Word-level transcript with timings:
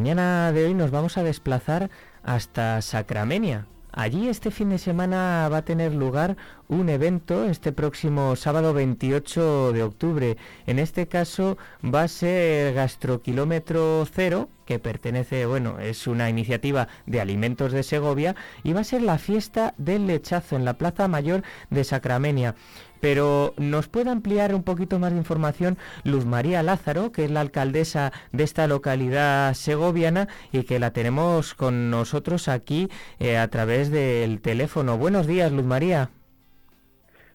mañana 0.00 0.50
de 0.52 0.64
hoy 0.64 0.72
nos 0.72 0.90
vamos 0.90 1.18
a 1.18 1.22
desplazar 1.22 1.90
hasta 2.22 2.80
Sacramenia. 2.80 3.66
Allí 3.92 4.28
este 4.28 4.50
fin 4.50 4.70
de 4.70 4.78
semana 4.78 5.46
va 5.52 5.58
a 5.58 5.64
tener 5.66 5.92
lugar 5.92 6.38
un 6.68 6.88
evento 6.88 7.44
este 7.44 7.70
próximo 7.70 8.34
sábado 8.34 8.72
28 8.72 9.72
de 9.74 9.82
octubre. 9.82 10.38
En 10.66 10.78
este 10.78 11.06
caso 11.06 11.58
va 11.84 12.04
a 12.04 12.08
ser 12.08 12.72
Gastrokilómetro 12.72 14.06
Cero, 14.10 14.48
que 14.64 14.78
pertenece, 14.78 15.44
bueno, 15.44 15.78
es 15.80 16.06
una 16.06 16.30
iniciativa 16.30 16.88
de 17.04 17.20
alimentos 17.20 17.70
de 17.70 17.82
Segovia, 17.82 18.36
y 18.62 18.72
va 18.72 18.80
a 18.80 18.84
ser 18.84 19.02
la 19.02 19.18
fiesta 19.18 19.74
del 19.76 20.06
lechazo 20.06 20.56
en 20.56 20.64
la 20.64 20.78
Plaza 20.78 21.08
Mayor 21.08 21.42
de 21.68 21.84
Sacramenia. 21.84 22.54
Pero 23.00 23.54
nos 23.56 23.88
puede 23.88 24.10
ampliar 24.10 24.54
un 24.54 24.62
poquito 24.62 24.98
más 24.98 25.12
de 25.12 25.18
información 25.18 25.78
Luz 26.04 26.24
María 26.24 26.62
Lázaro, 26.62 27.12
que 27.12 27.24
es 27.24 27.30
la 27.30 27.40
alcaldesa 27.40 28.12
de 28.32 28.44
esta 28.44 28.66
localidad 28.66 29.54
segoviana 29.54 30.28
y 30.52 30.64
que 30.64 30.78
la 30.78 30.92
tenemos 30.92 31.54
con 31.54 31.90
nosotros 31.90 32.48
aquí 32.48 32.88
eh, 33.18 33.36
a 33.38 33.48
través 33.48 33.90
del 33.90 34.40
teléfono. 34.40 34.98
Buenos 34.98 35.26
días, 35.26 35.50
Luz 35.52 35.64
María. 35.64 36.10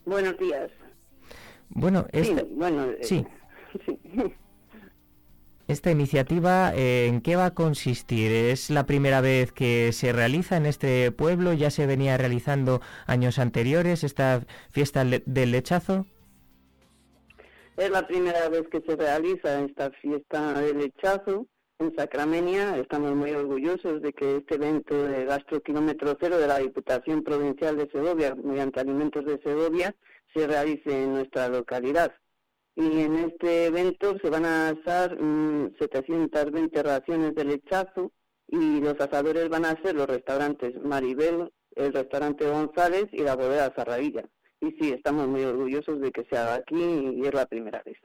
Buenos 0.06 0.38
días. 0.38 0.70
Bueno, 1.70 2.06
esta, 2.12 2.42
Sí, 2.42 2.48
bueno, 2.52 2.84
eh, 2.86 3.00
sí. 3.02 3.26
sí. 3.86 4.00
Esta 5.68 5.92
iniciativa, 5.92 6.74
eh, 6.76 7.08
¿en 7.08 7.22
qué 7.22 7.36
va 7.36 7.46
a 7.46 7.54
consistir? 7.54 8.32
¿Es 8.32 8.70
la 8.70 8.86
primera 8.86 9.22
vez 9.22 9.52
que 9.52 9.92
se 9.94 10.14
realiza 10.14 10.58
en 10.58 10.66
este 10.66 11.12
pueblo? 11.12 11.54
¿Ya 11.54 11.72
se 11.72 11.88
venía 11.88 12.18
realizando 12.18 12.82
años 13.08 13.40
anteriores 13.40 14.04
esta 14.04 14.42
fiesta 14.70 15.04
del 15.04 15.52
lechazo? 15.52 16.06
Es 17.78 17.90
la 17.90 18.08
primera 18.08 18.48
vez 18.50 18.68
que 18.70 18.82
se 18.82 18.96
realiza 18.96 19.60
esta 19.62 19.92
fiesta 19.92 20.54
del 20.62 20.78
lechazo 20.78 21.48
en 21.80 21.94
Sacramenia. 21.96 22.78
Estamos 22.78 23.14
muy 23.16 23.32
orgullosos 23.32 24.02
de 24.02 24.14
que 24.14 24.38
este 24.38 24.56
evento 24.56 25.08
de 25.08 25.26
Gastro 25.26 25.62
Kilómetro 25.62 26.16
Cero 26.20 26.38
de 26.38 26.48
la 26.48 26.60
Diputación 26.60 27.24
Provincial 27.24 27.76
de 27.76 27.90
Segovia, 27.92 28.36
mediante 28.36 28.80
Alimentos 28.80 29.26
de 29.26 29.40
Segovia, 29.44 29.94
se 30.34 30.48
realice 30.48 31.04
en 31.04 31.14
nuestra 31.14 31.50
localidad. 31.50 32.14
Y 32.76 33.02
en 33.02 33.16
este 33.16 33.68
evento 33.68 34.18
se 34.22 34.30
van 34.30 34.46
a 34.46 34.70
asar 34.70 35.20
mm, 35.20 35.76
720 35.80 36.84
raciones 36.84 37.34
de 37.36 37.46
lechazo 37.46 38.12
y 38.48 38.82
los 38.82 39.00
asadores 39.00 39.50
van 39.50 39.66
a 39.66 39.82
ser 39.82 39.96
los 39.96 40.08
restaurantes 40.08 40.76
Maribel, 40.84 41.52
el 41.76 41.94
restaurante 41.94 42.48
González 42.48 43.06
y 43.12 43.24
la 43.24 43.36
bodega 43.36 43.74
Zarravilla. 43.76 44.24
Y 44.62 44.72
sí, 44.72 44.92
estamos 44.92 45.28
muy 45.28 45.44
orgullosos 45.44 46.00
de 46.02 46.12
que 46.12 46.26
se 46.30 46.38
haga 46.38 46.56
aquí 46.56 46.76
y 46.76 47.26
es 47.26 47.34
la 47.34 47.46
primera 47.46 47.82
vez. 47.86 47.98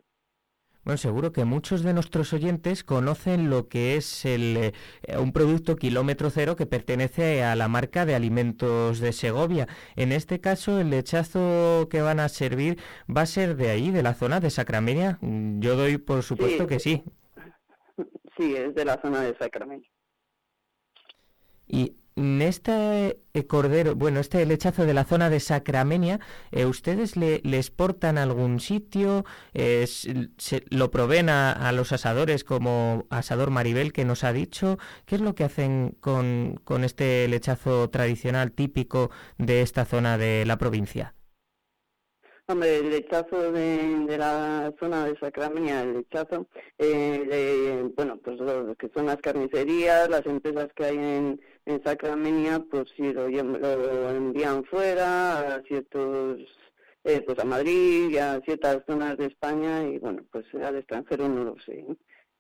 Bueno, 0.83 0.97
seguro 0.97 1.31
que 1.33 1.45
muchos 1.45 1.83
de 1.83 1.93
nuestros 1.93 2.33
oyentes 2.33 2.85
conocen 2.85 3.51
lo 3.51 3.69
que 3.69 3.97
es 3.97 4.25
el, 4.25 4.57
eh, 4.57 4.73
un 5.19 5.33
producto 5.33 5.77
kilómetro 5.77 6.31
cero 6.31 6.57
que 6.57 6.65
pertenece 6.65 7.45
a 7.45 7.55
la 7.55 7.69
marca 7.69 8.07
de 8.07 8.15
alimentos 8.15 8.99
de 8.99 9.13
Segovia. 9.13 9.69
En 9.95 10.11
este 10.11 10.41
caso, 10.41 10.81
el 10.81 10.89
lechazo 10.91 11.89
que 11.91 12.01
van 12.01 12.19
a 12.19 12.31
servir 12.31 12.79
va 13.15 13.23
a 13.23 13.27
ser 13.27 13.57
de 13.57 13.69
ahí, 13.71 13.91
de 13.91 14.03
la 14.03 14.15
zona 14.15 14.41
de 14.41 14.49
Sacramenia. 14.51 15.19
Mm, 15.21 15.61
Yo 15.61 15.77
doy 15.77 15.99
por 15.99 16.23
supuesto 16.23 16.63
Sí. 16.63 16.69
que 16.69 16.81
sí. 16.81 17.05
Sí, 18.39 18.57
es 18.57 18.75
de 18.75 18.85
la 18.87 18.99
zona 19.03 19.21
de 19.21 19.37
Sacramento. 19.37 19.87
Y 21.69 21.95
este 22.17 23.21
eh, 23.35 23.47
cordero, 23.47 23.95
bueno, 23.95 24.21
este 24.21 24.45
lechazo 24.47 24.85
de 24.87 24.95
la 24.95 25.05
zona 25.05 25.31
de 25.31 25.41
Sacramenia, 25.41 26.21
eh, 26.51 26.67
¿ustedes 26.67 27.17
le, 27.17 27.37
exportan 27.57 28.19
a 28.19 28.23
algún 28.25 28.61
sitio? 28.61 29.25
Eh, 29.55 29.87
se- 29.87 30.65
¿Lo 30.71 30.91
proveen 30.91 31.29
a, 31.29 31.73
los 31.73 31.93
asadores 31.93 32.45
como 32.45 33.07
Asador 33.11 33.51
Maribel 33.51 33.93
que 33.93 34.05
nos 34.05 34.25
ha 34.25 34.33
dicho? 34.33 34.79
¿Qué 35.07 35.15
es 35.17 35.21
lo 35.21 35.35
que 35.35 35.45
hacen 35.45 35.97
con, 36.01 36.61
con 36.65 36.85
este 36.85 37.29
lechazo 37.29 37.89
tradicional 37.91 38.53
típico 38.53 39.11
de 39.39 39.63
esta 39.63 39.85
zona 39.85 40.19
de 40.19 40.45
la 40.47 40.59
provincia? 40.59 41.15
Hombre, 42.47 42.79
el 42.79 42.91
lechazo 42.91 43.53
de, 43.53 44.17
la 44.19 44.73
zona 44.81 45.05
de 45.05 45.17
Sacramento, 45.21 45.73
el 45.73 45.93
lechazo, 45.99 46.49
eh, 46.79 47.25
de- 47.31 47.93
bueno, 47.95 48.19
pues 48.25 48.41
lo 48.41 48.75
que 48.75 48.91
son 48.93 49.07
las 49.07 49.19
carnicerías, 49.19 50.09
las 50.11 50.27
empresas 50.27 50.69
que 50.75 50.85
hay 50.85 50.97
en, 50.97 51.41
en 51.67 51.83
Sacramento, 51.83 52.67
pues 52.71 52.89
sí, 52.97 53.13
lo, 53.13 53.29
lo 53.29 54.11
envían 54.11 54.65
fuera 54.65 55.55
a 55.55 55.63
ciertos, 55.63 56.41
eh, 57.05 57.23
pues 57.27 57.39
a 57.39 57.45
Madrid 57.45 58.11
y 58.11 58.19
a 58.19 58.41
ciertas 58.45 58.83
zonas 58.87 59.17
de 59.19 59.27
España 59.27 59.83
y 59.85 59.99
bueno, 59.99 60.25
pues 60.31 60.47
al 60.55 60.77
extranjero 60.77 61.29
no 61.29 61.45
lo 61.45 61.57
sé, 61.61 61.85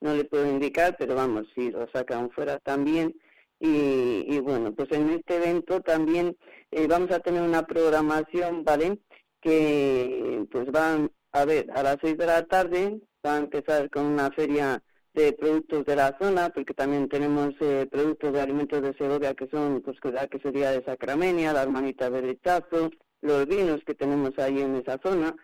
no 0.00 0.14
le 0.14 0.25
puedo 0.25 0.47
indicar, 0.47 0.97
pero 0.98 1.14
vamos, 1.14 1.47
sí, 1.54 1.70
lo 1.70 1.88
sacan 1.91 2.30
fuera 2.30 2.59
también. 2.59 3.14
Y, 3.62 4.25
y 4.26 4.41
bueno, 4.41 4.75
pues 4.75 4.91
en 4.92 5.10
este 5.10 5.36
evento 5.36 5.82
también 5.82 6.34
eh, 6.70 6.86
vamos 6.86 7.10
a 7.10 7.20
tener 7.20 7.42
una 7.42 7.66
programación, 7.66 8.64
¿vale? 8.64 8.98
que 9.41 10.47
pues 10.50 10.70
van 10.70 11.10
a 11.32 11.44
ver 11.44 11.70
a 11.75 11.82
las 11.82 11.97
seis 12.00 12.16
de 12.16 12.26
la 12.26 12.44
tarde 12.47 13.00
va 13.25 13.36
a 13.36 13.38
empezar 13.38 13.91
con 13.91 14.04
una 14.06 14.30
feria 14.30 14.82
de 15.15 15.32
productos 15.32 15.84
de 15.87 15.97
la 15.97 16.16
zona 16.21 16.50
porque 16.50 16.75
también 16.75 17.09
tenemos 17.09 17.54
eh, 17.60 17.87
productos 17.91 18.32
de 18.32 18.41
alimentos 18.41 18.82
de 18.82 18.94
Segovia 18.94 19.34
que 19.34 19.48
son 19.48 19.82
pues 19.82 19.98
que 20.00 20.12
la 20.12 20.28
que 20.28 20.38
sería 20.38 20.71
de 20.71 20.84
Sacramenia, 20.84 21.53
las 21.53 21.69
manitas 21.69 22.12
de 22.12 22.22
lechazo, 22.22 22.91
los 23.21 23.47
vinos 23.47 23.81
que 23.84 23.94
tenemos 23.94 24.38
ahí 24.38 24.60
en 24.60 24.76
esa 24.76 24.98
zona 25.03 25.34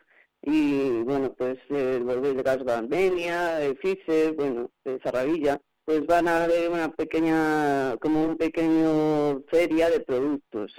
y 0.43 1.03
bueno 1.03 1.34
pues 1.34 1.59
eh, 1.71 2.00
los 2.04 2.22
de 2.22 2.43
gas 2.43 2.65
Bambenia, 2.65 3.65
eh, 3.65 3.77
Fisher, 3.81 4.34
bueno 4.34 4.71
de 4.84 5.00
Zarravilla 5.00 5.60
pues 5.84 6.06
van 6.06 6.28
a 6.28 6.44
haber 6.44 6.71
una 6.71 6.93
pequeña 6.93 7.97
como 7.98 8.25
un 8.25 8.37
pequeño 8.37 9.43
feria 9.50 9.91
de 9.91 10.00
productos 10.00 10.72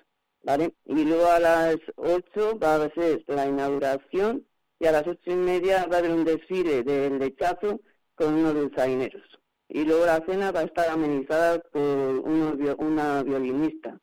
¿vale? 0.44 0.74
Y 0.86 1.04
luego 1.04 1.28
a 1.28 1.40
las 1.40 1.78
8 1.98 2.58
va 2.58 2.76
a 2.76 2.90
ser 2.94 3.24
la 3.28 3.48
inauguración 3.48 4.46
y 4.80 4.86
a 4.86 4.92
las 4.92 5.08
ocho 5.08 5.32
y 5.32 5.36
media 5.36 5.86
va 5.88 5.98
a 5.98 6.00
haber 6.00 6.12
un 6.12 6.24
desfile 6.24 6.84
del 6.84 7.20
lechazo 7.20 7.82
con 8.18 8.34
unos 8.34 8.56
dulzaineros. 8.56 9.24
Y 9.70 9.86
luego 9.86 10.06
la 10.06 10.24
cena 10.26 10.52
va 10.52 10.62
a 10.62 10.64
estar 10.64 10.90
amenizada 10.90 11.60
por 11.60 11.82
unos 11.82 12.56
una 12.80 13.24
violinista. 13.24 14.00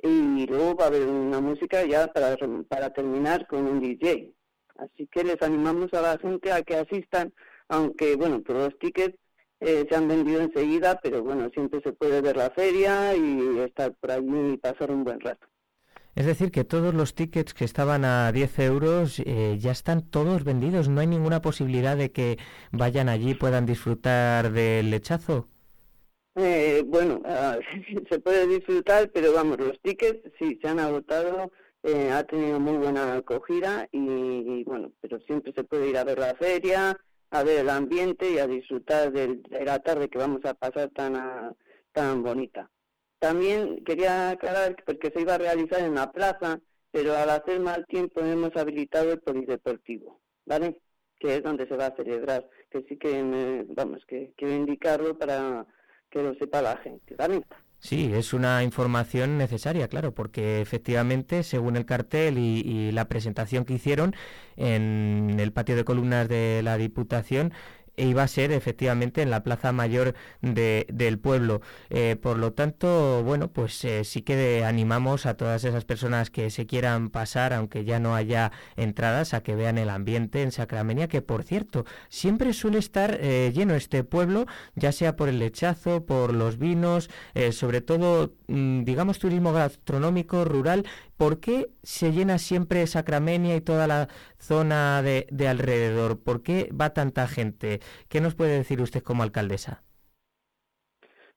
Y 0.00 0.46
luego 0.46 0.76
va 0.76 0.84
a 0.84 0.88
haber 0.88 1.06
una 1.06 1.40
música 1.40 1.84
ya 1.84 2.12
para, 2.12 2.36
para 2.68 2.92
terminar 2.92 3.46
con 3.46 3.66
un 3.66 3.80
DJ. 3.80 4.32
Así 4.76 5.08
que 5.08 5.24
les 5.24 5.40
animamos 5.42 5.92
a 5.94 6.02
la 6.02 6.18
gente 6.18 6.52
a 6.52 6.62
que 6.62 6.76
asistan, 6.76 7.32
aunque, 7.68 8.14
bueno, 8.14 8.42
por 8.42 8.56
los 8.56 8.78
tickets 8.78 9.18
eh, 9.60 9.86
se 9.88 9.96
han 9.96 10.06
vendido 10.06 10.40
enseguida, 10.40 11.00
pero 11.02 11.22
bueno, 11.22 11.50
siempre 11.50 11.80
se 11.82 11.92
puede 11.92 12.20
ver 12.20 12.36
la 12.36 12.50
feria 12.50 13.16
y 13.16 13.58
estar 13.58 13.92
por 13.94 14.12
allí 14.12 14.52
y 14.52 14.56
pasar 14.56 14.92
un 14.92 15.02
buen 15.02 15.18
rato. 15.20 15.48
Es 16.18 16.26
decir, 16.26 16.50
que 16.50 16.64
todos 16.64 16.94
los 16.94 17.14
tickets 17.14 17.54
que 17.54 17.64
estaban 17.64 18.04
a 18.04 18.32
10 18.32 18.58
euros 18.58 19.20
eh, 19.24 19.56
ya 19.60 19.70
están 19.70 20.02
todos 20.02 20.42
vendidos. 20.42 20.88
No 20.88 21.00
hay 21.00 21.06
ninguna 21.06 21.40
posibilidad 21.40 21.96
de 21.96 22.10
que 22.10 22.38
vayan 22.72 23.08
allí 23.08 23.30
y 23.30 23.34
puedan 23.34 23.66
disfrutar 23.66 24.50
del 24.50 24.90
lechazo. 24.90 25.46
Eh, 26.34 26.82
bueno, 26.84 27.22
ah, 27.24 27.56
se 28.10 28.18
puede 28.18 28.48
disfrutar, 28.48 29.12
pero 29.14 29.32
vamos, 29.32 29.60
los 29.60 29.80
tickets 29.80 30.18
sí 30.40 30.58
se 30.60 30.66
han 30.66 30.80
agotado, 30.80 31.52
eh, 31.84 32.10
ha 32.10 32.24
tenido 32.24 32.58
muy 32.58 32.78
buena 32.78 33.14
acogida 33.14 33.88
y, 33.92 34.64
bueno, 34.64 34.90
pero 35.00 35.20
siempre 35.20 35.52
se 35.52 35.62
puede 35.62 35.88
ir 35.88 35.98
a 35.98 36.02
ver 36.02 36.18
la 36.18 36.34
feria, 36.34 36.98
a 37.30 37.42
ver 37.44 37.60
el 37.60 37.70
ambiente 37.70 38.28
y 38.28 38.38
a 38.38 38.48
disfrutar 38.48 39.12
de 39.12 39.40
la 39.64 39.78
tarde 39.78 40.08
que 40.08 40.18
vamos 40.18 40.44
a 40.44 40.54
pasar 40.54 40.90
tan 40.90 41.14
a- 41.14 41.54
tan 41.92 42.24
bonita. 42.24 42.68
También 43.18 43.84
quería 43.84 44.30
aclarar 44.30 44.76
que 44.76 44.82
porque 44.84 45.10
se 45.10 45.20
iba 45.22 45.34
a 45.34 45.38
realizar 45.38 45.80
en 45.80 45.94
la 45.94 46.12
plaza, 46.12 46.60
pero 46.90 47.16
al 47.16 47.30
hacer 47.30 47.60
mal 47.60 47.86
tiempo 47.86 48.20
hemos 48.20 48.54
habilitado 48.56 49.12
el 49.12 49.20
polideportivo, 49.20 50.20
¿vale? 50.46 50.80
Que 51.18 51.36
es 51.36 51.42
donde 51.42 51.66
se 51.66 51.76
va 51.76 51.86
a 51.86 51.96
celebrar, 51.96 52.48
que 52.70 52.82
sí 52.88 52.96
que, 52.98 53.22
me- 53.24 53.64
vamos, 53.74 54.04
que 54.06 54.32
quiero 54.36 54.54
indicarlo 54.54 55.18
para 55.18 55.66
que 56.10 56.22
lo 56.22 56.34
sepa 56.36 56.62
la 56.62 56.76
gente, 56.78 57.14
¿vale? 57.16 57.42
Sí, 57.80 58.10
es 58.12 58.32
una 58.32 58.64
información 58.64 59.38
necesaria, 59.38 59.86
claro, 59.88 60.12
porque 60.12 60.60
efectivamente, 60.60 61.44
según 61.44 61.76
el 61.76 61.86
cartel 61.86 62.36
y, 62.36 62.60
y 62.60 62.90
la 62.90 63.08
presentación 63.08 63.64
que 63.64 63.74
hicieron 63.74 64.14
en 64.56 65.36
el 65.38 65.52
patio 65.52 65.76
de 65.76 65.84
columnas 65.84 66.28
de 66.28 66.60
la 66.64 66.76
Diputación, 66.76 67.52
iba 67.98 68.22
a 68.22 68.28
ser 68.28 68.52
efectivamente 68.52 69.22
en 69.22 69.30
la 69.30 69.42
Plaza 69.42 69.72
Mayor 69.72 70.14
del 70.40 71.18
pueblo. 71.18 71.60
Eh, 71.90 72.16
por 72.20 72.38
lo 72.38 72.52
tanto, 72.52 73.22
bueno, 73.24 73.50
pues 73.52 73.84
eh, 73.84 74.04
sí 74.04 74.22
que 74.22 74.64
animamos 74.64 75.26
a 75.26 75.34
todas 75.34 75.64
esas 75.64 75.84
personas 75.84 76.30
que 76.30 76.50
se 76.50 76.66
quieran 76.66 77.10
pasar, 77.10 77.52
aunque 77.52 77.84
ya 77.84 77.98
no 78.00 78.14
haya 78.14 78.52
entradas, 78.76 79.34
a 79.34 79.42
que 79.42 79.54
vean 79.54 79.78
el 79.78 79.90
ambiente 79.90 80.42
en 80.42 80.52
Sacramenia, 80.52 81.08
que 81.08 81.22
por 81.22 81.42
cierto, 81.42 81.84
siempre 82.08 82.52
suele 82.52 82.78
estar 82.78 83.18
eh, 83.20 83.52
lleno 83.54 83.74
este 83.74 84.04
pueblo, 84.04 84.46
ya 84.74 84.92
sea 84.92 85.16
por 85.16 85.28
el 85.28 85.38
lechazo, 85.38 86.04
por 86.04 86.34
los 86.34 86.58
vinos, 86.58 87.10
sobre 87.52 87.80
todo, 87.80 88.34
mm, 88.48 88.84
digamos, 88.84 89.18
turismo 89.18 89.52
gastronómico, 89.52 90.44
rural. 90.44 90.84
¿Por 91.16 91.40
qué 91.40 91.70
se 91.82 92.12
llena 92.12 92.38
siempre 92.38 92.86
Sacramenia 92.86 93.56
y 93.56 93.60
toda 93.60 93.86
la 93.88 94.08
zona 94.38 95.02
de, 95.02 95.26
de 95.30 95.48
alrededor? 95.48 96.20
¿Por 96.20 96.42
qué 96.42 96.70
va 96.78 96.90
tanta 96.90 97.26
gente? 97.26 97.80
¿Qué 98.08 98.20
nos 98.20 98.34
puede 98.34 98.58
decir 98.58 98.80
usted 98.80 99.02
como 99.02 99.22
alcaldesa? 99.22 99.82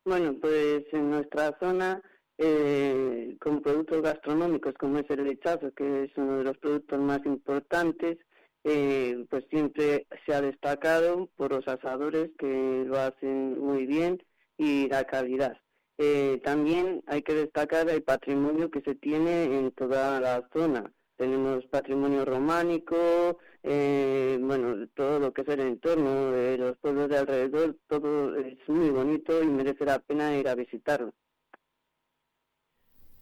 Bueno, 0.03 0.35
pues 0.41 0.83
en 0.93 1.11
nuestra 1.11 1.55
zona, 1.59 2.01
eh, 2.37 3.37
con 3.39 3.61
productos 3.61 4.01
gastronómicos 4.01 4.73
como 4.79 4.99
es 4.99 5.09
el 5.09 5.25
lechazo, 5.25 5.71
que 5.73 6.05
es 6.05 6.11
uno 6.15 6.39
de 6.39 6.43
los 6.43 6.57
productos 6.57 6.99
más 6.99 7.23
importantes, 7.25 8.17
eh, 8.63 9.25
pues 9.29 9.45
siempre 9.49 10.07
se 10.25 10.33
ha 10.33 10.41
destacado 10.41 11.29
por 11.35 11.51
los 11.51 11.67
asadores 11.67 12.29
que 12.37 12.83
lo 12.85 12.99
hacen 12.99 13.59
muy 13.59 13.85
bien 13.85 14.23
y 14.57 14.87
la 14.87 15.03
calidad. 15.03 15.57
Eh, 15.97 16.41
también 16.43 17.03
hay 17.05 17.21
que 17.21 17.33
destacar 17.33 17.89
el 17.89 18.01
patrimonio 18.01 18.71
que 18.71 18.81
se 18.81 18.95
tiene 18.95 19.43
en 19.43 19.71
toda 19.71 20.19
la 20.19 20.47
zona. 20.51 20.91
Tenemos 21.21 21.63
patrimonio 21.67 22.25
románico, 22.25 23.37
eh, 23.61 24.39
bueno, 24.41 24.87
todo 24.95 25.19
lo 25.19 25.31
que 25.31 25.43
es 25.43 25.49
el 25.49 25.59
entorno 25.59 26.31
de 26.31 26.57
los 26.57 26.77
pueblos 26.77 27.09
de 27.09 27.17
alrededor, 27.19 27.77
todo 27.87 28.35
es 28.37 28.57
muy 28.67 28.89
bonito 28.89 29.43
y 29.43 29.45
merece 29.45 29.85
la 29.85 29.99
pena 29.99 30.35
ir 30.35 30.47
a 30.47 30.55
visitarlo. 30.55 31.13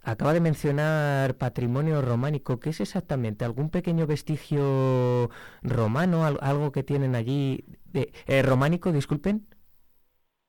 Acaba 0.01 0.31
de 0.31 0.39
mencionar 0.39 1.35
patrimonio 1.35 2.01
románico. 2.01 2.61
¿Qué 2.61 2.69
es 2.69 2.79
exactamente? 2.79 3.43
¿Algún 3.43 3.69
pequeño 3.69 4.07
vestigio 4.07 5.29
romano? 5.61 6.23
¿Algo 6.23 6.71
que 6.71 6.83
tienen 6.83 7.15
allí? 7.15 7.65
De, 7.83 8.13
eh, 8.27 8.41
¿Románico, 8.43 8.93
disculpen? 8.93 9.45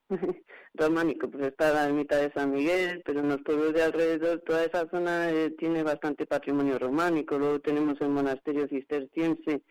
románico, 0.74 1.30
pues 1.30 1.46
está 1.48 1.72
la 1.72 1.92
mitad 1.92 2.20
de 2.20 2.32
San 2.32 2.52
Miguel, 2.52 3.02
pero 3.04 3.20
en 3.20 3.28
los 3.28 3.42
pueblos 3.42 3.72
de 3.74 3.82
alrededor, 3.82 4.40
toda 4.40 4.64
esa 4.64 4.88
zona 4.88 5.30
eh, 5.30 5.50
tiene 5.58 5.82
bastante 5.82 6.26
patrimonio 6.26 6.78
románico. 6.78 7.38
Luego 7.38 7.60
tenemos 7.60 8.00
el 8.00 8.08
monasterio 8.08 8.68
cisterciense 8.68 9.62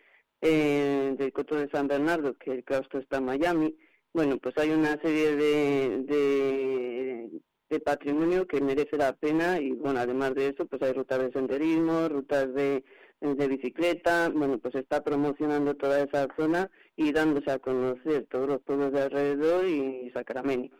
eh, 0.41 1.15
del 1.17 1.33
Coto 1.33 1.55
de 1.55 1.69
San 1.69 1.87
Bernardo, 1.87 2.35
que 2.37 2.51
el 2.51 2.63
claustro 2.63 2.99
está 2.99 3.17
en 3.17 3.25
Miami. 3.25 3.75
Bueno, 4.13 4.37
pues 4.37 4.57
hay 4.57 4.71
una 4.71 4.99
serie 5.01 5.35
de, 5.35 6.03
de, 6.03 7.41
de, 7.69 7.79
patrimonio 7.79 8.47
que 8.47 8.59
merece 8.59 8.97
la 8.97 9.13
pena 9.13 9.59
y 9.59 9.71
bueno, 9.71 9.99
además 9.99 10.33
de 10.35 10.47
eso, 10.47 10.65
pues 10.65 10.81
hay 10.81 10.93
rutas 10.93 11.19
de 11.19 11.31
senderismo, 11.31 12.09
rutas 12.09 12.53
de, 12.53 12.83
de 13.21 13.47
bicicleta, 13.47 14.29
bueno, 14.29 14.57
pues 14.57 14.75
está 14.75 15.03
promocionando 15.03 15.75
toda 15.75 16.01
esa 16.01 16.27
zona 16.37 16.71
y 16.95 17.11
dándose 17.11 17.51
a 17.51 17.59
conocer 17.59 18.25
todos 18.29 18.47
los 18.47 18.61
pueblos 18.61 18.91
de 18.93 19.01
alrededor 19.03 19.65
y 19.67 20.09
Sacramento. 20.11 20.75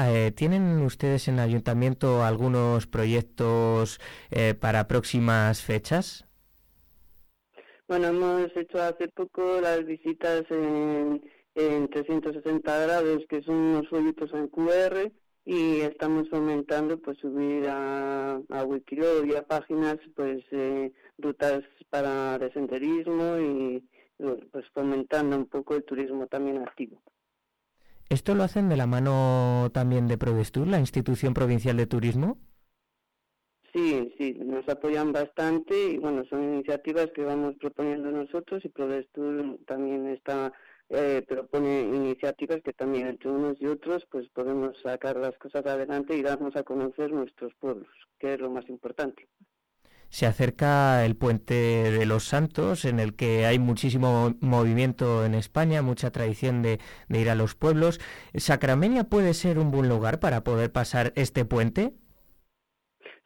Eh, 0.00 0.30
¿Tienen 0.30 0.80
ustedes 0.82 1.26
en 1.26 1.34
el 1.34 1.40
ayuntamiento 1.40 2.22
algunos 2.22 2.86
proyectos 2.86 4.00
eh, 4.30 4.54
para 4.54 4.86
próximas 4.86 5.62
fechas? 5.62 6.24
Bueno, 7.88 8.08
hemos 8.08 8.56
hecho 8.56 8.80
hace 8.80 9.08
poco 9.08 9.60
las 9.60 9.84
visitas 9.84 10.44
en, 10.50 11.20
360 11.90 12.78
grados, 12.86 13.24
que 13.28 13.42
son 13.42 13.56
unos 13.56 13.88
folletos 13.88 14.30
en 14.32 14.46
QR, 14.46 15.10
y 15.44 15.80
estamos 15.80 16.28
fomentando 16.28 16.98
pues 16.98 17.18
subir 17.18 17.66
a, 17.68 18.36
a 18.36 18.66
y 19.26 19.34
a 19.34 19.42
páginas 19.42 19.96
pues 20.14 20.44
eh, 20.52 20.92
rutas 21.18 21.64
para 21.90 22.38
desenterismo 22.38 23.38
y 23.38 23.84
pues 24.52 24.64
fomentando 24.72 25.36
un 25.36 25.46
poco 25.46 25.74
el 25.74 25.84
turismo 25.84 26.28
también 26.28 26.58
activo. 26.58 27.02
¿Esto 28.08 28.34
lo 28.34 28.42
hacen 28.42 28.70
de 28.70 28.76
la 28.76 28.86
mano 28.86 29.70
también 29.72 30.08
de 30.08 30.16
Prodestur, 30.16 30.66
la 30.66 30.80
institución 30.80 31.34
provincial 31.34 31.76
de 31.76 31.86
turismo? 31.86 32.38
Sí, 33.72 34.14
sí, 34.16 34.32
nos 34.44 34.66
apoyan 34.66 35.12
bastante 35.12 35.74
y 35.90 35.98
bueno, 35.98 36.24
son 36.30 36.42
iniciativas 36.42 37.08
que 37.14 37.22
vamos 37.22 37.54
proponiendo 37.60 38.10
nosotros 38.10 38.64
y 38.64 38.70
Prodestur 38.70 39.58
también 39.66 40.08
está 40.08 40.54
eh, 40.88 41.22
propone 41.28 41.82
iniciativas 41.82 42.62
que 42.62 42.72
también 42.72 43.08
entre 43.08 43.30
unos 43.30 43.60
y 43.60 43.66
otros 43.66 44.06
pues 44.10 44.26
podemos 44.30 44.74
sacar 44.82 45.16
las 45.16 45.36
cosas 45.36 45.66
adelante 45.66 46.16
y 46.16 46.22
darnos 46.22 46.56
a 46.56 46.62
conocer 46.62 47.12
nuestros 47.12 47.52
pueblos, 47.60 47.88
que 48.18 48.34
es 48.34 48.40
lo 48.40 48.48
más 48.48 48.66
importante 48.70 49.28
se 50.10 50.26
acerca 50.26 51.04
el 51.04 51.16
puente 51.16 51.54
de 51.54 52.06
los 52.06 52.24
Santos, 52.24 52.84
en 52.84 53.00
el 53.00 53.14
que 53.14 53.46
hay 53.46 53.58
muchísimo 53.58 54.34
movimiento 54.40 55.24
en 55.24 55.34
España, 55.34 55.82
mucha 55.82 56.10
tradición 56.10 56.62
de, 56.62 56.78
ir 57.08 57.30
a 57.30 57.34
los 57.34 57.54
pueblos. 57.54 58.00
¿Sacramenia 58.34 59.04
puede 59.04 59.34
ser 59.34 59.58
un 59.58 59.70
buen 59.70 59.88
lugar 59.88 60.20
para 60.20 60.44
poder 60.44 60.72
pasar 60.72 61.12
este 61.16 61.44
puente? 61.44 61.92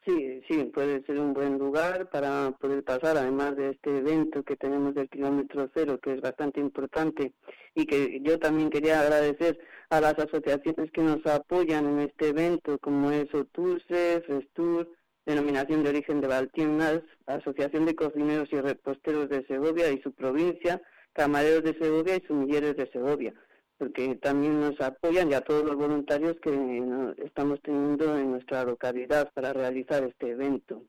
Sí, 0.05 0.43
sí, 0.49 0.65
puede 0.75 1.05
ser 1.05 1.21
un 1.21 1.33
buen 1.33 1.59
lugar 1.59 2.11
para 2.11 2.51
poder 2.61 2.83
pasar, 2.83 3.17
además 3.17 3.57
de 3.57 3.71
este 3.71 3.99
evento 3.99 4.43
que 4.43 4.57
tenemos 4.57 4.97
del 4.97 5.09
kilómetro 5.09 5.71
cero, 5.73 6.01
que 6.03 6.15
es 6.15 6.21
bastante 6.21 6.59
importante, 6.59 7.33
y 7.77 7.87
que 7.87 8.21
yo 8.21 8.37
también 8.41 8.69
quería 8.69 9.01
agradecer 9.01 9.61
a 9.91 10.01
las 10.01 10.19
asociaciones 10.19 10.91
que 10.91 11.03
nos 11.03 11.25
apoyan 11.27 11.87
en 11.87 12.01
este 12.01 12.31
evento, 12.31 12.79
como 12.79 13.13
es 13.13 13.33
OTUSE, 13.33 14.25
FESTUR, 14.27 14.89
denominación 15.25 15.83
de 15.83 15.91
origen 15.91 16.21
de 16.21 16.29
Valtiendas, 16.29 17.03
Asociación 17.27 17.87
de 17.87 17.95
Cocineros 17.95 18.49
y 18.53 18.61
Reposteros 18.61 19.29
de 19.29 19.47
Segovia 19.47 19.91
y 19.91 20.01
su 20.03 20.13
provincia, 20.13 20.81
Camareros 21.13 21.63
de 21.63 21.79
Segovia 21.79 22.17
y 22.17 22.27
Sumilleres 22.27 22.77
de 22.77 22.91
Segovia, 22.91 23.35
porque 23.79 24.17
también 24.17 24.61
nos 24.61 24.81
apoyan 24.81 25.31
y 25.31 25.35
a 25.35 25.43
todos 25.43 25.65
los 25.65 25.77
voluntarios 25.77 26.37
que 26.41 27.15
estamos 27.25 27.61
teniendo 27.63 28.19
en 28.19 28.33
nuestra 28.33 28.65
localidad 28.65 29.31
para 29.35 29.53
realizar 29.53 30.03
este 30.05 30.31
evento. 30.31 30.83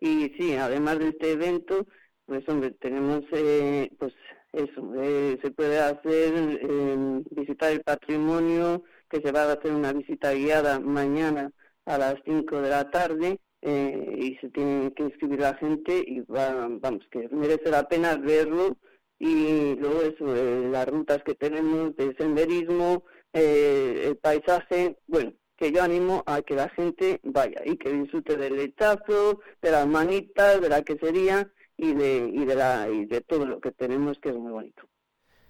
Y 0.00 0.30
sí, 0.38 0.54
además 0.54 0.98
de 0.98 1.08
este 1.08 1.32
evento, 1.32 1.86
pues 2.26 2.48
hombre, 2.48 2.70
tenemos 2.72 3.22
eh, 3.32 3.90
pues 3.98 4.12
eso, 4.52 4.92
eh, 4.96 5.38
se 5.42 5.50
puede 5.50 5.80
hacer 5.80 6.32
eh, 6.36 7.22
visitar 7.30 7.72
el 7.72 7.82
patrimonio, 7.82 8.84
que 9.10 9.20
se 9.20 9.32
va 9.32 9.44
a 9.44 9.52
hacer 9.52 9.72
una 9.72 9.92
visita 9.92 10.32
guiada 10.32 10.78
mañana 10.80 11.50
a 11.84 11.98
las 11.98 12.16
5 12.24 12.60
de 12.62 12.70
la 12.70 12.90
tarde 12.90 13.40
eh, 13.66 14.14
y 14.18 14.36
se 14.36 14.50
tiene 14.50 14.92
que 14.92 15.04
inscribir 15.04 15.40
la 15.40 15.54
gente 15.54 16.04
y 16.06 16.20
va, 16.20 16.68
vamos, 16.68 17.02
que 17.10 17.28
merece 17.30 17.70
la 17.70 17.88
pena 17.88 18.14
verlo 18.16 18.76
y 19.18 19.74
luego 19.76 20.02
eso, 20.02 20.36
eh, 20.36 20.68
las 20.70 20.86
rutas 20.86 21.22
que 21.24 21.34
tenemos 21.34 21.96
de 21.96 22.14
senderismo, 22.16 23.04
eh, 23.32 24.04
el 24.08 24.16
paisaje, 24.18 24.98
bueno, 25.06 25.32
que 25.56 25.72
yo 25.72 25.82
animo 25.82 26.22
a 26.26 26.42
que 26.42 26.54
la 26.54 26.68
gente 26.68 27.20
vaya 27.22 27.62
y 27.64 27.78
que 27.78 27.90
disfrute 27.90 28.36
del 28.36 28.56
lechazo, 28.56 29.40
de 29.62 29.70
las 29.70 29.86
manitas, 29.86 30.60
de 30.60 30.68
la 30.68 30.82
quesería 30.82 31.50
y 31.78 31.94
de, 31.94 32.30
y 32.34 32.44
de, 32.44 32.54
la, 32.54 32.90
y 32.90 33.06
de 33.06 33.22
todo 33.22 33.46
lo 33.46 33.60
que 33.60 33.72
tenemos 33.72 34.18
que 34.18 34.28
es 34.28 34.36
muy 34.36 34.52
bonito. 34.52 34.82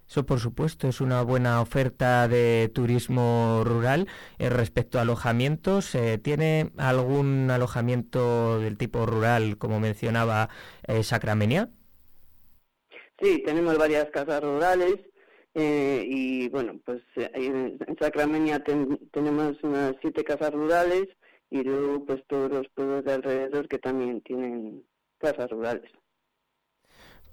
Eso, 0.08 0.26
por 0.26 0.38
supuesto, 0.38 0.88
es 0.88 1.00
una 1.00 1.22
buena 1.22 1.60
oferta 1.60 2.28
de 2.28 2.70
turismo 2.72 3.62
rural. 3.64 4.06
Eh, 4.38 4.50
respecto 4.50 4.98
a 4.98 5.02
alojamientos, 5.02 5.94
eh, 5.94 6.18
¿tiene 6.18 6.70
algún 6.76 7.50
alojamiento 7.50 8.60
del 8.60 8.76
tipo 8.76 9.06
rural, 9.06 9.56
como 9.58 9.80
mencionaba 9.80 10.50
eh, 10.86 11.02
Sacramenia? 11.02 11.70
Sí, 13.20 13.42
tenemos 13.44 13.78
varias 13.78 14.10
casas 14.10 14.42
rurales 14.42 14.96
y, 15.56 16.48
bueno, 16.48 16.80
pues 16.84 17.00
en, 17.16 17.78
Sacramenia 18.00 18.62
tenemos 19.12 19.56
unas 19.62 19.94
siete 20.00 20.24
casas 20.24 20.52
rurales 20.52 21.06
y 21.48 21.62
luego, 21.62 22.04
pues 22.04 22.24
todos 22.26 22.50
los 22.50 22.68
pueblos 22.74 23.04
de 23.04 23.12
alrededor 23.12 23.68
que 23.68 23.78
también 23.78 24.20
tienen 24.22 24.84
casas 25.18 25.48
rurales. 25.50 25.92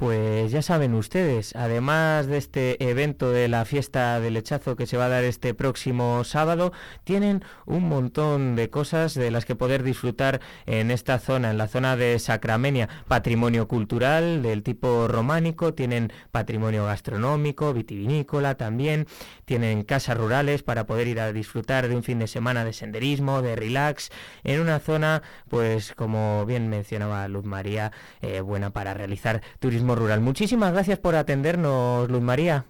Pues 0.01 0.51
ya 0.51 0.63
saben 0.63 0.95
ustedes, 0.95 1.55
además 1.55 2.25
de 2.25 2.37
este 2.37 2.89
evento 2.89 3.29
de 3.29 3.47
la 3.47 3.65
fiesta 3.65 4.19
del 4.19 4.33
lechazo 4.33 4.75
que 4.75 4.87
se 4.87 4.97
va 4.97 5.05
a 5.05 5.09
dar 5.09 5.23
este 5.23 5.53
próximo 5.53 6.23
sábado, 6.23 6.73
tienen 7.03 7.43
un 7.67 7.87
montón 7.87 8.55
de 8.55 8.71
cosas 8.71 9.13
de 9.13 9.29
las 9.29 9.45
que 9.45 9.55
poder 9.55 9.83
disfrutar 9.83 10.41
en 10.65 10.89
esta 10.89 11.19
zona, 11.19 11.51
en 11.51 11.59
la 11.59 11.67
zona 11.67 11.97
de 11.97 12.17
Sacramenia. 12.17 12.89
Patrimonio 13.07 13.67
cultural 13.67 14.41
del 14.41 14.63
tipo 14.63 15.07
románico, 15.07 15.75
tienen 15.75 16.11
patrimonio 16.31 16.85
gastronómico, 16.85 17.71
vitivinícola 17.71 18.55
también, 18.55 19.05
tienen 19.45 19.83
casas 19.83 20.17
rurales 20.17 20.63
para 20.63 20.87
poder 20.87 21.09
ir 21.09 21.19
a 21.19 21.31
disfrutar 21.31 21.87
de 21.87 21.95
un 21.95 22.01
fin 22.01 22.17
de 22.17 22.25
semana 22.25 22.65
de 22.65 22.73
senderismo, 22.73 23.43
de 23.43 23.55
relax, 23.55 24.09
en 24.43 24.61
una 24.61 24.79
zona, 24.79 25.21
pues 25.47 25.93
como 25.93 26.43
bien 26.47 26.69
mencionaba 26.69 27.27
Luz 27.27 27.45
María, 27.45 27.91
eh, 28.23 28.41
buena 28.41 28.71
para 28.71 28.95
realizar 28.95 29.43
turismo 29.59 29.90
rural. 29.95 30.21
Muchísimas 30.21 30.73
gracias 30.73 30.99
por 30.99 31.15
atendernos, 31.15 32.09
Luz 32.09 32.21
María. 32.21 32.65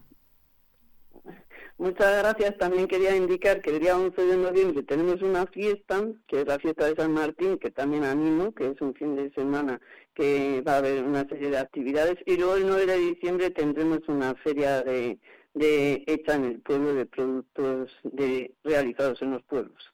Muchas 1.81 2.15
gracias. 2.19 2.57
También 2.59 2.87
quería 2.87 3.15
indicar 3.15 3.59
que 3.59 3.71
el 3.71 3.79
día 3.79 3.97
11 3.97 4.21
de 4.21 4.37
noviembre 4.37 4.83
tenemos 4.83 5.19
una 5.23 5.47
fiesta, 5.47 5.99
que 6.27 6.41
es 6.41 6.47
la 6.47 6.59
fiesta 6.59 6.85
de 6.85 6.95
San 6.95 7.11
Martín, 7.11 7.57
que 7.57 7.71
también 7.71 8.03
animo, 8.03 8.53
que 8.53 8.67
es 8.67 8.79
un 8.81 8.93
fin 8.93 9.15
de 9.15 9.31
semana 9.31 9.81
que 10.13 10.61
va 10.61 10.75
a 10.75 10.77
haber 10.77 11.03
una 11.03 11.27
serie 11.27 11.49
de 11.49 11.57
actividades. 11.57 12.17
Y 12.27 12.37
luego 12.37 12.55
el 12.55 12.67
9 12.67 12.85
de 12.85 12.97
diciembre 12.97 13.49
tendremos 13.49 14.01
una 14.07 14.35
feria 14.35 14.83
de, 14.83 15.17
de 15.55 16.03
hecha 16.05 16.35
en 16.35 16.45
el 16.45 16.59
pueblo 16.59 16.93
de 16.93 17.07
productos 17.07 17.89
de, 18.03 18.53
realizados 18.63 19.19
en 19.23 19.31
los 19.31 19.43
pueblos. 19.43 19.91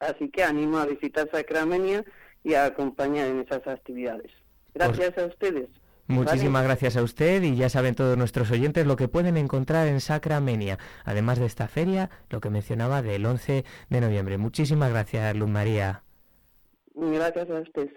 Así 0.00 0.30
que 0.30 0.42
animo 0.42 0.78
a 0.78 0.86
visitar 0.86 1.30
Sacramenia 1.30 2.04
y 2.42 2.54
a 2.54 2.64
acompañar 2.64 3.28
en 3.28 3.40
esas 3.40 3.64
actividades. 3.68 4.32
Gracias 4.74 5.16
a 5.18 5.26
ustedes. 5.26 5.68
Muchísimas 6.08 6.64
gracias 6.64 6.96
a 6.96 7.02
usted 7.02 7.42
y 7.42 7.54
ya 7.54 7.68
saben 7.68 7.94
todos 7.94 8.16
nuestros 8.16 8.50
oyentes 8.50 8.86
lo 8.86 8.96
que 8.96 9.08
pueden 9.08 9.36
encontrar 9.36 9.88
en 9.88 10.00
Sacramenia, 10.00 10.78
además 11.04 11.38
de 11.38 11.44
esta 11.44 11.68
feria, 11.68 12.08
lo 12.30 12.40
que 12.40 12.48
mencionaba 12.48 13.02
del 13.02 13.26
11 13.26 13.64
de 13.90 14.00
noviembre. 14.00 14.38
Muchísimas 14.38 14.90
gracias, 14.90 15.36
Luz 15.36 15.50
María. 15.50 16.02
Gracias 16.94 17.50
a 17.50 17.60
usted. 17.60 17.90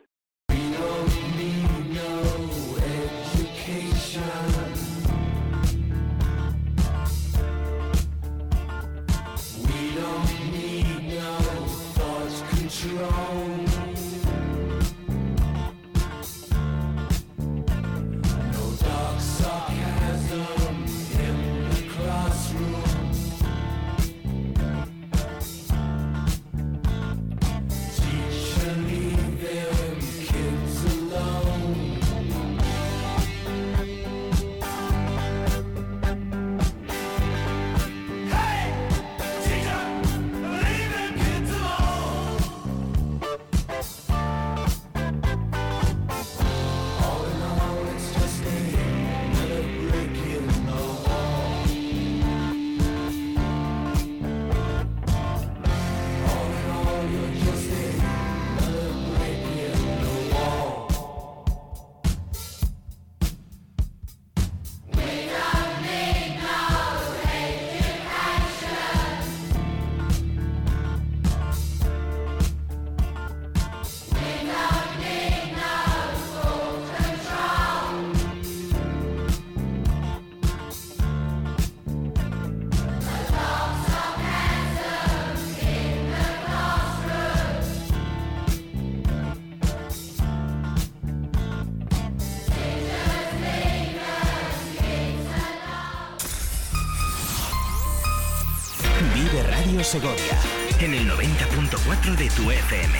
Segovia, 99.91 100.39
en 100.79 100.93
el 100.93 101.05
90.4 101.05 102.15
de 102.15 102.29
tu 102.29 102.49
FM. 102.49 102.97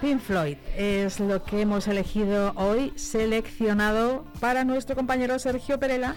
Pink 0.00 0.20
Floyd 0.20 0.56
es 0.76 1.20
lo 1.20 1.44
que 1.44 1.60
hemos 1.60 1.86
elegido 1.86 2.54
hoy, 2.56 2.92
seleccionado 2.96 4.24
para 4.40 4.64
nuestro 4.64 4.96
compañero 4.96 5.38
Sergio 5.38 5.78
Perela, 5.78 6.16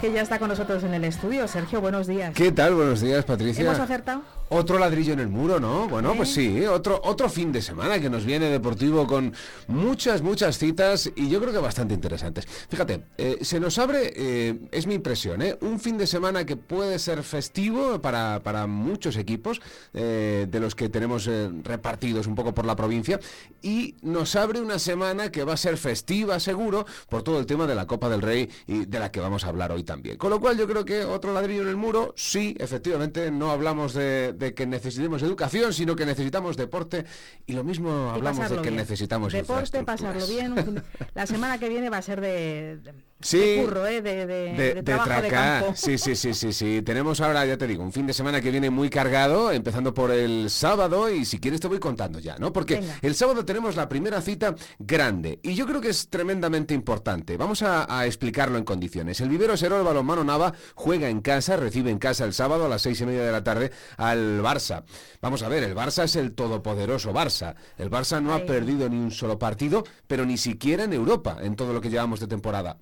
que 0.00 0.12
ya 0.12 0.22
está 0.22 0.38
con 0.38 0.50
nosotros 0.50 0.84
en 0.84 0.94
el 0.94 1.02
estudio. 1.02 1.48
Sergio, 1.48 1.80
buenos 1.80 2.06
días. 2.06 2.32
¿Qué 2.32 2.52
tal? 2.52 2.76
Buenos 2.76 3.00
días, 3.00 3.24
Patricia. 3.24 3.64
¿Hemos 3.64 3.80
acertado? 3.80 4.22
Otro 4.52 4.80
ladrillo 4.80 5.12
en 5.12 5.20
el 5.20 5.28
muro, 5.28 5.60
¿no? 5.60 5.86
Bueno, 5.86 6.12
pues 6.16 6.30
sí, 6.30 6.66
otro, 6.66 7.00
otro 7.04 7.28
fin 7.28 7.52
de 7.52 7.62
semana 7.62 8.00
que 8.00 8.10
nos 8.10 8.24
viene 8.24 8.46
deportivo 8.46 9.06
con 9.06 9.32
muchas, 9.68 10.22
muchas 10.22 10.58
citas 10.58 11.08
y 11.14 11.28
yo 11.28 11.40
creo 11.40 11.52
que 11.52 11.60
bastante 11.60 11.94
interesantes. 11.94 12.48
Fíjate, 12.68 13.04
eh, 13.16 13.38
se 13.42 13.60
nos 13.60 13.78
abre, 13.78 14.12
eh, 14.16 14.58
es 14.72 14.88
mi 14.88 14.94
impresión, 14.94 15.40
¿eh? 15.40 15.56
un 15.60 15.78
fin 15.78 15.96
de 15.98 16.08
semana 16.08 16.44
que 16.46 16.56
puede 16.56 16.98
ser 16.98 17.22
festivo 17.22 18.00
para, 18.00 18.40
para 18.42 18.66
muchos 18.66 19.16
equipos 19.16 19.62
eh, 19.94 20.48
de 20.50 20.58
los 20.58 20.74
que 20.74 20.88
tenemos 20.88 21.30
repartidos 21.62 22.26
un 22.26 22.34
poco 22.34 22.52
por 22.52 22.66
la 22.66 22.74
provincia 22.74 23.20
y 23.62 23.94
nos 24.02 24.34
abre 24.34 24.60
una 24.60 24.80
semana 24.80 25.30
que 25.30 25.44
va 25.44 25.52
a 25.52 25.56
ser 25.56 25.76
festiva, 25.76 26.40
seguro, 26.40 26.86
por 27.08 27.22
todo 27.22 27.38
el 27.38 27.46
tema 27.46 27.68
de 27.68 27.76
la 27.76 27.86
Copa 27.86 28.08
del 28.08 28.20
Rey 28.20 28.50
y 28.66 28.86
de 28.86 28.98
la 28.98 29.12
que 29.12 29.20
vamos 29.20 29.44
a 29.44 29.48
hablar 29.48 29.70
hoy 29.70 29.84
también. 29.84 30.16
Con 30.16 30.30
lo 30.30 30.40
cual 30.40 30.58
yo 30.58 30.66
creo 30.66 30.84
que 30.84 31.04
otro 31.04 31.32
ladrillo 31.32 31.62
en 31.62 31.68
el 31.68 31.76
muro, 31.76 32.14
sí, 32.16 32.56
efectivamente, 32.58 33.30
no 33.30 33.52
hablamos 33.52 33.94
de 33.94 34.39
de 34.40 34.54
que 34.54 34.66
necesitemos 34.66 35.22
educación, 35.22 35.72
sino 35.72 35.94
que 35.94 36.04
necesitamos 36.04 36.56
deporte. 36.56 37.04
Y 37.46 37.52
lo 37.52 37.62
mismo 37.62 38.10
hablamos 38.10 38.50
de 38.50 38.60
que 38.60 38.70
necesitamos 38.72 39.32
deporte, 39.32 39.84
pasarlo 39.84 40.26
bien. 40.26 40.82
La 41.14 41.26
semana 41.26 41.58
que 41.58 41.68
viene 41.68 41.90
va 41.90 41.98
a 41.98 42.02
ser 42.02 42.20
de 42.20 42.80
Sí, 43.22 43.38
de 43.38 43.62
curro, 43.64 43.86
¿eh? 43.86 44.00
de, 44.00 44.26
de, 44.26 44.74
de, 44.74 44.82
trabajo 44.82 45.20
de 45.20 45.28
campo. 45.28 45.72
Sí, 45.76 45.98
sí, 45.98 46.16
sí, 46.16 46.32
sí, 46.32 46.52
sí. 46.54 46.80
Tenemos 46.82 47.20
ahora, 47.20 47.44
ya 47.44 47.58
te 47.58 47.66
digo, 47.66 47.82
un 47.82 47.92
fin 47.92 48.06
de 48.06 48.14
semana 48.14 48.40
que 48.40 48.50
viene 48.50 48.70
muy 48.70 48.88
cargado, 48.88 49.52
empezando 49.52 49.92
por 49.92 50.10
el 50.10 50.48
sábado, 50.48 51.10
y 51.10 51.26
si 51.26 51.38
quieres 51.38 51.60
te 51.60 51.68
voy 51.68 51.78
contando 51.78 52.18
ya, 52.18 52.36
¿no? 52.38 52.50
Porque 52.52 52.82
el 53.02 53.14
sábado 53.14 53.44
tenemos 53.44 53.76
la 53.76 53.88
primera 53.88 54.22
cita 54.22 54.54
grande, 54.78 55.38
y 55.42 55.54
yo 55.54 55.66
creo 55.66 55.82
que 55.82 55.90
es 55.90 56.08
tremendamente 56.08 56.72
importante. 56.72 57.36
Vamos 57.36 57.62
a, 57.62 58.06
explicarlo 58.06 58.56
en 58.56 58.64
condiciones. 58.64 59.20
El 59.20 59.28
Vivero 59.28 59.56
Serol 59.56 59.84
Balonmano 59.84 60.24
Nava 60.24 60.54
juega 60.74 61.08
en 61.08 61.20
casa, 61.20 61.56
recibe 61.56 61.90
en 61.90 61.98
casa 61.98 62.24
el 62.24 62.32
sábado 62.32 62.64
a 62.64 62.68
las 62.68 62.82
seis 62.82 63.00
y 63.02 63.06
media 63.06 63.22
de 63.22 63.32
la 63.32 63.44
tarde 63.44 63.70
al 63.98 64.40
Barça. 64.40 64.84
Vamos 65.20 65.42
a 65.42 65.48
ver, 65.48 65.62
el 65.64 65.74
Barça 65.74 66.04
es 66.04 66.16
el 66.16 66.32
todopoderoso 66.32 67.12
Barça. 67.12 67.54
El 67.76 67.90
Barça 67.90 68.22
no 68.22 68.32
ha 68.32 68.46
perdido 68.46 68.88
ni 68.88 68.96
un 68.96 69.10
solo 69.10 69.38
partido, 69.38 69.84
pero 70.06 70.24
ni 70.24 70.38
siquiera 70.38 70.84
en 70.84 70.94
Europa, 70.94 71.36
en 71.42 71.56
todo 71.56 71.74
lo 71.74 71.80
que 71.82 71.90
llevamos 71.90 72.20
de 72.20 72.26
temporada. 72.26 72.78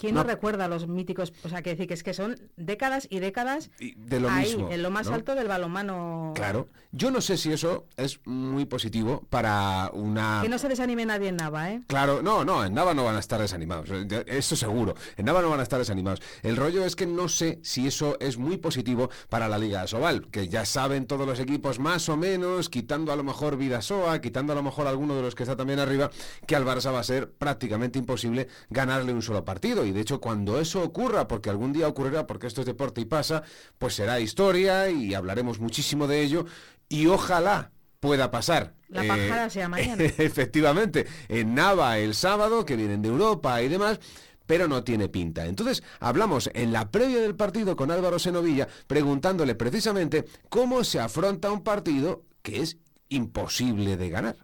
¿Quién 0.00 0.14
no, 0.14 0.22
recuerda 0.22 0.66
los 0.66 0.88
míticos? 0.88 1.32
O 1.44 1.48
sea, 1.48 1.62
que 1.62 1.70
decir 1.70 1.86
que 1.86 1.94
es 1.94 2.02
que 2.02 2.14
son 2.14 2.40
décadas 2.56 3.06
y 3.10 3.18
décadas 3.18 3.70
de 3.78 4.20
lo 4.20 4.30
ahí, 4.30 4.46
mismo, 4.46 4.70
en 4.70 4.82
lo 4.82 4.90
más 4.90 5.08
alto 5.08 5.34
del 5.34 5.46
balonmano. 5.46 6.32
Claro. 6.34 6.68
Yo 6.92 7.10
no 7.10 7.20
sé 7.20 7.36
si 7.36 7.52
eso 7.52 7.86
es 7.96 8.18
muy 8.24 8.64
positivo 8.64 9.24
para 9.28 9.90
una... 9.92 10.40
Que 10.42 10.48
no 10.48 10.58
se 10.58 10.68
desanime 10.68 11.04
nadie 11.06 11.28
en 11.28 11.36
Nava, 11.36 11.70
¿eh? 11.70 11.82
Claro, 11.86 12.22
no, 12.22 12.44
no, 12.44 12.64
en 12.64 12.74
Nava 12.74 12.94
no 12.94 13.04
van 13.04 13.16
a 13.16 13.20
estar 13.20 13.40
desanimados, 13.40 13.88
eh, 13.90 14.24
eso 14.26 14.56
seguro. 14.56 14.94
En 15.16 15.26
Nava 15.26 15.42
no 15.42 15.50
van 15.50 15.60
a 15.60 15.64
estar 15.64 15.78
desanimados. 15.78 16.20
El 16.42 16.56
rollo 16.56 16.84
es 16.84 16.96
que 16.96 17.06
no 17.06 17.28
sé 17.28 17.60
si 17.62 17.86
eso 17.86 18.16
es 18.20 18.38
muy 18.38 18.56
positivo 18.56 19.10
para 19.28 19.48
la 19.48 19.58
Liga 19.58 19.86
Sobal, 19.86 20.28
que 20.28 20.48
ya 20.48 20.64
saben 20.64 21.06
todos 21.06 21.26
los 21.26 21.38
equipos 21.38 21.78
más 21.78 22.08
o 22.08 22.16
menos, 22.16 22.68
quitando 22.68 23.12
a 23.12 23.16
lo 23.16 23.22
mejor 23.22 23.56
Vidasoa, 23.56 24.20
quitando 24.20 24.52
a 24.52 24.56
lo 24.56 24.62
mejor 24.62 24.86
alguno 24.86 25.14
de 25.14 25.22
los 25.22 25.34
que 25.34 25.42
está 25.42 25.56
también 25.56 25.78
arriba, 25.78 26.10
que 26.46 26.56
al 26.56 26.64
Barça 26.64 26.92
va 26.92 27.00
a 27.00 27.04
ser 27.04 27.30
prácticamente 27.30 27.98
imposible 27.98 28.48
ganarle 28.70 29.12
un 29.12 29.22
solo 29.22 29.44
partido. 29.44 29.84
Y 29.84 29.89
de 29.92 30.00
hecho, 30.00 30.20
cuando 30.20 30.60
eso 30.60 30.82
ocurra, 30.82 31.28
porque 31.28 31.50
algún 31.50 31.72
día 31.72 31.88
ocurrirá, 31.88 32.26
porque 32.26 32.46
esto 32.46 32.60
es 32.60 32.66
deporte 32.66 33.00
y 33.00 33.04
pasa, 33.04 33.42
pues 33.78 33.94
será 33.94 34.20
historia 34.20 34.90
y 34.90 35.14
hablaremos 35.14 35.60
muchísimo 35.60 36.06
de 36.06 36.22
ello 36.22 36.46
y 36.88 37.06
ojalá 37.06 37.70
pueda 38.00 38.30
pasar. 38.30 38.74
La 38.88 39.04
pajara 39.04 39.50
sea 39.50 39.68
mañana. 39.68 40.02
efectivamente, 40.18 41.06
en 41.28 41.54
Nava 41.54 41.98
el 41.98 42.14
sábado, 42.14 42.64
que 42.64 42.76
vienen 42.76 43.02
de 43.02 43.08
Europa 43.08 43.62
y 43.62 43.68
demás, 43.68 44.00
pero 44.46 44.66
no 44.66 44.82
tiene 44.82 45.08
pinta. 45.08 45.46
Entonces, 45.46 45.82
hablamos 46.00 46.50
en 46.54 46.72
la 46.72 46.90
previa 46.90 47.20
del 47.20 47.36
partido 47.36 47.76
con 47.76 47.90
Álvaro 47.90 48.18
Senovilla, 48.18 48.66
preguntándole 48.86 49.54
precisamente 49.54 50.24
cómo 50.48 50.82
se 50.82 50.98
afronta 50.98 51.52
un 51.52 51.62
partido 51.62 52.24
que 52.42 52.60
es 52.62 52.78
imposible 53.08 53.96
de 53.96 54.10
ganar. 54.10 54.36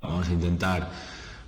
Vamos 0.00 0.28
a 0.28 0.32
intentar 0.32 0.90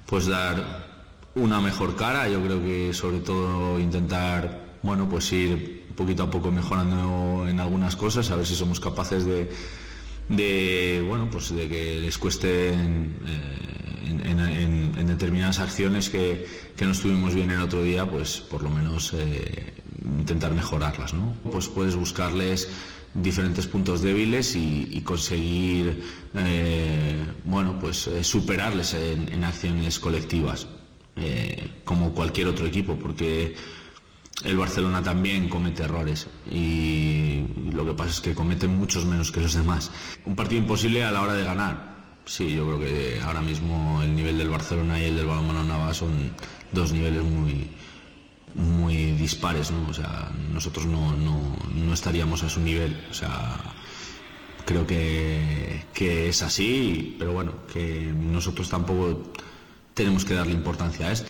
pues 0.06 0.26
dar 0.26 0.93
una 1.34 1.60
mejor 1.60 1.96
cara, 1.96 2.28
yo 2.28 2.42
creo 2.42 2.62
que 2.62 2.92
sobre 2.94 3.18
todo 3.18 3.78
intentar, 3.78 4.76
bueno, 4.82 5.08
pues 5.08 5.32
ir 5.32 5.84
poquito 5.94 6.24
a 6.24 6.30
poco 6.30 6.50
mejorando 6.50 7.46
en 7.48 7.60
algunas 7.60 7.96
cosas, 7.96 8.30
a 8.30 8.36
ver 8.36 8.46
si 8.46 8.54
somos 8.54 8.80
capaces 8.80 9.24
de, 9.24 11.04
bueno 11.06 11.28
pues 11.30 11.54
de 11.54 11.68
que 11.68 12.00
les 12.00 12.18
cueste 12.18 12.72
en, 12.72 13.14
en, 14.06 15.06
determinadas 15.06 15.60
acciones 15.60 16.10
que, 16.10 16.46
no 16.80 16.90
estuvimos 16.90 17.34
bien 17.34 17.50
el 17.50 17.60
otro 17.60 17.82
día 17.82 18.08
pues 18.08 18.38
por 18.40 18.62
lo 18.62 18.70
menos 18.70 19.12
eh, 19.14 19.74
intentar 20.02 20.52
mejorarlas 20.52 21.14
no 21.14 21.34
pues 21.50 21.68
puedes 21.68 21.94
buscarles 21.94 22.68
diferentes 23.14 23.66
puntos 23.66 24.02
débiles 24.02 24.56
y, 24.56 25.00
conseguir 25.02 26.02
eh, 26.34 27.24
bueno 27.44 27.78
pues 27.78 28.08
eh, 28.08 28.24
superarles 28.24 28.94
en, 28.94 29.44
acciones 29.44 30.00
colectivas 30.00 30.66
como 31.84 32.12
cualquier 32.12 32.48
otro 32.48 32.66
equipo 32.66 32.96
porque 32.96 33.54
el 34.42 34.56
Barcelona 34.56 35.02
también 35.02 35.48
comete 35.48 35.84
errores 35.84 36.26
y 36.50 37.44
lo 37.72 37.86
que 37.86 37.94
pasa 37.94 38.10
es 38.10 38.20
que 38.20 38.34
cometen 38.34 38.76
muchos 38.76 39.04
menos 39.04 39.30
que 39.30 39.40
los 39.40 39.54
demás. 39.54 39.90
Un 40.24 40.34
partido 40.34 40.60
imposible 40.60 41.04
a 41.04 41.12
la 41.12 41.22
hora 41.22 41.34
de 41.34 41.44
ganar. 41.44 41.94
Sí, 42.26 42.54
yo 42.54 42.66
creo 42.66 42.80
que 42.80 43.20
ahora 43.22 43.42
mismo 43.42 44.02
el 44.02 44.14
nivel 44.14 44.38
del 44.38 44.48
Barcelona 44.48 44.98
y 44.98 45.04
el 45.04 45.16
del 45.16 45.26
Balonmano 45.26 45.62
Nava 45.62 45.92
son 45.94 46.32
dos 46.72 46.92
niveles 46.92 47.22
muy 47.22 47.70
muy 48.54 49.12
dispares, 49.12 49.70
¿no? 49.70 49.88
O 49.88 49.94
sea, 49.94 50.30
nosotros 50.52 50.86
no, 50.86 51.16
no, 51.16 51.92
estaríamos 51.92 52.42
a 52.42 52.48
su 52.48 52.60
nivel. 52.60 53.04
O 53.10 53.14
sea, 53.14 53.58
creo 54.64 54.86
que, 54.86 55.84
que 55.92 56.28
es 56.28 56.42
así, 56.42 57.16
pero 57.18 57.32
bueno, 57.32 57.52
que 57.72 58.12
nosotros 58.14 58.68
tampoco 58.68 59.32
tenemos 59.94 60.24
que 60.24 60.34
darle 60.34 60.52
importancia 60.52 61.08
a 61.08 61.12
esto. 61.12 61.28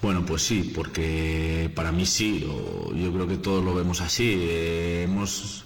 Bueno, 0.00 0.26
pues 0.26 0.42
sí, 0.42 0.72
porque 0.74 1.70
para 1.76 1.92
mí 1.92 2.06
sí, 2.06 2.40
yo 2.40 3.12
creo 3.12 3.28
que 3.28 3.36
todos 3.36 3.64
lo 3.64 3.74
vemos 3.74 4.00
así. 4.00 4.34
Eh, 4.36 5.02
hemos 5.04 5.64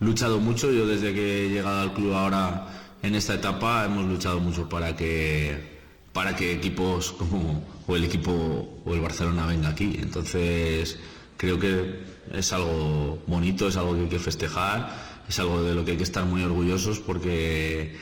luchado 0.00 0.40
mucho, 0.40 0.72
yo 0.72 0.86
desde 0.86 1.14
que 1.14 1.46
he 1.46 1.48
llegado 1.50 1.82
al 1.82 1.94
club 1.94 2.12
ahora 2.14 2.66
en 3.02 3.14
esta 3.14 3.34
etapa 3.34 3.84
hemos 3.84 4.04
luchado 4.06 4.40
mucho 4.40 4.68
para 4.68 4.96
que 4.96 5.76
para 6.12 6.34
que 6.34 6.52
equipos 6.52 7.12
como 7.12 7.62
o 7.86 7.94
el 7.94 8.04
equipo 8.04 8.80
o 8.84 8.94
el 8.94 9.00
Barcelona 9.00 9.46
venga 9.46 9.68
aquí. 9.68 9.98
Entonces 10.00 10.98
creo 11.36 11.58
que 11.58 12.00
es 12.32 12.52
algo 12.52 13.22
bonito, 13.26 13.68
es 13.68 13.76
algo 13.76 13.94
que 13.94 14.00
hay 14.00 14.08
que 14.08 14.18
festejar, 14.18 15.22
es 15.28 15.38
algo 15.38 15.62
de 15.62 15.74
lo 15.74 15.84
que 15.84 15.92
hay 15.92 15.96
que 15.96 16.02
estar 16.02 16.24
muy 16.24 16.42
orgullosos 16.42 16.98
porque 17.00 17.96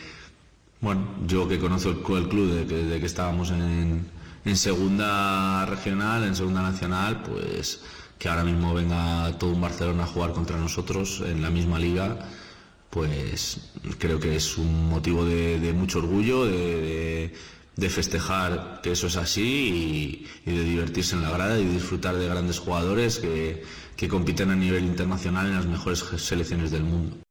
bueno, 0.84 1.08
yo 1.26 1.48
que 1.48 1.58
conozco 1.58 2.16
el, 2.16 2.28
club 2.28 2.52
desde 2.52 3.00
que 3.00 3.06
estábamos 3.06 3.50
en 3.50 4.14
en 4.44 4.56
segunda 4.56 5.64
regional, 5.66 6.24
en 6.24 6.36
segunda 6.36 6.62
nacional, 6.62 7.22
pues 7.22 7.80
que 8.18 8.28
ahora 8.28 8.44
mismo 8.44 8.74
venga 8.74 9.36
todo 9.38 9.50
un 9.50 9.60
Barcelona 9.60 10.04
a 10.04 10.06
jugar 10.06 10.32
contra 10.32 10.58
nosotros 10.58 11.22
en 11.26 11.42
la 11.42 11.50
misma 11.50 11.78
liga, 11.78 12.18
pues 12.90 13.72
creo 13.98 14.20
que 14.20 14.36
es 14.36 14.56
un 14.56 14.88
motivo 14.88 15.24
de, 15.24 15.72
mucho 15.74 15.98
orgullo, 15.98 16.44
de, 16.44 17.32
festejar 17.88 18.80
que 18.82 18.92
eso 18.92 19.08
es 19.08 19.16
así 19.16 20.26
y, 20.46 20.50
de 20.50 20.64
divertirse 20.64 21.16
en 21.16 21.22
la 21.22 21.30
grada 21.30 21.58
y 21.58 21.64
disfrutar 21.64 22.16
de 22.16 22.28
grandes 22.28 22.58
jugadores 22.58 23.18
que 23.18 24.08
compiten 24.08 24.50
a 24.50 24.56
nivel 24.56 24.84
internacional 24.84 25.46
en 25.46 25.56
las 25.56 25.66
mejores 25.66 26.04
selecciones 26.18 26.70
del 26.70 26.84
mundo. 26.84 27.23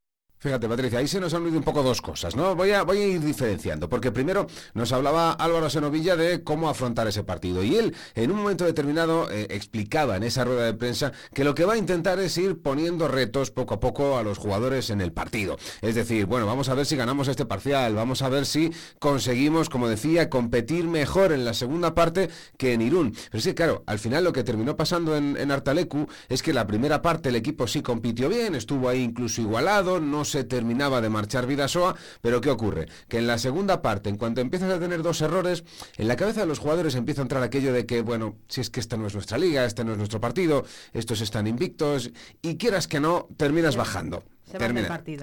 Fíjate, 0.44 0.68
Patricia, 0.68 1.00
ahí 1.00 1.08
se 1.08 1.22
nos 1.22 1.34
han 1.34 1.44
unido 1.44 1.58
un 1.58 1.64
poco 1.64 1.84
dos 1.84 2.02
cosas, 2.02 2.36
¿no? 2.36 2.54
Voy 2.54 2.72
a, 2.72 2.84
ir 2.96 3.22
diferenciando, 3.22 3.88
porque 3.88 4.12
primero 4.12 4.46
nos 4.74 4.92
hablaba 4.92 5.32
Álvaro 5.32 5.70
Senovilla 5.70 6.18
de 6.18 6.44
cómo 6.44 6.68
afrontar 6.68 7.08
ese 7.08 7.24
partido. 7.24 7.64
Y 7.64 7.78
él, 7.78 7.96
en 8.14 8.30
un 8.30 8.40
momento 8.40 8.66
determinado, 8.66 9.32
eh, 9.32 9.48
explicaba 9.52 10.18
en 10.18 10.24
esa 10.24 10.44
rueda 10.44 10.66
de 10.66 10.74
prensa 10.74 11.14
que 11.34 11.46
lo 11.46 11.56
que 11.56 11.64
va 11.64 11.76
a 11.76 11.78
intentar 11.78 12.20
es 12.20 12.38
ir 12.38 12.62
poniendo 12.62 13.08
retos 13.08 13.52
poco 13.52 13.76
a 13.76 13.80
poco 13.80 14.18
a 14.18 14.24
los 14.24 14.38
jugadores 14.38 14.90
en 14.90 15.00
el 15.00 15.14
partido. 15.14 15.56
Es 15.82 15.96
decir, 15.96 16.26
bueno, 16.26 16.46
vamos 16.46 16.68
a 16.68 16.74
ver 16.74 16.86
si 16.86 16.98
ganamos 16.98 17.30
este 17.30 17.46
parcial, 17.46 17.96
vamos 17.96 18.22
a 18.22 18.28
ver 18.28 18.46
si 18.46 18.70
conseguimos, 19.00 19.70
como 19.70 19.88
decía, 19.88 20.30
competir 20.30 20.90
mejor 20.90 21.32
en 21.32 21.46
la 21.46 21.54
segunda 21.54 21.96
parte 21.96 22.30
que 22.58 22.74
en 22.74 22.82
Irún. 22.82 23.16
Pero 23.32 23.42
sí, 23.42 23.54
claro, 23.54 23.86
al 23.88 23.98
final 23.98 24.26
lo 24.26 24.34
que 24.34 24.44
terminó 24.44 24.76
pasando 24.76 25.16
en, 25.16 25.38
en 25.38 25.52
Artalecu 25.52 26.06
es 26.28 26.44
que 26.44 26.52
la 26.52 26.68
primera 26.68 27.02
parte 27.02 27.30
el 27.30 27.38
equipo 27.38 27.66
sí 27.66 27.82
compitió 27.82 28.28
bien, 28.28 28.56
estuvo 28.56 28.90
ahí 28.90 29.04
incluso 29.04 29.40
igualado, 29.40 30.02
no 30.02 30.26
terminaba 30.44 31.02
de 31.02 31.10
marchar 31.10 31.46
Vidasoa, 31.46 31.96
pero 32.22 32.42
¿qué 32.42 32.50
ocurre? 32.50 32.88
Que 33.08 33.20
en 33.20 33.28
la 33.28 33.38
segunda 33.38 33.82
parte, 33.82 34.10
en 34.10 34.18
cuanto 34.18 34.42
empiezas 34.42 34.72
a 34.72 34.80
tener 34.80 35.04
dos 35.04 35.22
errores, 35.22 35.64
en 35.98 36.08
la 36.08 36.16
cabeza 36.16 36.42
de 36.42 36.48
los 36.48 36.60
jugadores 36.60 36.96
empieza 36.96 37.22
a 37.22 37.24
entrar 37.24 37.44
aquello 37.44 37.74
de 37.74 37.86
que, 37.86 38.02
bueno, 38.02 38.38
si 38.48 38.62
es 38.62 38.70
que 38.70 38.80
esta 38.80 38.98
no 38.98 39.06
es 39.06 39.14
nuestra 39.14 39.38
liga, 39.38 39.66
este 39.66 39.84
no 39.84 39.92
es 39.92 39.98
nuestro 39.98 40.20
partido, 40.20 40.66
estos 40.94 41.22
están 41.22 41.46
invictos, 41.46 42.12
y 42.42 42.58
quieras 42.58 42.88
que 42.88 43.00
no, 43.00 43.28
terminas 43.38 43.76
bajando. 43.76 44.24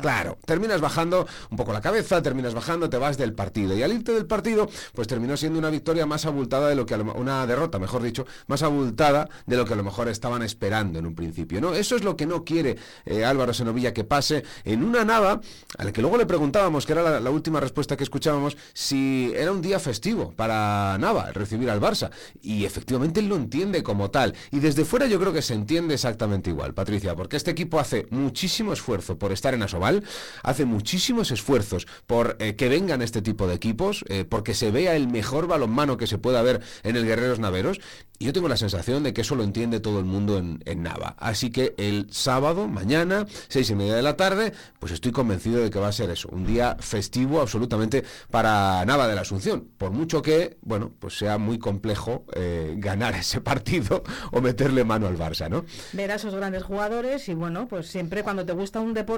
Claro, 0.01 0.39
terminas 0.45 0.81
bajando 0.81 1.27
un 1.51 1.57
poco 1.57 1.73
la 1.73 1.81
cabeza, 1.81 2.23
terminas 2.23 2.55
bajando, 2.55 2.91
te 2.91 2.99
vas 2.99 3.17
del 3.17 3.33
partido. 3.33 3.77
Y 3.77 3.83
al 3.83 3.93
irte 3.93 4.13
del 4.13 4.27
partido, 4.27 4.69
pues 4.95 5.09
terminó 5.09 5.37
siendo 5.37 5.59
una 5.59 5.71
victoria 5.71 6.07
más 6.07 6.27
abultada 6.27 6.69
de 6.69 6.75
lo 6.75 6.87
que, 6.87 6.95
una 6.95 7.47
derrota, 7.47 7.79
mejor 7.79 8.03
dicho, 8.03 8.27
más 8.47 8.63
abultada 8.63 9.29
de 9.47 9.57
lo 9.57 9.65
que 9.65 9.75
a 9.75 9.77
lo 9.77 9.85
mejor 9.85 10.09
estaban 10.09 10.43
esperando 10.43 10.99
en 10.99 11.07
un 11.07 11.15
principio. 11.15 11.61
¿no? 11.61 11.75
Eso 11.75 11.97
es 11.97 12.05
lo 12.05 12.17
que 12.17 12.27
no 12.27 12.45
quiere 12.45 12.77
eh, 13.05 13.25
Álvaro 13.25 13.55
Senovilla 13.55 13.93
que 13.93 14.05
pase 14.05 14.45
en 14.65 14.85
una 14.85 15.05
nava, 15.05 15.41
a 15.79 15.85
la 15.85 15.93
que 15.93 16.01
luego 16.01 16.17
le 16.17 16.27
preguntábamos, 16.27 16.87
que 16.87 16.93
era 16.93 17.21
la, 17.21 17.31
última 17.31 17.61
respuesta 17.61 17.97
que 17.97 18.03
escuchábamos, 18.03 18.57
si 18.73 19.33
era 19.37 19.53
un 19.53 19.63
día 19.63 19.79
festivo 19.79 20.33
para 20.33 20.99
Nava 20.99 21.31
recibir 21.33 21.71
al 21.71 21.81
Barça. 21.81 22.11
Y 22.43 22.65
efectivamente 22.65 23.21
él 23.21 23.29
lo 23.29 23.37
entiende 23.37 23.83
como 23.83 24.11
tal. 24.11 24.35
Y 24.51 24.59
desde 24.61 24.85
fuera 24.85 25.07
yo 25.07 25.21
creo 25.21 25.33
que 25.33 25.43
se 25.43 25.55
entiende 25.55 25.95
exactamente 25.95 26.51
igual, 26.51 26.75
Patricia, 26.75 27.15
porque 27.15 27.37
este 27.37 27.51
equipo 27.51 27.79
hace 27.79 28.07
muchísimo 28.11 28.73
esfuerzo 28.73 29.19
por 29.21 29.31
estar 29.31 29.55
en 29.55 29.63
Asobal, 29.63 30.03
hace 30.43 30.65
muchísimos 30.65 31.31
esfuerzos 31.31 31.87
por 32.09 32.37
eh, 32.41 32.57
que 32.57 32.69
vengan 32.69 33.03
este 33.03 33.23
tipo 33.23 33.47
de 33.47 33.55
equipos, 33.55 34.05
eh, 34.09 34.25
porque 34.29 34.55
se 34.55 34.73
vea 34.73 34.97
el 34.97 35.07
mejor 35.07 35.47
balonmano 35.47 35.97
que 35.97 36.09
se 36.09 36.19
pueda 36.19 36.43
ver 36.43 36.61
en 36.83 36.97
el 36.97 37.07
Guerreros 37.07 37.39
Naveros. 37.39 37.81
Y 38.19 38.27
yo 38.27 38.35
tengo 38.35 38.49
la 38.49 38.59
sensación 38.59 39.03
de 39.03 39.15
que 39.15 39.23
eso 39.23 39.35
lo 39.35 39.45
entiende 39.45 39.81
todo 39.81 39.99
el 39.99 40.05
mundo 40.05 40.37
en, 40.37 40.83
Nava. 40.83 41.17
Así 41.19 41.51
que 41.51 41.75
el 41.79 42.09
sábado, 42.11 42.69
mañana, 42.69 43.27
seis 43.49 43.71
y 43.71 43.75
media 43.75 43.95
de 43.95 44.03
la 44.03 44.17
tarde, 44.17 44.53
pues 44.79 44.93
estoy 44.93 45.11
convencido 45.11 45.63
de 45.63 45.71
que 45.71 45.79
va 45.79 45.89
a 45.89 45.93
ser 45.93 46.11
eso, 46.11 46.29
un 46.31 46.47
día 46.47 46.77
festivo 46.81 47.41
absolutamente 47.41 48.05
para 48.31 48.85
Nava 48.85 49.09
de 49.09 49.15
la 49.15 49.23
Asunción. 49.23 49.69
Por 49.79 49.93
mucho 49.93 50.21
que, 50.21 50.59
bueno, 50.61 50.93
pues 50.99 51.17
sea 51.17 51.39
muy 51.39 51.59
complejo 51.59 52.27
eh, 52.35 52.75
ganar 52.77 53.15
ese 53.19 53.41
partido 53.41 54.03
o 54.33 54.43
meterle 54.43 54.85
mano 54.85 55.07
al 55.07 55.17
Barça, 55.17 55.49
¿no? 55.49 55.65
Ver 55.95 56.11
a 56.11 56.17
esos 56.17 56.35
grandes 56.35 56.63
jugadores 56.63 57.27
y 57.31 57.35
bueno, 57.35 57.69
pues 57.69 57.87
siempre 57.87 58.23
cuando 58.23 58.45
te 58.45 58.53
gusta 58.53 58.81
un 58.81 58.93
deporte 58.93 59.10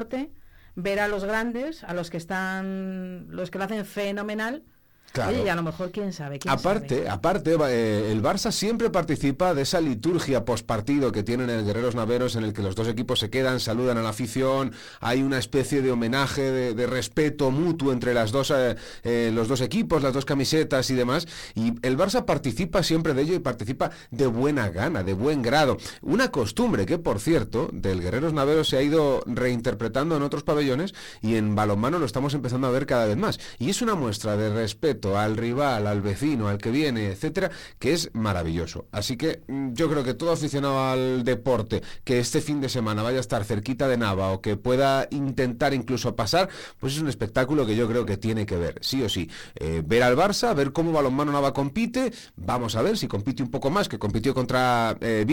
ver 0.74 1.00
a 1.00 1.08
los 1.08 1.24
grandes, 1.24 1.84
a 1.84 1.94
los 1.94 2.10
que 2.10 2.16
están, 2.16 3.26
los 3.28 3.50
que 3.50 3.58
lo 3.58 3.64
hacen 3.64 3.84
fenomenal, 3.84 4.64
y 5.14 5.48
a 5.48 5.54
lo 5.54 5.62
mejor 5.62 5.90
quién 5.90 6.12
sabe. 6.12 6.38
aparte, 6.46 7.08
aparte 7.08 7.56
eh, 7.68 8.12
el 8.12 8.22
Barça 8.22 8.50
siempre 8.50 8.90
participa 8.90 9.54
de 9.54 9.62
esa 9.62 9.80
liturgia 9.80 10.44
postpartido 10.44 11.12
que 11.12 11.22
tienen 11.22 11.50
el 11.50 11.64
Guerreros 11.64 11.94
Naveros 11.94 12.36
en 12.36 12.44
el 12.44 12.52
que 12.52 12.62
los 12.62 12.74
dos 12.74 12.88
equipos 12.88 13.20
se 13.20 13.30
quedan, 13.30 13.60
saludan 13.60 13.98
a 13.98 14.02
la 14.02 14.10
afición, 14.10 14.72
hay 15.00 15.22
una 15.22 15.38
especie 15.38 15.82
de 15.82 15.90
homenaje, 15.90 16.50
de, 16.74 16.86
respeto 16.86 17.50
mutuo 17.50 17.92
entre 17.92 18.12
las 18.12 18.32
dos, 18.32 18.50
eh, 18.50 18.76
eh, 19.02 19.30
los 19.32 19.48
dos 19.48 19.60
equipos, 19.60 20.02
las 20.02 20.12
dos 20.12 20.24
camisetas 20.24 20.90
y 20.90 20.94
demás. 20.94 21.26
Y 21.54 21.74
el 21.82 21.96
Barça 21.96 22.24
participa 22.24 22.82
siempre 22.82 23.14
de 23.14 23.22
ello 23.22 23.34
y 23.34 23.38
participa 23.38 23.90
de 24.10 24.26
buena 24.26 24.68
gana, 24.68 25.02
de 25.02 25.12
buen 25.12 25.42
grado. 25.42 25.76
Una 26.02 26.30
costumbre 26.30 26.86
que, 26.86 26.98
por 26.98 27.20
cierto, 27.20 27.68
del 27.72 28.00
Guerreros 28.00 28.32
Naveros 28.32 28.68
se 28.68 28.76
ha 28.76 28.82
ido 28.82 29.22
reinterpretando 29.26 30.16
en 30.16 30.22
otros 30.22 30.42
pabellones 30.42 30.94
y 31.20 31.36
en 31.36 31.54
balonmano 31.54 31.98
lo 31.98 32.06
estamos 32.06 32.34
empezando 32.34 32.66
a 32.66 32.70
ver 32.70 32.86
cada 32.86 33.06
vez 33.06 33.16
más. 33.16 33.38
Y 33.58 33.70
es 33.70 33.82
una 33.82 33.94
muestra 33.94 34.36
de 34.36 34.52
respeto 34.52 35.01
al 35.18 35.36
rival, 35.36 35.86
al 35.86 36.00
vecino, 36.00 36.48
al 36.48 36.58
que 36.58 36.70
viene, 36.70 37.08
etcétera, 37.08 37.50
que 37.78 37.92
es 37.92 38.10
maravilloso. 38.14 38.86
Así 38.92 39.16
que 39.16 39.42
mm, 39.48 39.74
yo 39.74 39.90
creo 39.90 40.04
que 40.04 40.14
todo 40.14 40.32
aficionado 40.32 40.80
al 40.84 41.24
deporte 41.24 41.82
que 42.04 42.18
este 42.20 42.40
fin 42.40 42.60
de 42.60 42.68
semana 42.68 43.02
vaya 43.02 43.18
a 43.18 43.20
estar 43.20 43.44
cerquita 43.44 43.88
de 43.88 43.96
Nava 43.96 44.30
o 44.30 44.40
que 44.40 44.56
pueda 44.56 45.08
intentar 45.10 45.74
incluso 45.74 46.16
pasar, 46.16 46.48
pues 46.78 46.94
es 46.94 47.00
un 47.00 47.08
espectáculo 47.08 47.66
que 47.66 47.76
yo 47.76 47.88
creo 47.88 48.06
que 48.06 48.16
tiene 48.16 48.46
que 48.46 48.56
ver, 48.56 48.78
sí 48.80 49.02
o 49.02 49.08
sí. 49.08 49.28
Eh, 49.56 49.82
ver 49.84 50.02
al 50.02 50.16
Barça, 50.16 50.54
ver 50.54 50.72
cómo 50.72 50.92
Balonmano 50.92 51.32
Nava 51.32 51.52
compite, 51.52 52.12
vamos 52.36 52.76
a 52.76 52.82
ver 52.82 52.96
si 52.96 53.08
compite 53.08 53.42
un 53.42 53.50
poco 53.50 53.70
más, 53.70 53.88
que 53.88 53.98
compitió 53.98 54.34
contra 54.34 54.96
eh, 55.00 55.26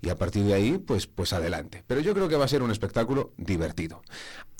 y 0.00 0.08
a 0.08 0.16
partir 0.16 0.44
de 0.44 0.54
ahí, 0.54 0.78
pues, 0.78 1.06
pues 1.06 1.32
adelante. 1.32 1.82
Pero 1.86 2.00
yo 2.00 2.14
creo 2.14 2.28
que 2.28 2.36
va 2.36 2.44
a 2.44 2.48
ser 2.48 2.62
un 2.62 2.70
espectáculo 2.70 3.32
divertido. 3.36 4.02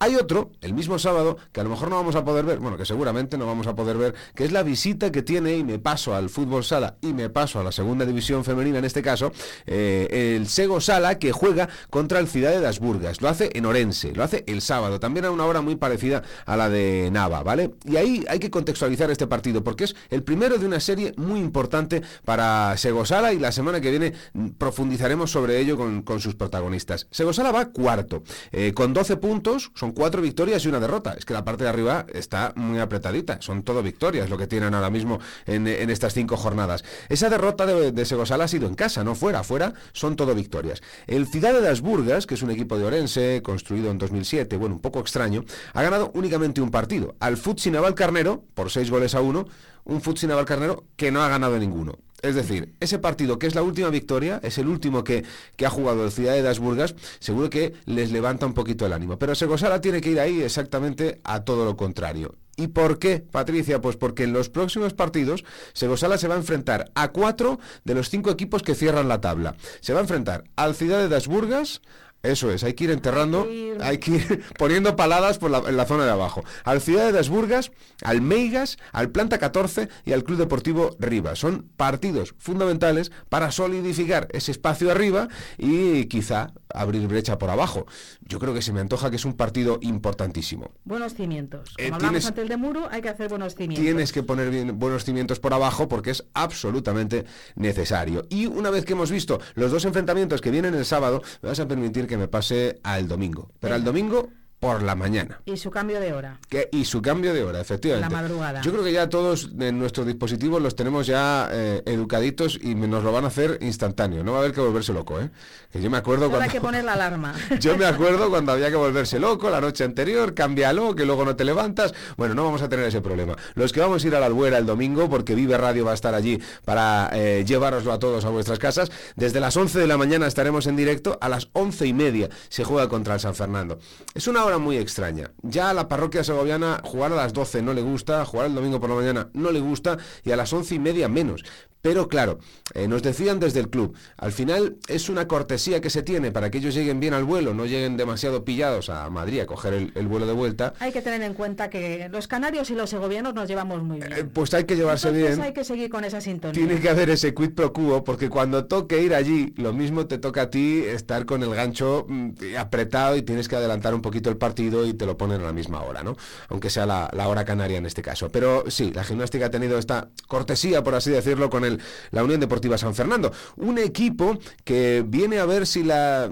Hay 0.01 0.17
otro, 0.17 0.51
el 0.61 0.75
mismo 0.75 0.99
sábado, 0.99 1.37
que 1.53 1.61
a 1.61 1.65
lo 1.65 1.71
mejor 1.71 1.89
no 1.89 1.97
vamos 1.97 2.17
a 2.17 2.25
poder 2.25 2.45
ver, 2.45 2.59
bueno, 2.59 2.77
que 2.77 2.85
seguramente 2.85 3.39
no 3.39 3.47
vamos 3.47 3.67
a 3.67 3.75
poder 3.75 3.97
ver 3.97 4.15
que 4.35 4.45
es 4.45 4.53
la 4.53 4.63
visita 4.63 5.13
que 5.13 5.23
tiene, 5.23 5.57
y 5.57 5.65
me 5.65 5.79
paso 5.79 6.15
al 6.15 6.31
fútbol 6.31 6.65
sala 6.65 6.97
y 7.01 7.13
me 7.13 7.31
paso 7.31 7.61
a 7.61 7.65
la 7.65 7.73
segunda 7.73 8.05
división 8.07 8.45
femenina 8.45 8.79
en 8.79 8.85
este 8.85 9.03
caso, 9.03 9.33
eh, 9.67 10.37
el 10.37 10.49
Sego 10.49 10.81
Sala 10.81 11.19
que 11.19 11.33
juega 11.33 11.69
contra 11.91 12.19
el 12.19 12.29
Ciudad 12.29 12.51
de 12.51 12.61
las 12.61 12.81
Burgas. 12.81 13.21
Lo 13.21 13.29
hace 13.29 13.51
en 13.55 13.67
Orense, 13.67 14.13
lo 14.13 14.23
hace 14.23 14.45
el 14.47 14.61
sábado, 14.61 15.01
también 15.01 15.25
a 15.25 15.31
una 15.31 15.45
hora 15.47 15.61
muy 15.61 15.77
parecida 15.77 16.23
a 16.47 16.57
la 16.57 16.69
de 16.69 17.11
Nava, 17.13 17.43
¿vale? 17.43 17.75
Y 17.85 17.97
ahí 17.97 18.25
hay 18.29 18.39
que 18.39 18.51
contextualizar 18.51 19.11
este 19.11 19.27
partido 19.27 19.63
porque 19.63 19.85
es 19.85 19.97
el 20.11 20.23
primero 20.23 20.59
de 20.59 20.67
una 20.67 20.81
serie 20.81 21.15
muy 21.17 21.41
importante 21.41 22.03
para 22.25 22.77
Segosala 22.77 23.33
y 23.33 23.39
la 23.39 23.53
semana 23.53 23.81
que 23.81 23.91
viene 23.91 24.13
profundizaremos 24.59 25.31
sobre 25.31 25.61
ello 25.61 25.77
con, 25.77 26.21
sus 26.21 26.35
protagonistas. 26.35 27.07
Segosala 27.11 27.51
va 27.51 27.67
cuarto, 27.67 28.23
eh, 28.53 28.73
con 28.73 28.93
12 28.93 29.17
puntos, 29.17 29.73
son 29.75 29.93
cuatro 29.93 30.23
victorias 30.23 30.65
y 30.65 30.69
una 30.69 30.81
derrota. 30.81 31.15
Es 31.15 31.25
que 31.25 31.35
la 31.35 31.45
parte 31.45 31.65
de 31.65 31.71
arriba 31.71 32.07
está 32.13 32.53
muy 32.57 32.79
apretadita, 32.79 33.41
son 33.41 33.63
todo 33.63 33.83
victorias 33.83 34.14
lo 34.29 34.39
que 34.39 34.47
tienen 34.47 34.75
ahora 34.75 34.91
mismo 34.91 35.19
en, 35.47 35.67
estas 35.67 36.15
cinco 36.15 36.37
jornadas. 36.37 36.85
Esa 37.09 37.29
derrota 37.29 37.67
de, 37.67 37.93
de, 37.93 38.05
Segosala 38.05 38.45
ha 38.45 38.49
sido 38.49 38.69
en 38.69 38.75
casa, 38.75 39.05
no 39.05 39.15
fuera, 39.15 39.43
fuera 39.43 39.75
son 39.93 40.17
todo 40.17 40.35
victorias. 40.35 40.83
El 41.07 41.27
Ciudad 41.27 41.53
de 41.53 41.61
las 41.61 41.81
Burgas, 41.81 42.27
que 42.27 42.35
es 42.35 42.43
un 42.43 42.51
equipo 42.51 42.79
de 42.79 42.85
Orense, 42.85 43.43
construido 43.43 43.91
en 43.91 43.99
2007, 43.99 44.57
bueno, 44.57 44.77
un 44.77 44.81
poco 44.81 45.01
extraño, 45.01 45.45
ha 45.73 45.83
ganado 45.83 46.11
únicamente 46.15 46.61
un 46.61 46.71
partido, 46.71 47.15
al 47.21 47.37
Futsi 47.37 47.71
Naval 47.71 47.95
Carnero, 47.95 48.45
por 48.55 48.71
seis 48.71 48.91
goles 48.91 49.15
a 49.15 49.21
uno, 49.21 49.47
un 49.85 50.01
Futsi 50.01 50.27
Naval 50.27 50.45
Carnero 50.45 50.85
que 50.97 51.11
no 51.11 51.23
ha 51.23 51.29
ganado 51.29 51.59
ninguno. 51.59 51.99
Es 52.23 52.35
decir, 52.35 52.75
ese 52.81 52.99
partido 52.99 53.39
que 53.39 53.47
es 53.47 53.55
la 53.55 53.63
última 53.63 53.91
victoria, 53.91 54.41
es 54.43 54.57
el 54.57 54.69
último 54.69 55.05
que, 55.05 55.25
que 55.57 55.67
ha 55.67 55.71
jugado 55.71 56.07
el 56.07 56.11
Ciudad 56.11 56.33
de 56.33 56.43
las 56.43 56.59
Burgas, 56.59 56.95
seguro 57.19 57.51
que 57.51 57.75
les 57.85 58.13
levanta 58.13 58.47
un 58.47 58.55
poquito 58.55 58.87
el 58.87 58.95
ánimo. 58.95 59.19
Pero 59.19 59.35
Segosala 59.35 59.83
tiene 59.83 60.01
que 60.01 60.11
ir 60.11 60.21
ahí 60.21 60.41
exactamente 60.41 61.21
a 61.23 61.45
todo 61.45 61.67
lo 61.67 61.77
contrario. 61.77 62.35
¿Y 62.57 62.69
por 62.69 62.99
qué, 62.99 63.19
Patricia? 63.19 63.81
Pues 63.81 63.97
porque 63.97 64.25
en 64.25 64.33
los 64.33 64.49
próximos 64.49 64.95
partidos 64.95 65.45
Segosala 65.73 66.19
se 66.19 66.29
va 66.29 66.35
a 66.35 66.39
enfrentar 66.39 66.91
a 66.95 67.09
cuatro 67.09 67.59
de 67.85 67.95
los 67.95 68.11
cinco 68.11 68.31
equipos 68.31 68.63
que 68.63 68.75
cierran 68.75 69.09
la 69.09 69.21
tabla. 69.21 69.57
Se 69.81 69.93
va 69.93 69.99
a 70.01 70.03
enfrentar 70.03 70.45
al 70.57 70.75
Ciudad 70.75 71.01
de 71.01 71.09
las 71.09 71.27
Burgas, 71.27 71.83
eso 72.25 72.51
es, 72.51 72.65
hay 72.65 72.75
que 72.75 72.85
ir 72.85 72.91
enterrando, 72.91 73.47
hay 73.81 73.99
que 73.99 74.11
ir, 74.13 74.45
poniendo 74.59 74.97
paladas 74.97 75.39
por 75.39 75.51
la, 75.51 75.59
en 75.69 75.77
la 75.77 75.85
zona 75.85 76.05
de 76.05 76.11
abajo. 76.11 76.43
Al 76.65 76.81
Ciudad 76.81 77.07
de 77.07 77.13
las 77.13 77.29
Burgas, 77.29 77.71
al 78.03 78.21
Meigas, 78.21 78.79
al 78.93 79.11
Planta 79.11 79.39
14 79.39 79.89
y 80.05 80.13
al 80.13 80.25
Club 80.25 80.39
Deportivo 80.39 80.97
Rivas. 80.99 81.39
Son 81.39 81.69
partidos 81.77 82.35
fundamentales 82.39 83.13
para 83.29 83.51
solidificar 83.51 84.29
ese 84.33 84.51
espacio 84.53 84.91
arriba 84.91 85.29
y 85.59 86.07
quizá 86.07 86.53
abrir 86.75 87.07
brecha 87.07 87.39
por 87.39 87.51
abajo. 87.51 87.87
Yo 88.21 88.39
creo 88.39 88.55
que 88.55 88.63
se 88.63 88.73
me 88.73 88.81
antoja 88.81 89.11
que 89.11 89.17
es 89.17 89.25
un 89.25 89.35
partido 89.35 89.79
importantísimo. 89.83 90.73
Buenos 90.85 91.15
cimientos. 91.15 91.75
Eh, 91.79 91.91
Como 91.91 91.97
hablamos 91.97 92.27
antes 92.27 92.49
de 92.49 92.57
muro, 92.57 92.89
hay 92.91 93.03
que 93.03 93.09
hacer 93.09 93.29
buenos 93.29 93.55
cimientos. 93.55 93.85
Tienes 93.85 94.13
que 94.13 94.23
poner 94.23 94.51
bien, 94.51 94.79
buenos 94.79 95.05
cimientos 95.05 95.41
por 95.41 95.55
abajo 95.55 95.89
porque 95.89 96.11
es 96.11 96.25
absolutamente 96.35 97.25
necesario. 97.55 98.27
Y 98.29 98.47
una 98.47 98.71
vez 98.71 98.85
que 98.85 98.93
hemos 98.93 99.11
visto 99.11 99.41
los 99.55 99.71
dos 99.71 99.85
enfrentamientos 99.85 100.41
que 100.41 100.51
vienen 100.51 100.75
el 100.75 100.85
sábado, 100.85 101.23
me 101.43 101.49
vas 101.51 101.61
a 101.61 101.69
permitir 101.69 102.07
que 102.07 102.14
me 102.17 102.29
pase 102.29 102.81
al 102.83 103.09
domingo. 103.09 103.51
Pero 103.61 103.75
al 103.75 103.85
domingo 103.85 104.31
por 104.65 104.83
la 104.83 104.95
mañana. 104.95 105.43
Y 105.45 105.59
su 105.59 105.71
cambio 105.71 106.01
de 106.01 106.15
hora. 106.15 106.39
Que, 106.49 106.71
y 106.73 106.87
su 106.87 107.03
cambio 107.03 107.35
de 107.35 107.45
hora, 107.45 107.61
efectivamente. 107.61 108.11
La 108.11 108.23
madrugada. 108.23 108.63
Yo 108.63 108.73
creo 108.73 108.83
que 108.83 108.93
ya 108.93 109.11
todos 109.11 109.51
en 109.61 109.79
nuestros 109.79 110.07
dispositivos 110.07 110.63
los 110.63 110.75
tenemos 110.75 111.07
ya 111.07 111.51
eh, 111.53 111.83
educaditos 111.85 112.59
y 112.63 112.75
nos 112.75 113.05
lo 113.05 113.13
van 113.13 113.25
a 113.25 113.27
hacer 113.27 113.59
instantáneo. 113.61 114.25
No 114.25 114.33
va 114.33 114.39
a 114.39 114.41
haber 114.41 114.55
que 114.55 114.63
volverse 114.63 114.95
loco, 114.95 115.21
¿eh? 115.21 115.29
Que 115.71 115.83
yo 115.83 115.91
me 115.91 115.99
acuerdo 115.99 116.31
cuando... 116.31 116.45
Hay 116.45 116.51
que 116.51 116.63
poner 116.63 116.83
la 116.83 116.95
alarma. 116.95 117.35
yo 117.61 117.77
me 117.77 117.85
acuerdo 117.85 118.31
cuando 118.31 118.53
había 118.53 118.71
que 118.71 118.77
volverse 118.77 119.19
loco 119.19 119.51
la 119.51 119.61
noche 119.61 119.85
anterior, 119.85 120.33
cámbialo, 120.33 120.95
que 120.95 121.05
luego 121.05 121.27
no 121.27 121.37
te 121.37 121.45
levantas. 121.45 121.93
Bueno, 122.17 122.35
no 122.35 122.45
vamos 122.45 122.63
a 122.63 122.69
tener 122.71 122.87
ese 122.87 123.03
problema. 123.03 123.37
Los 123.55 123.71
que 123.71 123.81
vamos 123.81 124.03
a 124.03 124.07
ir 124.07 124.17
a 124.17 124.21
la 124.21 124.27
albuera 124.27 124.57
el 124.57 124.65
domingo, 124.65 125.11
porque 125.11 125.35
Vive 125.35 125.59
Radio 125.59 125.85
va 125.85 125.91
a 125.91 125.95
estar 125.95 126.15
allí 126.15 126.41
para 126.65 127.11
eh, 127.13 127.45
llevaroslo 127.47 127.93
a 127.93 127.99
todos 127.99 128.25
a 128.25 128.31
vuestras 128.31 128.59
casas, 128.59 128.91
desde 129.15 129.41
las 129.41 129.59
11 129.59 129.79
de 129.79 129.87
la 129.87 129.99
mañana 129.99 130.27
estaremos 130.27 130.67
en 130.67 130.77
directo, 130.77 131.19
a 131.21 131.29
las 131.29 131.49
once 131.53 131.87
y 131.87 131.93
media 131.93 132.31
se 132.49 132.65
juega 132.65 132.89
contra 132.89 133.13
el 133.13 133.21
San 133.21 133.35
Fernando. 133.35 133.79
Es 134.15 134.27
una 134.27 134.43
hora 134.43 134.54
muy 134.59 134.77
extraña. 134.77 135.31
Ya 135.43 135.71
a 135.71 135.75
la 135.75 135.89
parroquia 135.89 136.25
segoviana 136.25 136.81
jugar 136.85 137.13
a 137.13 137.17
las 137.17 137.33
12 137.33 137.63
no 137.63 137.73
le 137.73 137.83
gusta, 137.83 138.25
jugar 138.25 138.47
el 138.47 138.55
domingo 138.55 138.81
por 138.81 138.91
la 138.91 138.97
mañana 138.97 139.29
no 139.33 139.51
le 139.51 139.61
gusta 139.61 139.99
y 140.25 140.31
a 140.31 140.37
las 140.37 140.53
once 140.53 140.75
y 140.75 140.79
media 140.79 141.09
menos. 141.09 141.45
Pero 141.85 142.09
claro, 142.09 142.39
eh, 142.73 142.89
nos 142.89 143.03
decían 143.03 143.39
desde 143.39 143.61
el 143.61 143.69
club, 143.69 143.95
al 144.17 144.33
final 144.33 144.79
es 144.89 145.11
una 145.11 145.29
cortesía 145.29 145.83
que 145.83 145.91
se 145.91 146.03
tiene 146.03 146.33
para 146.33 146.51
que 146.51 146.57
ellos 146.57 146.75
lleguen 146.75 146.99
bien 146.99 147.13
al 147.13 147.25
vuelo, 147.25 147.53
no 147.53 147.67
lleguen 147.67 147.99
demasiado 147.99 148.43
pillados 148.43 148.89
a 148.89 149.11
Madrid 149.11 149.41
a 149.41 149.45
coger 149.45 149.93
el, 149.95 150.09
vuelo 150.09 150.27
de 150.27 150.33
vuelta. 150.33 150.73
Hay 150.81 150.93
que 150.93 151.03
tener 151.03 151.21
en 151.21 151.35
cuenta 151.35 151.69
que 151.69 152.09
los 152.11 152.27
canarios 152.27 152.71
y 152.71 152.75
los 152.75 152.89
segovianos 152.89 153.35
nos 153.35 153.49
llevamos 153.49 153.83
muy 153.83 153.99
bien. 153.99 154.11
Eh, 154.15 154.25
pues 154.25 154.55
hay 154.55 154.65
que 154.65 154.77
llevarse 154.77 155.11
bien. 155.11 155.39
hay 155.43 155.53
que 155.53 155.63
seguir 155.63 155.91
con 155.91 156.05
esa 156.05 156.23
sintonía. 156.23 156.55
Tiene 156.55 156.81
que 156.81 156.89
haber 156.89 157.11
ese 157.11 157.35
quid 157.35 157.51
pro 157.51 157.75
quo, 157.75 158.03
porque 158.03 158.31
cuando 158.31 158.65
toque 158.65 159.03
ir 159.03 159.15
allí, 159.15 159.53
lo 159.59 159.75
mismo 159.75 160.07
te 160.07 160.17
toca 160.17 160.41
a 160.41 160.51
ti 160.51 160.83
estar 160.87 161.27
con 161.27 161.43
el 161.43 161.55
gancho 161.55 162.07
mm, 162.09 162.57
apretado 162.57 163.15
y 163.15 163.21
tienes 163.21 163.47
que 163.47 163.57
adelantar 163.57 163.95
un 163.95 164.01
poquito 164.01 164.31
partido 164.37 164.87
y 164.87 164.95
te 164.95 165.07
lo 165.07 165.17
ponen 165.17 165.41
a 165.41 165.45
la 165.45 165.53
misma 165.53 165.83
hora, 165.83 166.03
¿no? 166.03 166.17
Aunque 166.49 166.71
sea 166.71 166.87
la, 166.87 167.11
la 167.13 167.29
hora 167.29 167.45
canaria 167.45 167.79
en 167.79 167.87
este 167.87 168.03
caso. 168.03 168.29
Pero 168.31 168.65
sí, 168.69 168.93
la 168.93 169.05
gimnástica 169.05 169.47
ha 169.47 169.51
tenido 169.51 169.79
esta 169.79 170.09
cortesía, 170.29 170.83
por 170.83 170.95
así 170.95 171.11
decirlo, 171.11 171.51
con 171.51 171.65
el 171.65 171.81
la 172.11 172.25
Unión 172.25 172.41
Deportiva 172.41 172.79
San 172.79 172.95
Fernando. 172.95 173.33
Un 173.57 173.79
equipo 173.79 174.39
que 174.65 175.05
viene 175.07 175.39
a 175.39 175.47
ver 175.47 175.67
si 175.67 175.83
la, 175.83 176.31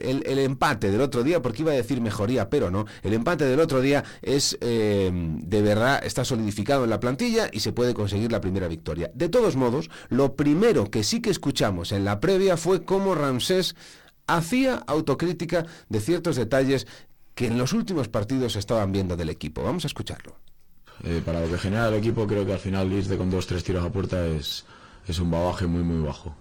el, 0.00 0.38
empate 0.38 0.90
del 0.90 1.00
otro 1.00 1.22
día, 1.22 1.42
porque 1.42 1.62
iba 1.62 1.72
a 1.72 1.76
decir 1.76 2.00
mejoría, 2.00 2.48
pero 2.50 2.70
no, 2.70 2.86
el 3.02 3.12
empate 3.12 3.44
del 3.44 3.60
otro 3.60 3.80
día 3.80 4.04
es 4.22 4.56
eh, 4.60 5.10
de 5.12 5.62
verdad, 5.62 6.04
está 6.04 6.24
solidificado 6.24 6.84
en 6.84 6.90
la 6.90 7.00
plantilla 7.00 7.48
y 7.52 7.60
se 7.60 7.72
puede 7.72 7.94
conseguir 7.94 8.32
la 8.32 8.40
primera 8.40 8.68
victoria. 8.68 9.10
De 9.14 9.28
todos 9.28 9.56
modos, 9.56 9.90
lo 10.08 10.34
primero 10.34 10.90
que 10.90 11.04
sí 11.04 11.20
que 11.20 11.30
escuchamos 11.30 11.92
en 11.92 12.04
la 12.04 12.20
previa 12.20 12.56
fue 12.56 12.84
cómo 12.84 13.14
Ramsés 13.14 13.74
hacía 14.26 14.82
autocrítica 14.86 15.66
de 15.88 16.00
ciertos 16.00 16.36
detalles 16.36 16.86
que 17.34 17.46
en 17.46 17.58
los 17.58 17.72
últimos 17.72 18.08
partidos 18.08 18.56
estaban 18.56 18.92
viendo 18.92 19.16
del 19.16 19.28
equipo. 19.28 19.62
Vamos 19.62 19.84
a 19.84 19.88
escucharlo. 19.88 20.36
Eh, 21.02 21.20
para 21.24 21.40
lo 21.40 21.50
que 21.50 21.58
genera 21.58 21.88
el 21.88 21.94
equipo, 21.94 22.26
creo 22.26 22.46
que 22.46 22.52
al 22.52 22.58
final 22.58 22.92
irte 22.92 23.16
con 23.16 23.30
dos, 23.30 23.46
tres 23.46 23.64
tiros 23.64 23.84
a 23.84 23.90
puerta 23.90 24.24
es, 24.26 24.64
es 25.08 25.18
un 25.18 25.30
babaje 25.30 25.66
muy, 25.66 25.82
muy 25.82 26.04
bajo. 26.06 26.34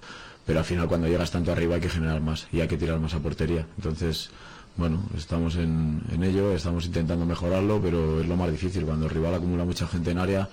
Pero 0.45 0.59
al 0.59 0.65
final 0.65 0.87
cuando 0.87 1.07
llegas 1.07 1.31
tanto 1.31 1.51
arriba 1.51 1.75
hay 1.75 1.81
que 1.81 1.89
generar 1.89 2.21
más 2.21 2.47
y 2.51 2.61
hay 2.61 2.67
que 2.67 2.77
tirar 2.77 2.99
más 2.99 3.13
a 3.13 3.19
portería. 3.19 3.65
Entonces, 3.77 4.29
bueno, 4.75 5.01
estamos 5.17 5.55
en, 5.55 6.01
en 6.11 6.23
ello, 6.23 6.53
estamos 6.53 6.85
intentando 6.85 7.25
mejorarlo, 7.25 7.81
pero 7.81 8.21
es 8.21 8.27
lo 8.27 8.35
más 8.35 8.51
difícil. 8.51 8.85
Cuando 8.85 9.05
el 9.05 9.11
rival 9.11 9.33
acumula 9.33 9.65
mucha 9.65 9.87
gente 9.87 10.11
en 10.11 10.19
área, 10.19 10.49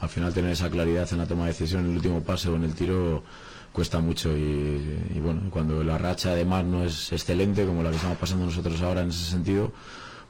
al 0.00 0.08
final 0.08 0.32
tener 0.32 0.52
esa 0.52 0.70
claridad 0.70 1.08
en 1.12 1.18
la 1.18 1.26
toma 1.26 1.44
de 1.44 1.48
decisión, 1.52 1.84
en 1.84 1.90
el 1.90 1.96
último 1.96 2.22
pase 2.22 2.48
o 2.48 2.56
en 2.56 2.64
el 2.64 2.74
tiro, 2.74 3.24
cuesta 3.72 4.00
mucho 4.00 4.36
y, 4.36 5.18
bueno, 5.22 5.42
cuando 5.50 5.82
la 5.82 5.98
racha 5.98 6.32
además 6.32 6.64
no 6.64 6.84
es 6.84 7.12
excelente 7.12 7.64
como 7.64 7.82
la 7.82 7.90
que 7.90 7.96
estamos 7.96 8.18
pasando 8.18 8.46
nosotros 8.46 8.80
ahora 8.82 9.02
en 9.02 9.08
ese 9.08 9.24
sentido, 9.30 9.72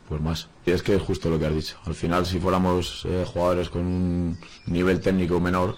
pues 0.08 0.20
más. 0.20 0.48
Y 0.64 0.70
es 0.70 0.82
que 0.82 0.94
es 0.94 1.02
justo 1.02 1.28
lo 1.28 1.38
que 1.38 1.46
has 1.46 1.54
dicho. 1.54 1.76
Al 1.84 1.94
final, 1.94 2.24
si 2.26 2.38
fuéramos 2.38 3.04
eh, 3.04 3.24
jugadores 3.26 3.68
con 3.68 3.82
un 3.82 4.38
nivel 4.66 5.00
técnico 5.00 5.40
menor, 5.40 5.76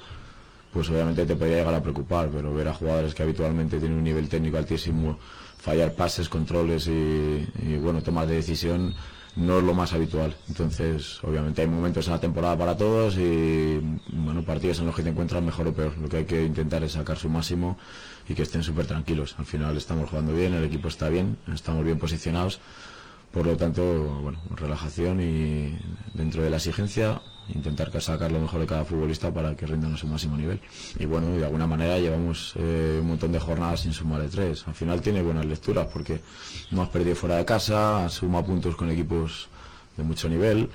pues 0.73 0.91
obviamente 0.91 1.25
te 1.25 1.37
podría 1.37 1.59
llegar 1.59 1.75
a 1.75 1.83
preocupar, 1.83 2.29
pero 2.31 2.53
ver 2.53 2.69
a 2.69 2.75
jugadores 2.75 3.15
que 3.15 3.23
habitualmente 3.23 3.79
tienen 3.79 3.97
un 3.97 4.05
nivel 4.05 4.29
técnico 4.29 4.59
altísimo, 4.59 5.19
fallar 5.57 5.95
pases, 5.95 6.29
controles 6.29 6.89
y, 6.89 7.77
bueno, 7.81 8.03
tomas 8.03 8.29
de 8.29 8.35
decisión 8.35 8.95
no 9.37 9.59
es 9.59 9.65
lo 9.65 9.75
más 9.75 9.93
habitual. 9.93 10.35
Entonces, 10.49 11.23
obviamente 11.23 11.63
hay 11.63 11.69
momentos 11.69 12.07
en 12.07 12.13
la 12.13 12.21
temporada 12.21 12.57
para 12.57 12.77
todos 12.77 13.17
y 13.17 13.81
bueno, 14.09 14.43
partidos 14.43 14.79
en 14.81 14.87
los 14.87 14.95
que 14.95 15.03
te 15.03 15.11
encuentras 15.11 15.43
mejor 15.43 15.69
o 15.69 15.73
peor. 15.73 15.97
Lo 15.99 16.09
que 16.09 16.19
hay 16.19 16.25
que 16.25 16.45
intentar 16.45 16.83
es 16.85 16.93
sacar 16.93 17.19
su 17.19 17.29
máximo 17.29 17.77
y 18.29 18.35
que 18.35 18.43
estén 18.43 18.63
súper 18.63 18.87
tranquilos. 18.87 19.35
Al 19.39 19.47
final 19.47 19.77
estamos 19.77 20.09
jugando 20.09 20.33
bien, 20.33 20.55
el 20.55 20.65
equipo 20.65 20.89
está 20.89 21.09
bien, 21.09 21.37
estamos 21.53 21.85
bien 21.85 21.99
posicionados. 21.99 22.61
Por 23.35 23.47
lo 23.47 23.57
tanto, 23.57 23.83
bueno, 24.23 24.39
relajación 24.55 25.21
y 25.21 25.77
dentro 26.15 26.45
de 26.45 26.51
la 26.51 26.59
exigencia 26.59 27.21
intentar 27.53 27.91
sacar 28.01 28.31
lo 28.31 28.39
mejor 28.39 28.61
de 28.61 28.67
cada 28.67 28.85
futbolista 28.85 29.35
para 29.35 29.57
que 29.57 29.67
rindan 29.67 29.95
a 29.95 29.97
su 29.97 30.07
máximo 30.07 30.37
nivel. 30.37 30.61
Y 31.01 31.05
bueno, 31.07 31.27
de 31.37 31.45
alguna 31.45 31.67
manera 31.67 31.99
llevamos 31.99 32.55
eh, 32.55 32.99
un 33.01 33.09
montón 33.09 33.33
de 33.33 33.41
jornadas 33.41 33.81
sin 33.81 33.93
sumar 33.93 34.23
de 34.23 34.29
tres. 34.29 34.67
Al 34.69 34.75
final 34.75 35.01
tiene 35.01 35.21
buenas 35.21 35.47
lecturas 35.47 35.89
porque 35.93 36.21
no 36.71 36.83
has 36.83 36.89
perdido 36.91 37.17
fuera 37.17 37.37
de 37.37 37.45
casa, 37.45 38.09
suma 38.09 38.45
puntos 38.45 38.77
con 38.77 38.89
equipos 38.89 39.49
de 39.97 40.05
mucho 40.05 40.29
nivel 40.29 40.71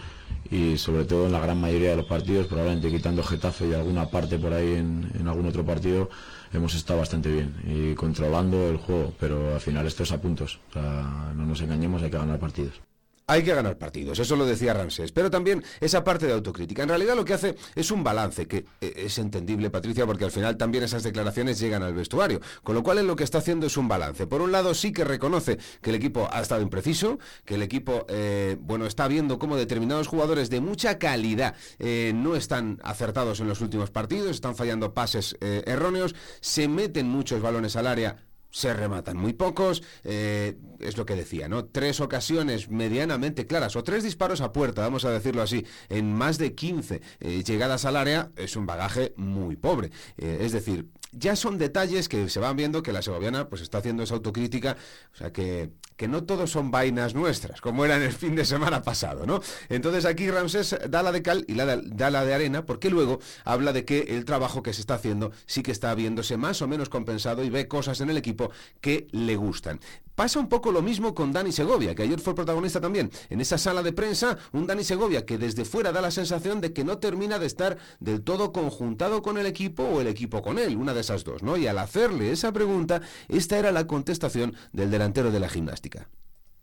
y 0.52 0.78
sobre 0.78 1.06
todo 1.06 1.28
en 1.28 1.32
la 1.32 1.39
gran 1.39 1.60
mayoría 1.60 1.91
de 1.91 1.95
los 1.95 2.06
partidos, 2.06 2.48
probablemente 2.48 2.89
quitando 2.89 3.24
Getafe 3.24 3.69
y 3.69 3.74
alguna 3.74 4.06
parte 4.10 4.38
por 4.38 4.54
ahí 4.54 4.74
en, 4.74 5.12
en 5.17 5.28
algún 5.30 5.45
otro 5.45 5.65
partido, 5.65 6.10
hemos 6.54 6.76
estado 6.76 7.00
bastante 7.00 7.32
bien 7.32 7.56
y 7.66 7.96
controlando 7.96 8.70
el 8.70 8.78
juego, 8.78 9.14
pero 9.20 9.54
al 9.54 9.62
final 9.62 9.86
esto 9.86 10.04
es 10.04 10.12
a 10.12 10.22
puntos. 10.22 10.60
O 10.70 10.74
sea, 10.74 11.32
no 11.36 11.46
nos 11.46 11.62
engañemos, 11.62 12.02
hay 12.02 12.10
que 12.10 12.18
ganar 12.18 12.40
partidos 12.40 12.82
hay 13.30 13.44
que 13.44 13.54
ganar 13.54 13.78
partidos, 13.78 14.18
eso 14.18 14.36
lo 14.36 14.44
decía 14.44 14.74
Ramsés, 14.74 15.12
pero 15.12 15.30
también 15.30 15.63
esa 15.80 16.04
parte 16.04 16.26
de 16.26 16.34
autocrítica. 16.34 16.82
En 16.82 16.89
realidad 16.89 17.15
lo 17.15 17.24
que 17.24 17.36
hace 17.36 17.56
es 17.76 17.92
un 17.92 18.04
balance, 18.04 18.48
que 18.48 18.65
eh, 18.82 18.94
es 18.96 19.20
entendible, 19.20 19.70
Patricia, 19.70 20.08
porque 20.08 20.26
al 20.26 20.32
final 20.32 20.58
también 20.58 20.84
esas 20.84 21.04
declaraciones 21.04 21.60
llegan 21.60 21.84
al 21.84 21.94
vestuario, 21.94 22.42
con 22.63 22.74
lo 22.74 22.82
cual 22.82 22.98
él 22.98 23.06
lo 23.06 23.15
que 23.15 23.24
está 23.24 23.38
haciendo 23.38 23.68
es 23.68 23.78
un 23.78 23.88
balance. 23.88 24.26
Por 24.26 24.42
un 24.42 24.52
lado 24.52 24.74
sí 24.74 24.92
que 24.92 25.04
reconoce 25.04 25.60
que 25.80 25.92
el 25.92 25.98
equipo 25.98 26.28
ha 26.32 26.42
estado 26.42 26.63
impreciso, 26.63 27.20
que 27.46 27.54
el 27.54 27.62
equipo, 27.62 28.08
eh, 28.10 28.58
bueno, 28.60 28.88
está 28.88 29.08
viendo 29.08 29.38
cómo 29.38 29.58
determinados 29.58 30.08
jugadores 30.08 30.50
de 30.50 30.60
mucha 30.60 30.98
calidad 30.98 31.54
eh, 31.78 32.13
no 32.15 32.36
están 32.36 32.80
acertados 32.84 33.42
en 33.42 33.48
los 33.48 33.62
últimos 33.62 33.92
partidos, 33.92 34.32
están 34.32 34.56
fallando 34.56 34.96
pases 34.96 35.38
erróneos, 35.39 36.15
se 36.42 36.68
meten 36.68 37.08
muchos 37.08 37.42
balones 37.42 37.76
al 37.76 37.86
área 37.86 38.29
se 38.52 38.74
rematan 38.74 39.18
muy 39.18 39.34
pocos, 39.34 39.84
eh, 40.04 40.58
es 40.80 40.98
lo 40.98 41.06
que 41.06 41.16
decía, 41.16 41.48
¿no? 41.48 41.66
Tres 41.66 42.00
ocasiones 42.00 42.70
medianamente 42.70 43.46
claras, 43.46 43.76
o 43.76 43.84
tres 43.84 44.04
disparos 44.04 44.42
a 44.42 44.52
puerta, 44.52 44.82
vamos 44.82 45.06
a 45.06 45.12
decirlo 45.12 45.42
así, 45.42 45.66
en 45.90 46.14
más 46.14 46.38
de 46.38 46.56
15 46.56 47.02
eh, 47.20 47.44
llegadas 47.44 47.86
al 47.86 47.96
área, 47.96 48.32
es 48.36 48.56
un 48.56 48.66
bagaje 48.66 49.14
muy 49.18 49.56
pobre. 49.56 49.92
Eh, 50.18 50.40
es 50.42 50.52
decir, 50.52 50.88
ya 51.12 51.36
son 51.36 51.58
detalles 51.58 52.10
que 52.10 52.30
se 52.30 52.40
van 52.40 52.56
viendo 52.56 52.84
que 52.84 52.94
la 52.94 53.02
segoviana 53.02 53.50
pues 53.50 53.62
está 53.62 53.80
haciendo 53.80 54.04
esa 54.04 54.16
autocrítica, 54.16 54.78
o 55.14 55.18
sea 55.18 55.32
que, 55.32 55.72
que 56.00 56.08
no 56.08 56.24
todos 56.24 56.50
son 56.50 56.72
vainas 56.72 57.14
nuestras, 57.14 57.60
como 57.60 57.84
era 57.84 57.98
en 57.98 58.04
el 58.04 58.14
fin 58.14 58.34
de 58.34 58.46
semana 58.46 58.82
pasado, 58.84 59.26
¿no? 59.26 59.42
Entonces 59.68 60.06
aquí 60.06 60.32
Ramsés 60.32 60.78
da 60.90 61.04
la 61.04 61.12
de 61.12 61.22
cal 61.22 61.44
y 61.50 61.56
la 61.56 61.76
da 61.76 62.10
la 62.10 62.24
de 62.24 62.34
arena, 62.34 62.66
porque 62.66 62.90
luego 62.90 63.20
habla 63.44 63.74
de 63.74 63.84
que 63.84 64.00
el 64.16 64.24
trabajo 64.24 64.64
que 64.64 64.72
se 64.72 64.80
está 64.80 64.94
haciendo 64.94 65.34
sí 65.46 65.62
que 65.62 65.74
está 65.74 65.94
viéndose 65.96 66.38
más 66.38 66.62
o 66.62 66.70
menos 66.70 66.88
compensado 66.88 67.44
y 67.44 67.50
ve 67.50 67.68
cosas 67.68 68.00
en 68.00 68.10
el 68.10 68.16
equipo 68.16 68.50
que 68.80 69.08
le 69.12 69.36
gustan. 69.36 69.82
Pasa 70.16 70.40
un 70.40 70.50
poco 70.50 70.74
lo 70.74 70.82
mismo 70.82 71.14
con 71.14 71.32
Dani 71.32 71.54
Segovia, 71.54 71.96
que 71.96 72.04
ayer 72.04 72.20
fue 72.20 72.36
protagonista 72.36 72.82
también. 72.82 73.10
En 73.30 73.40
esa 73.40 73.58
sala 73.58 73.84
de 73.84 73.94
prensa, 73.94 74.38
un 74.52 74.68
Dani 74.68 74.84
Segovia 74.84 75.26
que 75.26 75.38
desde 75.38 75.64
fuera 75.64 75.94
da 75.94 76.02
la 76.02 76.12
sensación 76.12 76.60
de 76.60 76.74
que 76.74 76.84
no 76.84 76.98
termina 76.98 77.40
de 77.40 77.46
estar 77.46 77.78
del 78.02 78.22
todo 78.22 78.52
conjuntado 78.52 79.22
con 79.22 79.38
el 79.38 79.46
equipo 79.46 79.84
o 79.84 80.02
el 80.02 80.08
equipo 80.08 80.42
con 80.42 80.60
él, 80.60 80.76
una 80.76 80.94
de 80.94 81.02
esas 81.02 81.24
dos, 81.24 81.42
¿no? 81.42 81.56
Y 81.56 81.68
al 81.68 81.78
hacerle 81.78 82.34
esa 82.34 82.52
pregunta, 82.52 83.02
esta 83.30 83.58
era 83.58 83.72
la 83.72 83.88
contestación 83.88 84.56
del 84.74 84.92
delantero 84.92 85.32
de 85.32 85.40
la 85.40 85.48
gimnástica. 85.48 85.88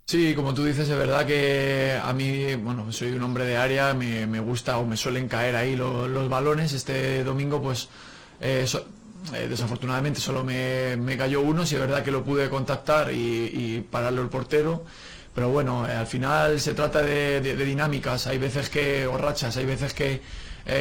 Sí, 0.08 0.36
como 0.36 0.54
tú 0.54 0.64
dices, 0.64 0.88
es 0.88 0.96
verdad 0.96 1.26
que 1.26 1.98
a 2.00 2.12
mí, 2.12 2.54
bueno, 2.54 2.92
soy 2.92 3.10
un 3.10 3.24
hombre 3.24 3.44
de 3.44 3.56
área, 3.56 3.92
me, 3.92 4.38
gusta 4.38 4.78
o 4.78 4.86
me 4.86 4.96
suelen 4.96 5.26
caer 5.26 5.56
ahí 5.56 5.74
los, 5.74 6.28
balones. 6.28 6.72
Este 6.74 7.24
domingo, 7.24 7.60
pues, 7.60 7.88
eh, 8.40 8.64
eh, 9.34 9.48
desafortunadamente 9.48 10.20
solo 10.20 10.44
me, 10.44 11.16
cayó 11.18 11.40
uno, 11.40 11.66
si 11.66 11.74
es 11.74 11.80
verdad 11.80 12.04
que 12.04 12.12
lo 12.12 12.22
pude 12.22 12.48
contactar 12.48 13.12
y, 13.12 13.84
pararlo 13.90 14.22
el 14.22 14.28
portero. 14.28 14.84
Pero 15.34 15.48
bueno, 15.50 15.88
eh, 15.88 15.92
al 15.92 16.06
final 16.06 16.60
se 16.60 16.74
trata 16.74 17.02
de, 17.02 17.40
dinámicas. 17.56 18.28
Hay 18.28 18.38
veces 18.38 18.70
que, 18.70 19.08
o 19.08 19.18
hay 19.18 19.66
veces 19.66 19.92
que 19.92 20.22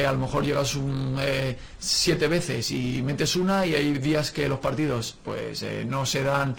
a 0.06 0.12
lo 0.12 0.18
mejor 0.18 0.44
llegas 0.44 0.76
un, 0.76 1.18
siete 1.80 2.28
veces 2.28 2.70
y 2.70 3.02
metes 3.02 3.34
una 3.34 3.66
y 3.66 3.74
hay 3.74 3.92
días 3.98 4.30
que 4.30 4.48
los 4.48 4.60
partidos 4.60 5.16
pues 5.24 5.64
no 5.86 6.06
se 6.06 6.22
dan 6.22 6.54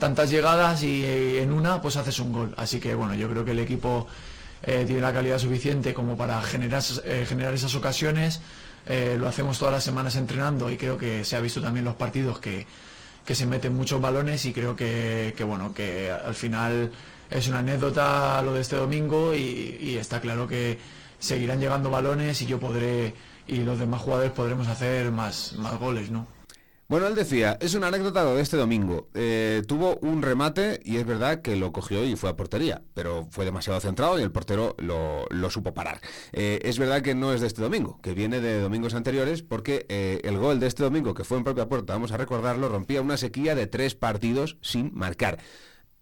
tantas 0.00 0.30
llegadas 0.30 0.82
y 0.82 1.04
en 1.38 1.52
una 1.52 1.80
pues 1.80 1.96
haces 1.96 2.18
un 2.18 2.32
gol. 2.32 2.54
Así 2.56 2.80
que 2.80 2.96
bueno, 2.96 3.14
yo 3.14 3.28
creo 3.30 3.44
que 3.44 3.52
el 3.52 3.60
equipo 3.60 4.08
tiene 4.62 5.00
la 5.00 5.12
calidad 5.12 5.38
suficiente 5.38 5.94
como 5.94 6.16
para 6.16 6.42
generar, 6.42 6.82
generar 7.26 7.54
esas 7.54 7.74
ocasiones. 7.74 8.40
Eh, 8.86 9.16
lo 9.18 9.28
hacemos 9.28 9.58
todas 9.58 9.74
las 9.74 9.84
semanas 9.84 10.16
entrenando 10.16 10.70
y 10.70 10.76
creo 10.76 10.96
que 10.96 11.24
se 11.24 11.36
ha 11.36 11.40
visto 11.40 11.60
también 11.60 11.84
los 11.84 11.94
partidos 11.94 12.38
que, 12.38 12.66
se 13.30 13.46
meten 13.46 13.76
muchos 13.76 14.00
balones 14.00 14.44
y 14.46 14.52
creo 14.52 14.74
que, 14.74 15.32
bueno, 15.46 15.72
que 15.72 16.10
al 16.10 16.34
final 16.34 16.90
es 17.30 17.46
una 17.46 17.60
anécdota 17.60 18.42
lo 18.42 18.54
de 18.54 18.60
este 18.60 18.74
domingo 18.74 19.36
y, 19.36 19.96
está 20.00 20.20
claro 20.20 20.48
que 20.48 20.78
seguirán 21.20 21.60
llegando 21.60 21.90
balones 21.90 22.42
y 22.42 22.46
yo 22.46 22.58
podré 22.58 23.14
y 23.46 23.58
los 23.58 23.78
demás 23.78 24.02
jugadores 24.02 24.32
podremos 24.32 24.66
hacer 24.66 25.12
más, 25.12 25.52
más 25.58 25.78
goles, 25.78 26.10
¿no? 26.10 26.39
Bueno, 26.90 27.06
él 27.06 27.14
decía, 27.14 27.56
es 27.60 27.74
una 27.74 27.86
anécdota 27.86 28.24
de 28.24 28.42
este 28.42 28.56
domingo. 28.56 29.10
Eh, 29.14 29.62
tuvo 29.68 29.98
un 30.02 30.22
remate 30.22 30.80
y 30.84 30.96
es 30.96 31.06
verdad 31.06 31.40
que 31.40 31.54
lo 31.54 31.70
cogió 31.70 32.04
y 32.04 32.16
fue 32.16 32.30
a 32.30 32.34
portería, 32.34 32.82
pero 32.94 33.28
fue 33.30 33.44
demasiado 33.44 33.78
centrado 33.78 34.18
y 34.18 34.22
el 34.22 34.32
portero 34.32 34.74
lo, 34.76 35.50
supo 35.50 35.72
parar. 35.72 36.00
Eh, 36.32 36.58
es 36.64 36.80
verdad 36.80 37.00
que 37.02 37.14
no 37.14 37.32
es 37.32 37.42
de 37.42 37.46
este 37.46 37.62
domingo, 37.62 38.00
que 38.02 38.12
viene 38.12 38.40
de 38.40 38.60
domingos 38.60 38.94
anteriores, 38.94 39.42
porque 39.44 39.86
eh, 39.88 40.20
el 40.24 40.36
gol 40.38 40.58
de 40.58 40.66
este 40.66 40.82
domingo, 40.82 41.14
que 41.14 41.22
fue 41.22 41.38
en 41.38 41.44
propia 41.44 41.68
puerta, 41.68 41.92
vamos 41.92 42.10
a 42.10 42.16
recordarlo, 42.16 42.68
rompía 42.68 43.02
una 43.02 43.16
sequía 43.16 43.54
de 43.54 43.68
tres 43.68 43.94
partidos 43.94 44.56
sin 44.60 44.90
marcar. 44.92 45.38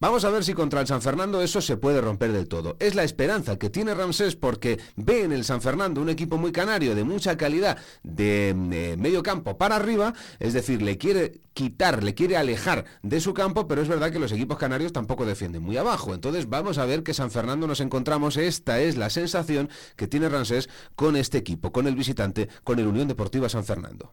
Vamos 0.01 0.25
a 0.25 0.31
ver 0.31 0.45
si 0.45 0.55
contra 0.55 0.81
el 0.81 0.87
San 0.87 1.03
Fernando 1.03 1.43
eso 1.43 1.61
se 1.61 1.77
puede 1.77 2.01
romper 2.01 2.31
del 2.31 2.47
todo. 2.47 2.77
Es 2.79 2.95
la 2.95 3.03
esperanza 3.03 3.59
que 3.59 3.69
tiene 3.69 3.95
Ramsés 3.95 4.37
porque 4.37 4.79
ve 4.95 5.25
en 5.25 5.33
el 5.33 5.43
San 5.43 5.61
Fernando 5.61 6.01
un 6.01 6.09
equipo 6.09 6.39
muy 6.39 6.53
canario, 6.53 6.95
de 6.95 7.03
mucha 7.03 7.37
calidad, 7.37 7.79
de, 8.05 8.51
eh, 8.51 8.97
medio 8.97 9.25
campo 9.25 9.59
para 9.59 9.75
arriba, 9.75 10.15
es 10.39 10.53
decir, 10.53 10.83
le 10.83 10.99
quiere 10.99 11.41
quitar, 11.53 12.05
le 12.05 12.15
quiere 12.15 12.37
alejar 12.37 12.85
de 13.03 13.21
su 13.21 13.35
campo, 13.35 13.67
pero 13.67 13.83
es 13.83 13.89
verdad 13.89 14.13
que 14.13 14.21
los 14.21 14.31
equipos 14.31 14.57
canarios 14.57 14.93
tampoco 14.93 15.27
defienden 15.27 15.65
muy 15.65 15.77
abajo. 15.77 16.15
Entonces 16.15 16.49
vamos 16.49 16.79
a 16.79 16.87
ver 16.87 17.03
que 17.03 17.13
San 17.13 17.33
Fernando 17.33 17.67
nos 17.67 17.81
encontramos. 17.81 18.37
Esta 18.37 18.79
es 18.79 18.97
la 18.97 19.11
sensación 19.11 19.69
que 19.97 20.07
tiene 20.07 20.29
Ramsés 20.29 20.69
con 20.95 21.17
este 21.17 21.39
equipo, 21.39 21.73
con 21.73 21.89
el 21.89 21.97
visitante, 21.97 22.49
con 22.63 22.79
el 22.79 22.87
Unión 22.87 23.09
Deportiva 23.09 23.49
San 23.49 23.65
Fernando 23.65 24.13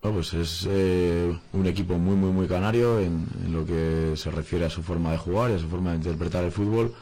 pues 0.00 0.32
es 0.32 0.66
eh, 0.68 1.36
un 1.52 1.66
equipo 1.66 1.98
muy, 1.98 2.16
muy, 2.16 2.30
muy 2.30 2.46
canario 2.46 2.98
en, 3.00 3.26
lo 3.50 3.66
que 3.66 4.14
se 4.16 4.30
refiere 4.30 4.64
a 4.64 4.70
su 4.70 4.82
forma 4.82 5.12
de 5.12 5.18
jugar 5.18 5.50
y 5.50 5.54
a 5.54 5.58
su 5.58 5.68
forma 5.68 5.90
de 5.90 5.96
interpretar 5.96 6.42
el 6.44 6.52
fútbol 6.52 6.94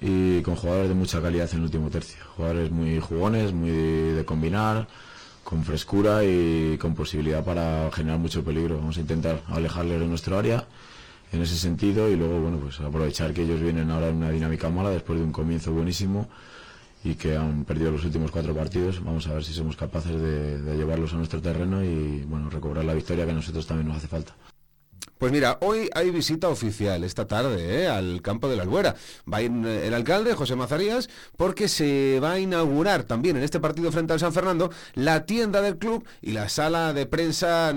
y 0.00 0.40
con 0.42 0.56
jugadores 0.56 0.88
de 0.88 0.94
mucha 0.94 1.20
calidad 1.20 1.48
en 1.52 1.58
el 1.58 1.64
último 1.64 1.90
tercio. 1.90 2.18
Jugadores 2.36 2.70
muy 2.70 2.98
jugones, 3.00 3.52
muy 3.52 3.70
de, 3.70 4.24
combinar, 4.24 4.88
con 5.44 5.62
frescura 5.64 6.24
y 6.24 6.78
con 6.78 6.94
posibilidad 6.94 7.44
para 7.44 7.90
generar 7.92 8.18
mucho 8.18 8.42
peligro. 8.42 8.78
Vamos 8.78 8.96
a 8.96 9.00
intentar 9.00 9.42
alejarles 9.48 10.00
de 10.00 10.06
nuestro 10.06 10.38
área 10.38 10.66
en 11.32 11.42
ese 11.42 11.56
sentido 11.56 12.10
y 12.10 12.16
luego, 12.16 12.40
bueno, 12.40 12.58
pues 12.58 12.80
aprovechar 12.80 13.34
que 13.34 13.42
ellos 13.42 13.60
vienen 13.60 13.90
ahora 13.90 14.08
en 14.08 14.16
una 14.16 14.30
dinámica 14.30 14.70
mala 14.70 14.90
después 14.90 15.18
de 15.18 15.24
un 15.24 15.32
comienzo 15.32 15.72
buenísimo 15.72 16.28
y 17.06 17.14
que 17.14 17.36
han 17.36 17.64
perdido 17.64 17.92
los 17.92 18.04
últimos 18.04 18.32
cuatro 18.32 18.52
partidos. 18.52 19.02
Vamos 19.02 19.28
a 19.28 19.34
ver 19.34 19.44
si 19.44 19.52
somos 19.52 19.76
capaces 19.76 20.20
de, 20.20 20.76
llevarlos 20.76 21.12
a 21.14 21.16
nuestro 21.16 21.40
terreno 21.40 21.84
y 21.84 22.24
bueno, 22.24 22.50
recobrar 22.50 22.84
la 22.84 22.94
victoria 22.94 23.24
que 23.24 23.30
a 23.30 23.34
nosotros 23.34 23.64
también 23.66 23.86
nos 23.88 23.98
hace 23.98 24.08
falta. 24.08 24.34
Pues 25.18 25.32
mira, 25.32 25.58
hoy 25.62 25.88
hay 25.94 26.10
visita 26.10 26.48
oficial 26.48 27.02
esta 27.02 27.26
tarde 27.26 27.82
¿eh? 27.82 27.88
al 27.88 28.20
campo 28.20 28.48
de 28.48 28.56
la 28.56 28.62
Albuera. 28.62 28.94
Va 29.32 29.38
a 29.38 29.42
ir 29.42 29.50
eh, 29.64 29.86
el 29.86 29.94
alcalde, 29.94 30.34
José 30.34 30.56
Mazarías, 30.56 31.08
porque 31.36 31.68
se 31.68 32.20
va 32.20 32.32
a 32.32 32.38
inaugurar 32.38 33.04
también 33.04 33.36
en 33.36 33.42
este 33.42 33.58
partido 33.58 33.90
frente 33.90 34.12
al 34.12 34.20
San 34.20 34.32
Fernando 34.32 34.70
la 34.94 35.24
tienda 35.24 35.62
del 35.62 35.78
club 35.78 36.04
y 36.20 36.32
la 36.32 36.48
sala 36.48 36.92
de 36.92 37.06
prensa 37.06 37.72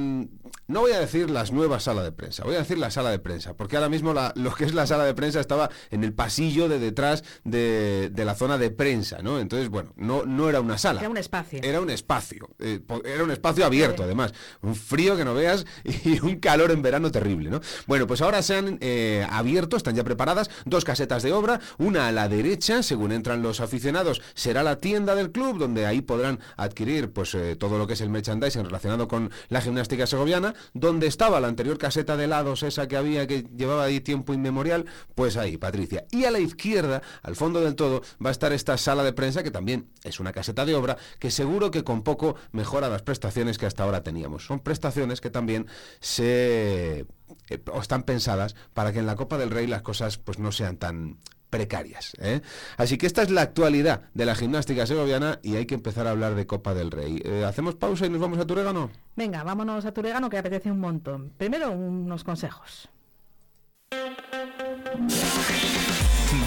no 0.70 0.82
voy 0.82 0.92
a 0.92 1.00
decir 1.00 1.32
las 1.32 1.52
nuevas 1.52 1.84
salas 1.84 2.04
de 2.04 2.12
prensa, 2.12 2.44
voy 2.44 2.56
a 2.56 2.60
decir 2.60 2.78
la 2.78 2.92
sala 2.92 3.10
de 3.10 3.18
prensa, 3.18 3.56
porque 3.56 3.76
ahora 3.76 3.90
mismo 3.90 4.14
lo 4.14 4.54
que 4.54 4.66
es 4.66 4.76
la 4.76 4.86
sala 4.86 5.04
de 5.04 5.16
prensa 5.16 5.40
estaba 5.40 5.70
en 5.90 6.04
el 6.04 6.14
pasillo 6.14 6.70
de 6.70 6.78
detrás 6.78 7.24
de, 7.44 8.12
la 8.16 8.36
zona 8.36 8.60
de 8.60 8.70
prensa, 8.70 9.24
¿no? 9.24 9.40
Entonces, 9.40 9.70
bueno, 9.70 9.94
no, 9.96 10.26
no 10.26 10.48
era 10.48 10.62
una 10.62 10.78
sala. 10.78 11.00
Era 11.00 11.10
un 11.10 11.18
espacio. 11.18 11.60
Era 11.64 11.82
un 11.82 11.90
espacio. 11.90 12.50
Eh, 12.60 12.82
era 13.04 13.24
un 13.24 13.32
espacio 13.32 13.66
abierto, 13.66 14.04
además. 14.04 14.32
Un 14.62 14.76
frío 14.76 15.18
que 15.18 15.26
no 15.26 15.34
veas 15.34 15.66
y 15.84 16.20
un 16.20 16.36
calor 16.36 16.70
en 16.70 16.84
verano 16.84 17.12
terrible, 17.12 17.29
¿no? 17.38 17.62
Bueno, 17.88 18.08
pues 18.08 18.22
ahora 18.22 18.42
se 18.42 18.56
han 18.56 18.78
eh, 18.82 19.26
abierto, 19.30 19.78
están 19.78 19.96
ya 19.96 20.04
preparadas, 20.04 20.50
dos 20.66 20.84
casetas 20.84 21.24
de 21.24 21.32
obra, 21.32 21.60
una 21.78 22.08
a 22.08 22.12
la 22.12 22.28
derecha, 22.28 22.84
según 22.84 23.12
entran 23.12 23.42
los 23.42 23.60
aficionados, 23.60 24.22
será 24.34 24.64
la 24.64 24.78
tienda 24.78 25.16
del 25.16 25.32
club, 25.32 25.58
donde 25.58 25.86
ahí 25.86 26.02
podrán 26.02 26.40
adquirir 26.58 27.12
pues 27.12 27.34
eh, 27.36 27.56
todo 27.56 27.78
lo 27.78 27.88
que 27.88 27.94
es 27.94 28.02
el 28.02 28.10
merchandising 28.10 28.66
relacionado 28.66 29.08
con 29.08 29.32
la 29.50 29.62
gimnástica 29.62 30.08
segoviana 30.08 30.54
donde 30.74 31.08
estaba 31.08 31.40
la 31.40 31.48
anterior 31.48 31.78
caseta 31.78 32.18
de 32.18 32.26
helados, 32.26 32.64
esa 32.64 32.88
que 32.88 32.98
había 32.98 33.28
que 33.28 33.44
llevaba 33.56 33.84
ahí 33.84 34.00
tiempo 34.00 34.34
inmemorial, 34.34 34.86
pues 35.16 35.38
ahí, 35.38 35.58
Patricia. 35.58 36.06
Y 36.12 36.26
a 36.26 36.32
la 36.32 36.40
izquierda, 36.40 37.02
al 37.22 37.36
fondo 37.36 37.62
del 37.62 37.76
todo, 37.76 38.02
va 38.24 38.30
a 38.30 38.32
estar 38.32 38.54
esta 38.54 38.78
sala 38.78 39.04
de 39.04 39.14
prensa, 39.14 39.44
que 39.44 39.52
también 39.52 39.90
es 40.04 40.20
una 40.20 40.32
caseta 40.32 40.66
de 40.66 40.76
obra, 40.76 40.98
que 41.20 41.32
seguro 41.32 41.72
que 41.72 41.84
con 41.84 42.04
poco 42.04 42.36
mejora 42.52 42.90
las 42.90 43.02
prestaciones 43.02 43.58
que 43.58 43.66
hasta 43.66 43.84
ahora 43.84 44.04
teníamos. 44.04 44.46
Son 44.46 44.60
prestaciones 44.60 45.22
que 45.22 45.30
también 45.30 45.68
se 46.00 47.06
eh, 47.50 47.62
están 47.80 48.04
pensadas 48.04 48.56
para 48.74 48.92
que 48.92 49.00
en 49.00 49.06
la 49.06 49.16
Copa 49.16 49.38
del 49.38 49.52
Rey 49.52 49.68
las 49.68 49.82
cosas 49.82 50.18
pues 50.18 50.40
no 50.40 50.52
sean 50.52 50.78
tan 50.78 51.18
precarias. 51.50 52.14
¿eh? 52.20 52.42
Así 52.78 52.98
que 52.98 53.08
esta 53.08 53.22
es 53.22 53.32
la 53.32 53.42
actualidad 53.42 54.02
de 54.14 54.26
la 54.26 54.36
gimnástica 54.36 54.86
segoviana 54.86 55.40
y 55.44 55.56
hay 55.56 55.66
que 55.66 55.76
empezar 55.76 56.08
a 56.08 56.12
hablar 56.12 56.36
de 56.36 56.46
Copa 56.48 56.74
del 56.74 56.92
Rey. 56.92 57.22
Eh, 57.24 57.44
¿Hacemos 57.46 57.76
pausa 57.76 58.06
y 58.06 58.10
nos 58.10 58.22
vamos 58.22 58.40
a 58.40 58.46
Turégano? 58.46 58.92
Venga, 59.16 59.44
vámonos 59.44 59.86
a 59.86 59.94
Turégano 59.94 60.30
que 60.30 60.38
apetece 60.38 60.72
un 60.72 60.80
montón. 60.80 61.34
Primero 61.38 61.72
unos 61.72 62.24
consejos. 62.24 62.90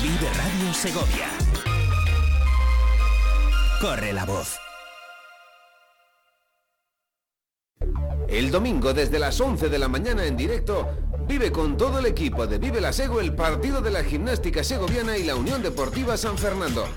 Vive 0.03 0.31
Radio 0.37 0.75
Segovia. 0.75 1.29
Corre 3.81 4.13
la 4.13 4.25
voz. 4.25 4.57
El 8.33 8.51
domingo 8.51 8.95
desde 8.95 9.19
las 9.19 9.39
11 9.39 9.69
de 9.69 9.79
la 9.79 9.89
mañana 9.89 10.25
en 10.25 10.39
directo 10.39 10.89
Vive 11.29 11.53
con 11.53 11.77
todo 11.77 11.99
el 11.99 12.07
equipo 12.07 12.47
de 12.47 12.57
Vive 12.57 12.81
la 12.81 12.91
Sego 12.91 13.21
el 13.21 13.35
partido 13.35 13.83
de 13.83 13.91
la 13.91 14.03
gimnástica 14.03 14.65
segoviana 14.65 15.19
y 15.19 15.25
la 15.25 15.37
Unión 15.37 15.63
Deportiva 15.63 16.17
San 16.17 16.39
Fernando. 16.39 16.89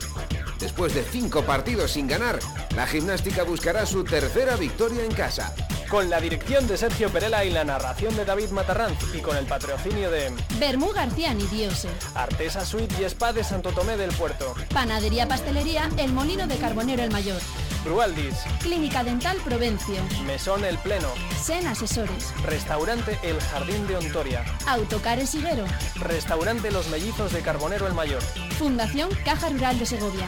Después 0.60 0.94
de 0.94 1.04
cinco 1.04 1.44
partidos 1.44 1.91
sin 1.91 2.08
ganar, 2.08 2.39
la 2.76 2.88
gimnástica 2.88 3.44
buscará 3.44 3.86
su 3.86 4.04
tercera 4.04 4.56
victoria 4.56 5.04
en 5.04 5.12
casa. 5.12 5.54
Con 5.89 6.10
la 6.10 6.20
dirección 6.20 6.68
de 6.68 6.78
Sergio 6.78 7.10
Perela 7.10 7.46
y 7.46 7.52
la 7.52 7.63
narración 7.63 8.15
de 8.15 8.26
David 8.26 8.50
Matarranz 8.50 8.98
y 9.13 9.20
con 9.20 9.38
el 9.38 9.46
patrocinio 9.46 10.10
de 10.10 10.34
Bermú 10.60 10.91
García 10.91 11.36
Diose, 11.36 11.89
Artesa 12.15 12.65
Suite 12.65 12.96
y 13.00 13.04
Spa 13.04 13.34
de 13.34 13.44
Santo 13.44 13.72
Tomé 13.72 13.96
del 13.96 14.12
Puerto, 14.12 14.56
Panadería 14.74 15.28
Pastelería 15.28 15.89
El 15.98 16.12
Molino 16.12 16.48
de 16.48 16.58
Carbonero 16.58 17.04
el 17.04 17.12
Mayor, 17.12 17.39
Brualdis, 17.84 18.36
Clínica 18.62 19.04
Dental 19.04 19.38
Provencio, 19.46 19.96
Mesón 20.26 20.65
El 20.65 20.78
Pleno, 20.80 21.10
Sen 21.41 21.68
Asesores, 21.68 22.34
Restaurante 22.44 23.20
El 23.22 23.39
Jardín 23.39 23.86
de 23.86 23.98
Ontoria, 23.98 24.44
Autocares 24.68 25.36
Higuero, 25.36 25.65
Restaurante 25.96 26.72
Los 26.72 26.89
Mellizos 26.89 27.32
de 27.32 27.41
Carbonero 27.41 27.86
el 27.86 27.94
Mayor, 27.94 28.24
Fundación 28.58 29.10
Caja 29.24 29.50
Rural 29.50 29.78
de 29.78 29.86
Segovia 29.86 30.28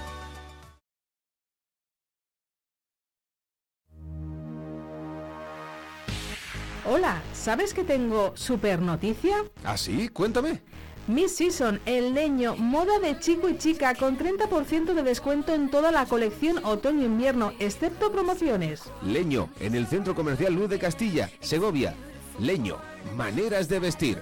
Hola, 6.93 7.21
¿sabes 7.33 7.73
que 7.73 7.85
tengo 7.85 8.35
super 8.35 8.81
noticia? 8.81 9.45
¿Ah, 9.63 9.77
sí? 9.77 10.09
Cuéntame. 10.09 10.59
Miss 11.07 11.37
Season, 11.37 11.79
el 11.85 12.13
leño, 12.13 12.57
moda 12.57 12.99
de 12.99 13.17
chico 13.17 13.47
y 13.47 13.57
chica 13.57 13.95
con 13.95 14.17
30% 14.17 14.93
de 14.93 15.01
descuento 15.01 15.53
en 15.53 15.71
toda 15.71 15.93
la 15.93 16.05
colección 16.05 16.59
otoño-invierno, 16.65 17.53
excepto 17.59 18.11
promociones. 18.11 18.81
Leño, 19.03 19.47
en 19.61 19.75
el 19.75 19.87
Centro 19.87 20.15
Comercial 20.15 20.53
Luz 20.53 20.69
de 20.69 20.79
Castilla, 20.79 21.29
Segovia. 21.39 21.95
Leño, 22.39 22.75
maneras 23.15 23.69
de 23.69 23.79
vestir. 23.79 24.21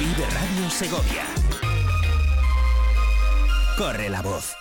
Vive 0.00 0.26
Radio 0.32 0.70
Segovia. 0.70 1.26
Corre 3.78 4.10
la 4.10 4.20
voz. 4.20 4.56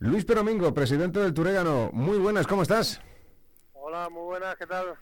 Luis 0.00 0.24
Peromingo, 0.24 0.72
presidente 0.72 1.18
del 1.20 1.34
Turégano. 1.34 1.90
Muy 1.92 2.18
buenas, 2.18 2.46
¿cómo 2.46 2.62
estás? 2.62 3.00
Hola, 3.74 4.08
muy 4.08 4.22
buenas, 4.24 4.56
¿qué 4.56 4.66
tal? 4.66 4.94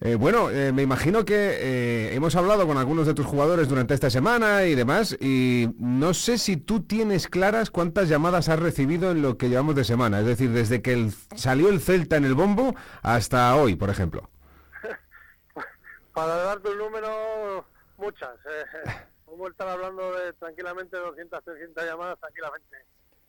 Eh, 0.00 0.16
bueno, 0.16 0.50
eh, 0.50 0.72
me 0.72 0.82
imagino 0.82 1.24
que 1.24 1.34
eh, 1.34 2.14
hemos 2.14 2.36
hablado 2.36 2.66
con 2.66 2.76
algunos 2.78 3.06
de 3.06 3.14
tus 3.14 3.26
jugadores 3.26 3.68
durante 3.68 3.94
esta 3.94 4.10
semana 4.10 4.64
y 4.64 4.74
demás, 4.74 5.16
y 5.20 5.68
no 5.78 6.14
sé 6.14 6.36
si 6.38 6.56
tú 6.56 6.82
tienes 6.82 7.26
claras 7.28 7.70
cuántas 7.70 8.08
llamadas 8.08 8.48
has 8.48 8.58
recibido 8.58 9.10
en 9.12 9.22
lo 9.22 9.38
que 9.38 9.48
llevamos 9.48 9.74
de 9.76 9.84
semana, 9.84 10.20
es 10.20 10.26
decir, 10.26 10.50
desde 10.50 10.82
que 10.82 10.92
el- 10.92 11.12
salió 11.36 11.68
el 11.68 11.80
Celta 11.80 12.16
en 12.16 12.24
el 12.24 12.34
bombo 12.34 12.74
hasta 13.02 13.54
hoy, 13.56 13.76
por 13.76 13.88
ejemplo. 13.90 14.28
Para 16.12 16.36
darte 16.36 16.70
un 16.70 16.78
número, 16.78 17.64
muchas. 17.96 18.34
Eh, 18.46 18.90
Podemos 19.24 19.50
estar 19.50 19.68
hablando 19.68 20.12
de 20.12 20.32
tranquilamente 20.34 20.96
200, 20.96 21.42
300 21.44 21.84
llamadas 21.84 22.18
tranquilamente. 22.20 22.76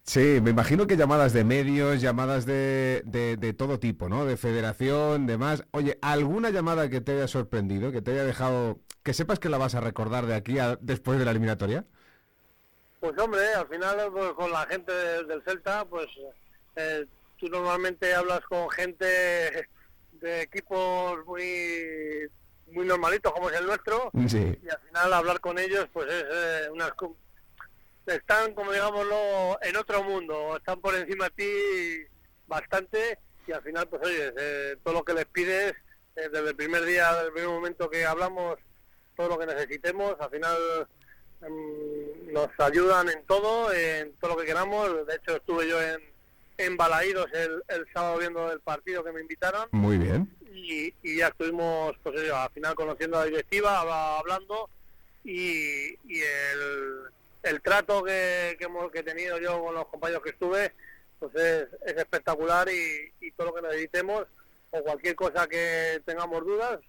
Sí, 0.05 0.39
me 0.41 0.51
imagino 0.51 0.85
que 0.85 0.97
llamadas 0.97 1.33
de 1.33 1.43
medios, 1.43 1.99
llamadas 1.99 2.45
de, 2.45 3.01
de, 3.05 3.37
de 3.37 3.53
todo 3.53 3.79
tipo, 3.79 4.07
¿no? 4.07 4.25
De 4.25 4.37
federación, 4.37 5.25
demás. 5.25 5.63
Oye, 5.71 5.97
¿alguna 6.01 6.51
llamada 6.51 6.89
que 6.89 7.01
te 7.01 7.13
haya 7.13 7.27
sorprendido, 7.27 7.91
que 7.91 8.01
te 8.03 8.11
haya 8.11 8.23
dejado, 8.23 8.79
que 9.03 9.13
sepas 9.13 9.39
que 9.39 9.49
la 9.49 9.57
vas 9.57 9.73
a 9.73 9.81
recordar 9.81 10.27
de 10.27 10.35
aquí 10.35 10.59
a 10.59 10.75
después 10.79 11.17
de 11.17 11.25
la 11.25 11.31
eliminatoria? 11.31 11.85
Pues 12.99 13.17
hombre, 13.19 13.53
al 13.55 13.67
final 13.67 14.11
pues, 14.11 14.31
con 14.33 14.51
la 14.51 14.65
gente 14.67 14.91
de- 14.91 15.23
del 15.25 15.43
Celta, 15.43 15.85
pues 15.85 16.07
eh, 16.75 17.05
tú 17.37 17.47
normalmente 17.49 18.13
hablas 18.13 18.41
con 18.41 18.69
gente 18.69 19.05
de 20.11 20.41
equipos 20.41 21.25
muy 21.25 22.27
muy 22.67 22.85
normalitos 22.85 23.31
como 23.31 23.49
es 23.49 23.59
el 23.59 23.67
nuestro 23.67 24.09
Sí. 24.27 24.57
y 24.63 24.69
al 24.69 24.79
final 24.87 25.13
hablar 25.13 25.39
con 25.39 25.59
ellos 25.59 25.87
pues 25.93 26.07
es 26.11 26.23
eh, 26.23 26.69
están 28.07 28.53
como 28.53 28.71
digámoslo 28.71 29.57
en 29.61 29.75
otro 29.77 30.03
mundo 30.03 30.57
están 30.57 30.79
por 30.81 30.95
encima 30.95 31.25
de 31.25 31.31
ti 31.31 32.13
bastante 32.47 33.17
y 33.47 33.51
al 33.51 33.61
final 33.63 33.87
pues 33.87 34.01
oye 34.05 34.33
eh, 34.37 34.75
todo 34.83 34.93
lo 34.95 35.03
que 35.03 35.13
les 35.13 35.25
pides 35.25 35.73
eh, 36.15 36.29
desde 36.31 36.49
el 36.49 36.55
primer 36.55 36.83
día 36.85 37.11
desde 37.13 37.27
el 37.27 37.33
primer 37.33 37.49
momento 37.49 37.89
que 37.89 38.05
hablamos 38.05 38.57
todo 39.17 39.29
lo 39.29 39.39
que 39.39 39.45
necesitemos 39.47 40.15
al 40.19 40.29
final 40.29 40.87
mm, 41.41 42.33
nos 42.33 42.49
ayudan 42.59 43.09
en 43.09 43.23
todo 43.25 43.71
en 43.73 44.13
todo 44.17 44.31
lo 44.31 44.37
que 44.37 44.45
queramos 44.45 45.07
de 45.07 45.15
hecho 45.15 45.35
estuve 45.37 45.67
yo 45.67 45.81
en 45.81 45.99
en 46.57 46.77
Balaídos 46.77 47.27
el, 47.33 47.61
el 47.67 47.85
sábado 47.93 48.17
viendo 48.19 48.49
el 48.51 48.61
partido 48.61 49.03
que 49.03 49.11
me 49.11 49.19
invitaron 49.19 49.67
Muy 49.73 49.97
bien. 49.97 50.33
y, 50.53 50.93
y 51.03 51.17
ya 51.17 51.27
estuvimos, 51.27 51.97
pues 52.01 52.15
eso, 52.21 52.33
al 52.33 52.49
final 52.51 52.73
conociendo 52.75 53.17
a 53.17 53.21
la 53.21 53.25
directiva, 53.25 53.81
habla- 53.81 54.19
hablando 54.19 54.69
y, 55.25 55.95
y 56.07 56.21
el, 56.21 57.01
el 57.45 57.61
trato 57.61 58.03
que, 58.03 58.55
que 58.59 58.65
hemos 58.65 58.91
que 58.91 58.99
he 58.99 59.03
tenido 59.03 59.39
yo 59.39 59.63
con 59.63 59.73
los 59.73 59.87
compañeros 59.87 60.23
que 60.23 60.29
estuve, 60.31 60.73
pues 61.19 61.33
es, 61.35 61.67
es 61.85 61.97
espectacular 61.97 62.67
y, 62.69 63.13
y 63.21 63.31
todo 63.31 63.47
lo 63.47 63.53
que 63.55 63.61
necesitemos 63.61 64.25
o 64.71 64.83
cualquier 64.83 65.15
cosa 65.15 65.47
que 65.47 66.01
tengamos 66.05 66.43
dudas, 66.45 66.79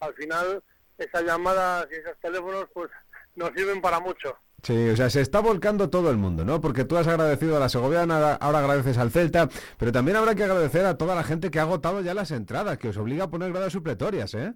al 0.00 0.14
final 0.14 0.62
esas 0.96 1.22
llamadas 1.24 1.86
y 1.90 1.96
esos 1.96 2.16
teléfonos 2.20 2.66
pues 2.72 2.90
nos 3.36 3.50
sirven 3.54 3.80
para 3.82 4.00
mucho. 4.00 4.36
Sí, 4.62 4.88
o 4.88 4.96
sea, 4.96 5.10
se 5.10 5.20
está 5.20 5.40
volcando 5.40 5.90
todo 5.90 6.10
el 6.10 6.16
mundo, 6.16 6.42
¿no? 6.42 6.58
Porque 6.60 6.84
tú 6.84 6.96
has 6.96 7.06
agradecido 7.06 7.56
a 7.56 7.60
la 7.60 7.68
Segoviana, 7.68 8.14
ahora- 8.16 8.34
ahora 8.36 8.58
agradeces 8.60 8.96
al 8.96 9.10
Celta, 9.10 9.46
pero 9.78 9.92
también 9.92 10.16
habrá 10.16 10.34
que 10.34 10.44
agradecer 10.44 10.86
a 10.86 10.96
toda 10.96 11.14
la 11.14 11.22
gente 11.22 11.50
que 11.50 11.58
ha 11.58 11.62
agotado 11.62 12.00
ya 12.00 12.14
las 12.14 12.30
entradas, 12.30 12.78
que 12.78 12.88
os 12.88 12.96
obliga 12.96 13.24
a 13.24 13.30
poner 13.30 13.52
gradas 13.52 13.74
supletorias, 13.74 14.32
¿eh? 14.32 14.54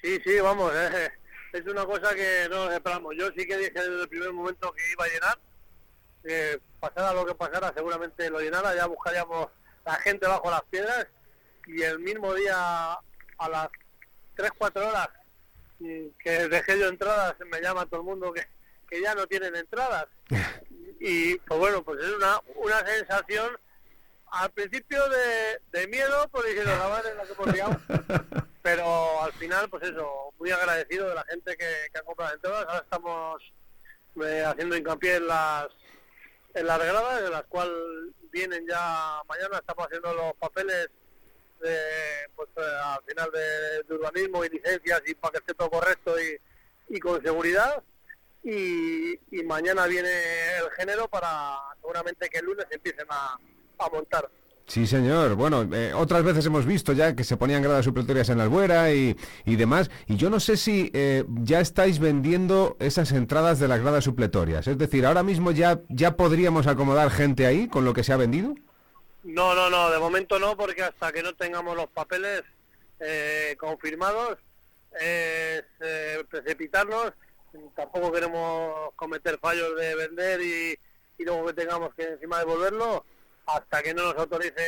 Sí, 0.00 0.18
sí, 0.24 0.38
vamos, 0.40 0.72
eh, 0.76 1.10
es 1.52 1.66
una 1.66 1.84
cosa 1.84 2.14
que 2.14 2.46
no 2.50 2.66
nos 2.66 2.74
esperamos. 2.74 3.14
Yo 3.16 3.28
sí 3.36 3.46
que 3.46 3.56
dije 3.56 3.72
desde 3.72 4.02
el 4.02 4.08
primer 4.08 4.32
momento 4.32 4.72
que 4.72 4.92
iba 4.92 5.04
a 5.04 5.08
llenar, 5.08 5.38
pasara 6.78 7.12
lo 7.14 7.26
que 7.26 7.34
pasara, 7.34 7.72
seguramente 7.74 8.30
lo 8.30 8.40
llenara, 8.40 8.74
ya 8.74 8.86
buscaríamos 8.86 9.48
la 9.84 9.94
gente 9.96 10.26
bajo 10.26 10.50
las 10.50 10.62
piedras 10.64 11.06
y 11.66 11.82
el 11.82 11.98
mismo 11.98 12.34
día 12.34 12.92
a 12.92 13.48
las 13.48 13.68
3, 14.36 14.50
4 14.56 14.88
horas 14.88 15.08
que 16.18 16.48
dejé 16.48 16.78
yo 16.78 16.88
entradas, 16.88 17.34
me 17.50 17.60
llama 17.60 17.86
todo 17.86 18.00
el 18.00 18.06
mundo 18.06 18.32
que, 18.32 18.46
que 18.88 19.00
ya 19.00 19.14
no 19.14 19.26
tienen 19.26 19.56
entradas. 19.56 20.06
Y 21.02 21.36
pues 21.38 21.58
bueno, 21.58 21.82
pues 21.82 21.98
es 21.98 22.12
una, 22.12 22.38
una 22.56 22.86
sensación 22.86 23.58
al 24.32 24.50
principio 24.50 25.02
de, 25.08 25.58
de 25.72 25.88
miedo, 25.88 26.28
por 26.28 26.44
diciendo 26.44 26.76
la 26.76 26.88
madre 26.88 27.14
la 27.14 27.24
que 27.24 27.32
hemos 27.32 28.49
pero 28.62 29.22
al 29.22 29.32
final, 29.32 29.68
pues 29.68 29.82
eso, 29.84 30.32
muy 30.38 30.50
agradecido 30.50 31.08
de 31.08 31.14
la 31.14 31.24
gente 31.24 31.56
que, 31.56 31.90
que 31.92 31.98
ha 31.98 32.02
comprado 32.02 32.34
entradas. 32.34 32.66
Ahora 32.66 32.82
estamos 32.82 33.52
eh, 34.24 34.44
haciendo 34.46 34.76
hincapié 34.76 35.16
en 35.16 35.26
las 35.26 35.68
en 36.54 36.66
las 36.66 36.78
gradas, 36.78 37.22
de 37.22 37.30
las 37.30 37.44
cuales 37.44 37.74
vienen 38.32 38.66
ya 38.68 39.22
mañana, 39.28 39.58
estamos 39.58 39.86
haciendo 39.86 40.12
los 40.14 40.34
papeles 40.34 40.88
de, 41.60 41.78
pues, 42.34 42.48
eh, 42.56 42.60
al 42.82 43.02
final 43.04 43.30
de, 43.30 43.94
urbanismo 43.94 44.44
y 44.44 44.48
licencias 44.48 45.02
y 45.06 45.14
para 45.14 45.32
que 45.32 45.38
esté 45.38 45.54
todo 45.54 45.70
correcto 45.70 46.14
y, 46.20 46.40
y 46.88 47.00
con 47.00 47.22
seguridad. 47.22 47.82
Y, 48.42 49.12
y 49.36 49.42
mañana 49.44 49.86
viene 49.86 50.10
el 50.56 50.70
género 50.72 51.06
para 51.08 51.58
seguramente 51.80 52.28
que 52.30 52.38
el 52.38 52.46
lunes 52.46 52.66
empiecen 52.70 53.06
a, 53.10 53.38
a 53.78 53.88
montar. 53.90 54.30
Sí, 54.70 54.86
señor. 54.86 55.34
Bueno, 55.34 55.68
eh, 55.72 55.92
otras 55.92 56.22
veces 56.22 56.46
hemos 56.46 56.64
visto 56.64 56.92
ya 56.92 57.16
que 57.16 57.24
se 57.24 57.36
ponían 57.36 57.60
gradas 57.60 57.84
supletorias 57.84 58.28
en 58.28 58.38
la 58.38 58.44
albuera 58.44 58.92
y, 58.94 59.16
y 59.44 59.56
demás. 59.56 59.90
Y 60.06 60.16
yo 60.16 60.30
no 60.30 60.38
sé 60.38 60.56
si 60.56 60.92
eh, 60.94 61.24
ya 61.42 61.58
estáis 61.58 61.98
vendiendo 61.98 62.76
esas 62.78 63.10
entradas 63.10 63.58
de 63.58 63.66
las 63.66 63.80
gradas 63.80 64.04
supletorias. 64.04 64.68
Es 64.68 64.78
decir, 64.78 65.04
ahora 65.06 65.24
mismo 65.24 65.50
ya, 65.50 65.80
ya 65.88 66.16
podríamos 66.16 66.68
acomodar 66.68 67.10
gente 67.10 67.46
ahí 67.46 67.66
con 67.66 67.84
lo 67.84 67.92
que 67.94 68.04
se 68.04 68.12
ha 68.12 68.16
vendido. 68.16 68.54
No, 69.24 69.56
no, 69.56 69.70
no, 69.70 69.90
de 69.90 69.98
momento 69.98 70.38
no, 70.38 70.56
porque 70.56 70.84
hasta 70.84 71.10
que 71.10 71.24
no 71.24 71.34
tengamos 71.34 71.76
los 71.76 71.88
papeles 71.88 72.44
eh, 73.00 73.56
confirmados, 73.58 74.38
es 74.92 75.64
eh, 75.80 76.24
precipitarnos. 76.30 77.12
Tampoco 77.74 78.12
queremos 78.12 78.94
cometer 78.94 79.36
fallos 79.40 79.76
de 79.76 79.96
vender 79.96 80.40
y, 80.40 80.78
y 81.18 81.24
luego 81.24 81.46
que 81.46 81.54
tengamos 81.54 81.92
que 81.92 82.04
encima 82.04 82.38
devolverlo 82.38 83.04
hasta 83.54 83.82
que 83.82 83.94
no 83.94 84.04
nos 84.04 84.16
autorice 84.16 84.62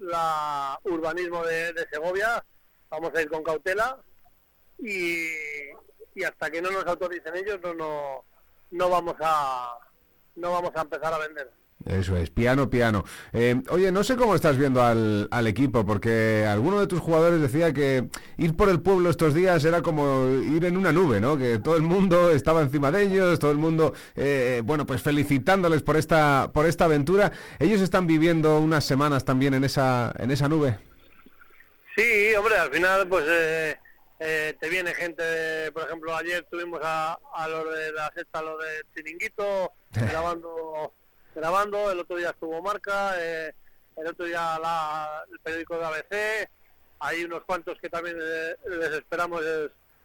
la 0.00 0.78
urbanismo 0.84 1.44
de, 1.44 1.72
de 1.72 1.86
Segovia. 1.90 2.44
Vamos 2.88 3.14
a 3.14 3.22
ir 3.22 3.28
con 3.28 3.42
cautela 3.42 3.98
y, 4.78 5.26
y 6.14 6.24
hasta 6.24 6.50
que 6.50 6.62
no 6.62 6.70
nos 6.70 6.86
autoricen 6.86 7.36
ellos 7.36 7.60
no, 7.62 7.74
no, 7.74 8.24
no 8.70 8.88
vamos 8.88 9.14
a 9.20 9.78
no 10.36 10.52
vamos 10.52 10.72
a 10.74 10.82
empezar 10.82 11.12
a 11.12 11.18
vender. 11.18 11.50
Eso 11.86 12.14
es, 12.16 12.28
piano, 12.28 12.68
piano. 12.68 13.04
Eh, 13.32 13.62
oye, 13.70 13.90
no 13.90 14.04
sé 14.04 14.16
cómo 14.16 14.34
estás 14.34 14.58
viendo 14.58 14.82
al, 14.82 15.28
al, 15.30 15.46
equipo, 15.46 15.86
porque 15.86 16.44
alguno 16.46 16.78
de 16.78 16.86
tus 16.86 17.00
jugadores 17.00 17.40
decía 17.40 17.72
que 17.72 18.08
ir 18.36 18.54
por 18.54 18.68
el 18.68 18.80
pueblo 18.80 19.08
estos 19.08 19.32
días 19.32 19.64
era 19.64 19.80
como 19.80 20.28
ir 20.28 20.64
en 20.66 20.76
una 20.76 20.92
nube, 20.92 21.20
¿no? 21.20 21.38
Que 21.38 21.58
todo 21.58 21.76
el 21.76 21.82
mundo 21.82 22.30
estaba 22.30 22.60
encima 22.60 22.90
de 22.90 23.04
ellos, 23.04 23.38
todo 23.38 23.50
el 23.50 23.56
mundo, 23.56 23.94
eh, 24.14 24.60
bueno, 24.62 24.84
pues 24.84 25.00
felicitándoles 25.00 25.82
por 25.82 25.96
esta, 25.96 26.50
por 26.52 26.66
esta 26.66 26.84
aventura. 26.84 27.32
Ellos 27.58 27.80
están 27.80 28.06
viviendo 28.06 28.58
unas 28.58 28.84
semanas 28.84 29.24
también 29.24 29.54
en 29.54 29.64
esa, 29.64 30.12
en 30.18 30.30
esa 30.30 30.48
nube. 30.48 30.78
Sí, 31.96 32.34
hombre, 32.34 32.56
al 32.56 32.70
final, 32.70 33.08
pues 33.08 33.24
eh, 33.26 33.76
eh, 34.20 34.54
te 34.60 34.68
viene 34.68 34.92
gente, 34.92 35.72
por 35.72 35.84
ejemplo, 35.84 36.14
ayer 36.14 36.46
tuvimos 36.50 36.80
a, 36.82 37.18
a 37.34 37.48
los 37.48 37.74
de 37.74 37.92
la 37.92 38.12
sexta, 38.14 38.42
los 38.42 38.58
de 38.58 38.84
Chiringuito, 38.94 39.72
grabando 39.92 40.92
grabando, 41.34 41.90
el 41.90 42.00
otro 42.00 42.16
día 42.16 42.30
estuvo 42.30 42.60
Marca, 42.62 43.14
eh, 43.18 43.54
el 43.96 44.06
otro 44.06 44.26
día 44.26 44.58
la, 44.58 45.24
el 45.30 45.38
periódico 45.40 45.78
de 45.78 45.84
ABC, 45.84 46.50
hay 47.00 47.24
unos 47.24 47.44
cuantos 47.44 47.78
que 47.80 47.88
también 47.88 48.18
eh, 48.20 48.56
les 48.68 48.92
esperamos 48.92 49.42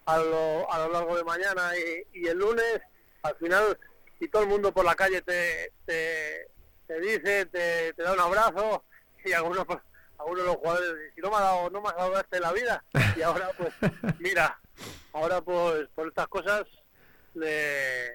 a, 0.05 0.17
lo, 0.17 0.71
a 0.71 0.80
lo 0.80 0.93
largo 0.93 1.17
de 1.17 1.23
mañana 1.23 1.71
y, 1.78 2.19
y, 2.19 2.28
el 2.28 2.38
lunes, 2.38 2.82
al 3.23 3.36
final, 3.36 3.78
si 4.19 4.28
todo 4.28 4.43
el 4.43 4.49
mundo 4.49 4.73
por 4.73 4.86
la 4.86 4.95
calle 4.95 5.21
te, 5.21 5.71
te, 5.86 6.47
te 6.88 6.99
dice, 6.99 7.45
te, 7.47 7.93
te, 7.93 8.03
da 8.03 8.13
un 8.13 8.19
abrazo, 8.19 8.84
y 9.23 9.34
algunos, 9.34 9.65
pues, 9.65 9.80
algunos 10.17 10.43
de 10.43 10.47
los 10.47 10.57
jugadores, 10.57 11.11
si 11.15 11.21
no 11.21 11.30
me 11.30 11.38
ha 11.38 11.41
dado, 11.41 11.69
no 11.69 11.82
me 11.82 11.89
ha 11.89 11.93
dado 11.93 12.19
este 12.19 12.38
en 12.38 12.43
la 12.43 12.53
vida, 12.53 12.84
y 13.17 13.21
ahora 13.21 13.49
pues, 13.57 13.73
mira, 14.19 14.59
ahora 15.13 15.41
pues 15.41 15.88
por 15.95 16.07
estas 16.07 16.28
cosas, 16.28 16.63
le, 17.34 18.11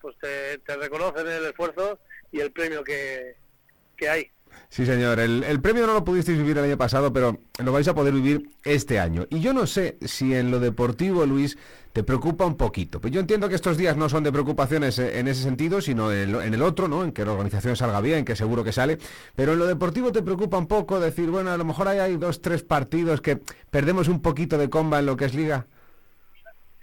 pues 0.00 0.16
te, 0.18 0.58
te 0.58 0.76
reconocen 0.76 1.26
el 1.26 1.46
esfuerzo 1.46 1.98
y 2.34 2.40
el 2.40 2.50
premio 2.50 2.82
que, 2.82 3.36
que 3.96 4.08
hay. 4.08 4.30
Sí, 4.68 4.84
señor. 4.84 5.20
El, 5.20 5.44
el, 5.44 5.60
premio 5.60 5.86
no 5.86 5.94
lo 5.94 6.04
pudisteis 6.04 6.36
vivir 6.36 6.58
el 6.58 6.64
año 6.64 6.76
pasado, 6.76 7.12
pero 7.12 7.38
lo 7.62 7.72
vais 7.72 7.86
a 7.86 7.94
poder 7.94 8.12
vivir 8.12 8.50
este 8.64 8.98
año. 8.98 9.26
Y 9.30 9.40
yo 9.40 9.52
no 9.52 9.68
sé 9.68 9.98
si 10.02 10.34
en 10.34 10.50
lo 10.50 10.58
deportivo, 10.58 11.26
Luis, 11.26 11.56
te 11.92 12.02
preocupa 12.02 12.44
un 12.44 12.56
poquito. 12.56 13.00
Pues 13.00 13.12
yo 13.12 13.20
entiendo 13.20 13.48
que 13.48 13.54
estos 13.54 13.76
días 13.76 13.96
no 13.96 14.08
son 14.08 14.24
de 14.24 14.32
preocupaciones 14.32 14.98
en 14.98 15.28
ese 15.28 15.44
sentido, 15.44 15.80
sino 15.80 16.10
en, 16.10 16.34
en 16.34 16.54
el 16.54 16.62
otro, 16.62 16.88
¿no? 16.88 17.04
En 17.04 17.12
que 17.12 17.24
la 17.24 17.32
organización 17.32 17.76
salga 17.76 18.00
bien, 18.00 18.24
que 18.24 18.34
seguro 18.34 18.64
que 18.64 18.72
sale. 18.72 18.98
Pero 19.36 19.52
en 19.52 19.60
lo 19.60 19.66
deportivo 19.66 20.10
te 20.10 20.22
preocupa 20.22 20.58
un 20.58 20.66
poco 20.66 20.98
decir, 20.98 21.30
bueno, 21.30 21.52
a 21.52 21.56
lo 21.56 21.64
mejor 21.64 21.86
hay, 21.86 22.00
hay 22.00 22.16
dos, 22.16 22.42
tres 22.42 22.64
partidos 22.64 23.20
que 23.20 23.38
perdemos 23.70 24.08
un 24.08 24.22
poquito 24.22 24.58
de 24.58 24.70
comba 24.70 24.98
en 24.98 25.06
lo 25.06 25.16
que 25.16 25.26
es 25.26 25.34
liga. 25.34 25.66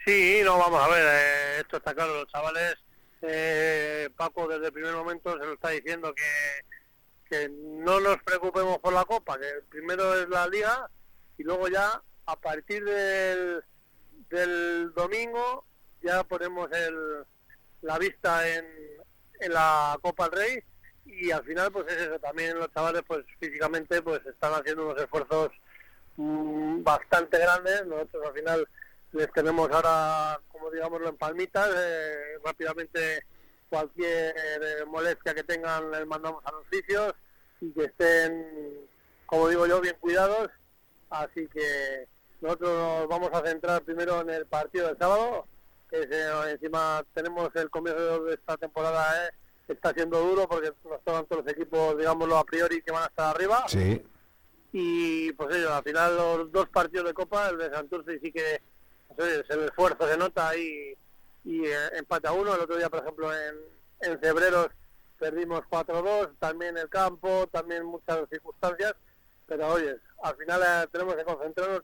Sí, 0.05 0.39
no, 0.45 0.57
vamos 0.57 0.81
a 0.81 0.87
ver, 0.87 1.05
eh, 1.05 1.59
esto 1.59 1.77
está 1.77 1.93
claro, 1.93 2.13
los 2.13 2.27
chavales 2.29 2.77
eh, 3.21 4.09
Paco 4.15 4.47
desde 4.47 4.67
el 4.67 4.73
primer 4.73 4.93
momento 4.93 5.31
se 5.37 5.45
lo 5.45 5.53
está 5.53 5.69
diciendo 5.69 6.13
que, 6.13 6.65
que 7.29 7.49
no 7.49 7.99
nos 7.99 8.17
preocupemos 8.23 8.79
por 8.79 8.93
la 8.93 9.05
Copa, 9.05 9.39
que 9.39 9.47
primero 9.69 10.15
es 10.15 10.27
la 10.29 10.47
Liga 10.47 10.89
y 11.37 11.43
luego 11.43 11.67
ya 11.67 12.01
a 12.25 12.35
partir 12.35 12.83
del, 12.83 13.63
del 14.29 14.93
domingo 14.93 15.65
ya 16.01 16.23
ponemos 16.23 16.69
el, 16.71 17.25
la 17.81 17.97
vista 17.99 18.47
en, 18.47 18.65
en 19.39 19.53
la 19.53 19.97
Copa 20.01 20.29
del 20.29 20.39
Rey 20.39 20.63
y 21.05 21.31
al 21.31 21.43
final 21.43 21.71
pues 21.71 21.87
es 21.87 21.97
eso, 21.97 22.19
también 22.19 22.57
los 22.57 22.71
chavales 22.73 23.03
pues 23.07 23.25
físicamente 23.39 24.01
pues 24.01 24.25
están 24.25 24.53
haciendo 24.53 24.85
unos 24.85 25.01
esfuerzos 25.01 25.51
mmm, 26.17 26.83
bastante 26.83 27.37
grandes, 27.37 27.85
nosotros 27.85 28.25
al 28.25 28.33
final 28.33 28.67
les 29.13 29.31
tenemos 29.33 29.69
ahora, 29.71 30.39
como 30.47 30.71
digámoslo, 30.71 31.09
en 31.09 31.17
palmitas. 31.17 31.69
Eh, 31.75 32.30
rápidamente 32.43 33.23
cualquier 33.69 34.35
eh, 34.37 34.85
molestia 34.85 35.33
que 35.33 35.43
tengan 35.43 35.89
les 35.91 36.05
mandamos 36.05 36.45
a 36.45 36.51
los 36.51 36.61
oficios 36.61 37.13
y 37.61 37.71
que 37.71 37.85
estén, 37.85 38.45
como 39.25 39.47
digo 39.47 39.65
yo, 39.65 39.79
bien 39.79 39.95
cuidados. 39.99 40.49
Así 41.09 41.47
que 41.47 42.07
nosotros 42.41 42.69
nos 42.71 43.07
vamos 43.07 43.29
a 43.33 43.45
centrar 43.45 43.81
primero 43.83 44.21
en 44.21 44.29
el 44.31 44.45
partido 44.45 44.87
del 44.87 44.97
sábado, 44.97 45.47
que 45.89 46.01
eh, 46.01 46.51
encima 46.51 47.05
tenemos 47.13 47.49
el 47.55 47.69
comienzo 47.69 48.23
de 48.25 48.33
esta 48.33 48.57
temporada, 48.57 49.27
eh, 49.27 49.31
está 49.69 49.93
siendo 49.93 50.19
duro 50.19 50.49
porque 50.49 50.73
nos 50.83 51.01
tocan 51.03 51.25
todos 51.27 51.45
los 51.45 51.53
equipos, 51.53 51.97
digámoslo 51.97 52.37
a 52.37 52.43
priori, 52.43 52.81
que 52.81 52.91
van 52.91 53.03
a 53.03 53.07
estar 53.07 53.35
arriba. 53.35 53.63
Sí. 53.67 54.03
Y 54.73 55.31
pues 55.33 55.55
ellos, 55.55 55.71
al 55.71 55.83
final 55.83 56.17
los 56.17 56.51
dos 56.51 56.67
partidos 56.69 57.07
de 57.07 57.13
Copa, 57.13 57.49
el 57.49 57.57
de 57.57 57.69
Santurce 57.69 58.19
sí 58.19 58.31
que 58.31 58.61
entonces 59.09 59.45
el 59.49 59.63
esfuerzo 59.65 60.07
se 60.07 60.17
nota 60.17 60.55
y, 60.57 60.95
y 61.43 61.65
eh, 61.65 61.97
empate 61.97 62.27
a 62.27 62.33
uno. 62.33 62.53
El 62.55 62.61
otro 62.61 62.77
día, 62.77 62.89
por 62.89 62.99
ejemplo, 62.99 63.31
en, 63.33 63.55
en 64.01 64.19
Febreros 64.19 64.69
perdimos 65.19 65.61
4-2, 65.69 66.35
también 66.39 66.77
el 66.77 66.89
campo, 66.89 67.47
también 67.51 67.85
muchas 67.85 68.27
circunstancias, 68.29 68.95
pero 69.45 69.67
oye, 69.67 69.95
al 70.23 70.35
final 70.35 70.61
eh, 70.63 70.87
tenemos 70.91 71.15
que 71.15 71.23
concentrarnos, 71.23 71.83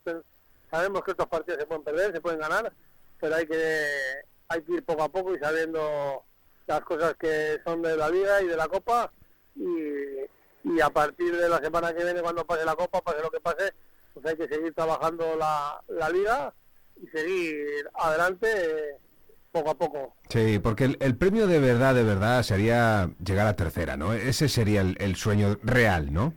sabemos 0.72 1.03
que 1.03 1.12
estos 1.12 1.28
partidos 1.28 1.60
se 1.60 1.68
pueden 1.68 1.84
perder, 1.84 2.12
se 2.14 2.22
pueden 2.22 2.39
ganar, 2.39 2.74
pero 3.20 3.36
hay 3.36 3.45
que, 3.45 3.86
hay 4.47 4.62
que 4.64 4.74
ir 4.74 4.84
poco 4.84 5.03
a 5.03 5.10
poco 5.10 5.36
y 5.36 5.39
sabiendo 5.39 6.24
las 6.66 6.82
cosas 6.82 7.14
que 7.16 7.60
son 7.64 7.84
de 7.84 7.95
la 7.95 8.10
liga 8.10 8.41
y 8.41 8.47
de 8.47 8.58
la 8.58 8.68
copa 8.68 9.12
y, 9.55 10.26
y 10.64 10.82
a 10.82 10.89
partir 10.89 11.36
de 11.38 11.47
la 11.47 11.60
semana 11.60 11.93
que 11.93 12.03
viene 12.03 12.22
cuando 12.22 12.45
pase 12.45 12.66
la 12.66 12.76
copa, 12.76 13.01
pase 13.01 13.22
lo 13.22 13.30
que 13.30 13.39
pase, 13.39 13.72
pues 14.14 14.26
hay 14.26 14.36
que 14.36 14.47
seguir 14.47 14.74
trabajando 14.74 15.36
la, 15.36 15.80
la 15.89 16.10
liga 16.10 16.53
y 16.95 17.08
seguir 17.08 17.88
adelante 17.93 18.47
eh, 18.49 18.97
poco 19.58 19.70
a 19.72 19.78
poco. 19.78 20.16
Sí, 20.30 20.60
porque 20.60 20.86
el, 20.86 20.97
el, 20.99 21.18
premio 21.18 21.47
de 21.47 21.60
verdad, 21.60 21.95
de 21.95 22.03
verdad, 22.03 22.43
sería 22.43 23.10
llegar 23.24 23.47
a 23.47 23.55
tercera, 23.55 23.97
¿no? 23.97 24.14
Ese 24.14 24.49
sería 24.49 24.82
el, 24.82 24.95
el 24.99 25.16
sueño 25.16 25.58
real, 25.64 26.14
¿no? 26.14 26.34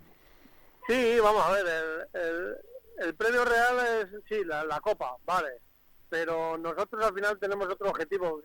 Sí, 0.89 1.19
vamos 1.23 1.43
a 1.45 1.53
ver, 1.53 1.67
el, 2.15 2.57
el, 2.99 3.15
premio 3.15 3.45
real 3.45 3.77
es, 3.79 4.23
sí, 4.29 4.45
la, 4.45 4.65
la, 4.65 4.81
copa, 4.81 5.17
vale, 5.25 5.61
pero 6.09 6.59
nosotros 6.59 7.05
al 7.05 7.15
final 7.15 7.39
tenemos 7.39 7.69
otro 7.69 7.91
objetivo, 7.91 8.41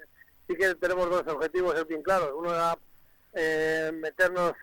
sí 0.48 0.56
que 0.56 0.76
tenemos 0.76 1.10
dos 1.10 1.24
objetivos 1.28 1.88
bien 1.88 2.04
claros, 2.04 2.32
uno 2.36 2.54
era 2.54 2.78
eh, 3.34 3.92
meternos 3.94 4.54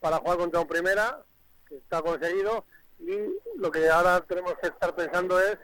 para 0.00 0.18
jugar 0.18 0.38
contra 0.38 0.60
un 0.60 0.68
primera, 0.68 1.22
que 1.68 1.76
está 1.76 2.00
conseguido, 2.00 2.64
y 3.00 3.16
lo 3.56 3.70
que 3.70 3.88
ahora 3.90 4.20
tenemos 4.22 4.54
que 4.62 4.68
estar 4.68 4.94
pensando 4.94 5.38
es 5.40 5.58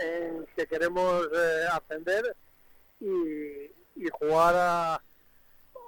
en 0.00 0.46
que 0.56 0.66
queremos 0.66 1.28
eh, 1.34 1.66
ascender 1.72 2.36
y, 3.00 3.70
y 3.94 4.08
jugar 4.12 5.00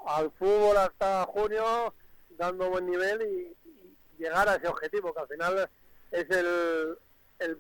al 0.07 0.31
fútbol 0.33 0.77
hasta 0.77 1.25
junio 1.27 1.95
dando 2.31 2.71
buen 2.71 2.87
nivel 2.87 3.23
y, 3.23 3.69
y, 3.69 3.97
llegar 4.19 4.49
a 4.49 4.57
ese 4.57 4.67
objetivo 4.69 5.13
que 5.15 5.21
al 5.21 5.29
final 5.29 5.71
es 6.11 6.31
el, 6.31 6.99
el, 7.39 7.59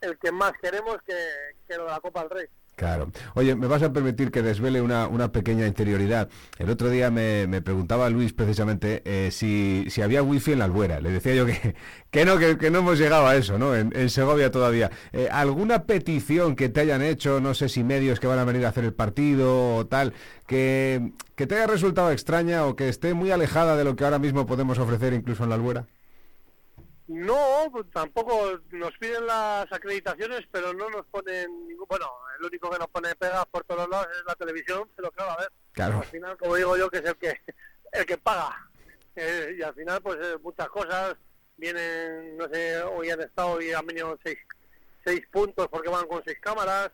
el 0.00 0.18
que 0.18 0.30
más 0.30 0.52
queremos 0.60 0.98
que, 1.02 1.16
que 1.66 1.76
lo 1.76 1.84
de 1.84 1.90
la 1.90 2.00
Copa 2.00 2.20
del 2.20 2.30
Rey. 2.30 2.46
Claro. 2.76 3.10
Oye, 3.34 3.56
me 3.56 3.68
vas 3.68 3.82
a 3.82 3.90
permitir 3.90 4.30
que 4.30 4.42
desvele 4.42 4.82
una, 4.82 5.08
una 5.08 5.32
pequeña 5.32 5.66
interioridad. 5.66 6.28
El 6.58 6.68
otro 6.68 6.90
día 6.90 7.10
me, 7.10 7.46
me 7.46 7.62
preguntaba 7.62 8.10
Luis 8.10 8.34
precisamente 8.34 9.00
eh, 9.06 9.30
si, 9.32 9.86
si, 9.88 10.02
había 10.02 10.22
wifi 10.22 10.52
en 10.52 10.58
la 10.58 10.66
albuera. 10.66 11.00
Le 11.00 11.10
decía 11.10 11.34
yo 11.34 11.46
que, 11.46 11.74
que 12.10 12.26
no, 12.26 12.36
que, 12.38 12.58
que, 12.58 12.70
no 12.70 12.80
hemos 12.80 12.98
llegado 12.98 13.26
a 13.26 13.34
eso, 13.34 13.58
¿no? 13.58 13.74
En, 13.74 14.10
Segovia 14.10 14.50
todavía. 14.50 14.90
Eh, 15.14 15.26
¿Alguna 15.32 15.84
petición 15.84 16.54
que 16.54 16.68
te 16.68 16.80
hayan 16.80 17.00
hecho, 17.00 17.40
no 17.40 17.54
sé 17.54 17.70
si 17.70 17.82
medios 17.82 18.20
que 18.20 18.26
van 18.26 18.38
a 18.38 18.44
venir 18.44 18.66
a 18.66 18.68
hacer 18.68 18.84
el 18.84 18.92
partido 18.92 19.76
o 19.76 19.86
tal, 19.86 20.12
que, 20.46 21.12
que 21.34 21.46
te 21.46 21.54
haya 21.54 21.66
resultado 21.66 22.12
extraña 22.12 22.66
o 22.66 22.76
que 22.76 22.90
esté 22.90 23.14
muy 23.14 23.30
alejada 23.30 23.76
de 23.76 23.84
lo 23.84 23.96
que 23.96 24.04
ahora 24.04 24.18
mismo 24.18 24.44
podemos 24.44 24.78
ofrecer 24.78 25.14
incluso 25.14 25.44
en 25.44 25.48
la 25.48 25.54
albuera? 25.54 25.86
No, 27.08 27.68
pues 27.70 27.84
tampoco 27.92 28.60
nos 28.72 28.92
piden 28.98 29.26
las 29.26 29.70
acreditaciones, 29.72 30.40
pero 30.50 30.72
no 30.72 30.90
nos 30.90 31.06
ponen 31.06 31.68
ningún. 31.68 31.86
Bueno, 31.88 32.10
el 32.38 32.46
único 32.46 32.68
que 32.70 32.78
nos 32.78 32.88
pone 32.88 33.14
pegas 33.14 33.46
por 33.46 33.62
todos 33.64 33.88
lados 33.88 34.08
es 34.12 34.24
la 34.26 34.34
televisión, 34.34 34.90
pero 34.96 35.10
claro, 35.12 35.32
a 35.32 35.36
ver. 35.38 35.52
Claro. 35.72 35.98
Al 35.98 36.04
final, 36.06 36.36
como 36.36 36.56
digo 36.56 36.76
yo, 36.76 36.90
que 36.90 36.98
es 36.98 37.04
el 37.04 37.16
que 37.16 37.40
el 37.92 38.06
que 38.06 38.18
paga. 38.18 38.68
eh, 39.14 39.54
y 39.58 39.62
al 39.62 39.74
final 39.74 40.02
pues 40.02 40.18
eh, 40.20 40.36
muchas 40.42 40.68
cosas 40.68 41.16
vienen, 41.56 42.36
no 42.36 42.48
sé, 42.48 42.82
hoy 42.82 43.08
han 43.10 43.20
estado 43.20 43.60
y 43.62 43.72
han 43.72 43.86
venido 43.86 44.18
seis, 44.22 44.38
seis 45.04 45.22
puntos 45.30 45.68
porque 45.68 45.88
van 45.88 46.06
con 46.06 46.22
seis 46.24 46.38
cámaras, 46.40 46.90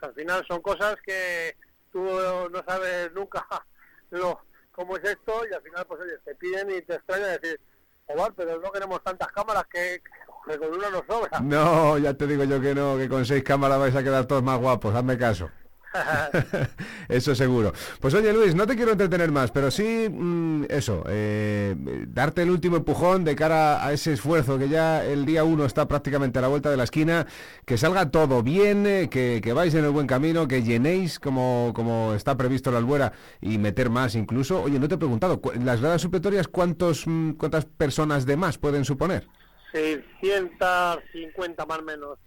Pues, 0.00 0.02
al 0.10 0.14
final 0.14 0.44
son 0.48 0.60
cosas 0.62 0.96
que 1.04 1.56
tú 1.92 2.02
no 2.02 2.64
sabes 2.66 3.12
nunca 3.12 3.46
lo 4.10 4.40
cómo 4.72 4.96
es 4.96 5.04
esto 5.04 5.42
y 5.48 5.52
al 5.54 5.62
final 5.62 5.84
pues 5.86 6.00
oye, 6.00 6.18
te 6.24 6.34
piden 6.36 6.70
y 6.70 6.80
te 6.82 6.94
extraña 6.94 7.26
decir, 7.38 7.60
joder, 8.06 8.32
pero 8.36 8.60
no 8.60 8.70
queremos 8.70 9.02
tantas 9.02 9.28
cámaras 9.32 9.64
que, 9.70 10.02
que 10.46 10.58
con 10.58 10.72
una 10.72 10.90
nos 10.90 11.06
sobra. 11.06 11.40
No, 11.40 11.98
ya 11.98 12.14
te 12.14 12.26
digo 12.26 12.44
yo 12.44 12.60
que 12.60 12.74
no, 12.74 12.96
que 12.96 13.08
con 13.08 13.24
seis 13.24 13.42
cámaras 13.42 13.78
vais 13.78 13.94
a 13.94 14.02
quedar 14.02 14.26
todos 14.26 14.42
más 14.42 14.58
guapos, 14.58 14.94
hazme 14.94 15.16
caso. 15.18 15.50
eso 17.08 17.34
seguro. 17.34 17.72
Pues 18.00 18.14
oye 18.14 18.32
Luis, 18.32 18.54
no 18.54 18.66
te 18.66 18.76
quiero 18.76 18.92
entretener 18.92 19.30
más, 19.30 19.50
pero 19.50 19.70
sí 19.70 20.08
mm, 20.10 20.64
eso, 20.68 21.04
eh, 21.08 21.74
darte 22.08 22.42
el 22.42 22.50
último 22.50 22.76
empujón 22.76 23.24
de 23.24 23.36
cara 23.36 23.84
a 23.84 23.92
ese 23.92 24.12
esfuerzo 24.12 24.58
que 24.58 24.68
ya 24.68 25.04
el 25.04 25.24
día 25.24 25.44
uno 25.44 25.64
está 25.64 25.86
prácticamente 25.86 26.38
a 26.38 26.42
la 26.42 26.48
vuelta 26.48 26.70
de 26.70 26.76
la 26.76 26.84
esquina, 26.84 27.26
que 27.64 27.78
salga 27.78 28.10
todo 28.10 28.42
bien, 28.42 28.86
eh, 28.86 29.08
que, 29.10 29.40
que 29.42 29.52
vais 29.52 29.74
en 29.74 29.84
el 29.84 29.90
buen 29.90 30.06
camino, 30.06 30.48
que 30.48 30.62
llenéis 30.62 31.18
como, 31.18 31.72
como 31.74 32.14
está 32.14 32.36
previsto 32.36 32.70
la 32.70 32.78
albuera 32.78 33.12
y 33.40 33.58
meter 33.58 33.90
más 33.90 34.14
incluso. 34.14 34.62
Oye, 34.62 34.78
no 34.78 34.88
te 34.88 34.94
he 34.94 34.98
preguntado, 34.98 35.40
las 35.62 35.80
gradas 35.80 36.02
supletorias, 36.02 36.48
¿cuántos, 36.48 37.06
mm, 37.06 37.32
¿cuántas 37.32 37.64
personas 37.64 38.26
de 38.26 38.36
más 38.36 38.58
pueden 38.58 38.84
suponer? 38.84 39.26
650 39.72 41.66
más 41.66 41.82
menos. 41.82 42.18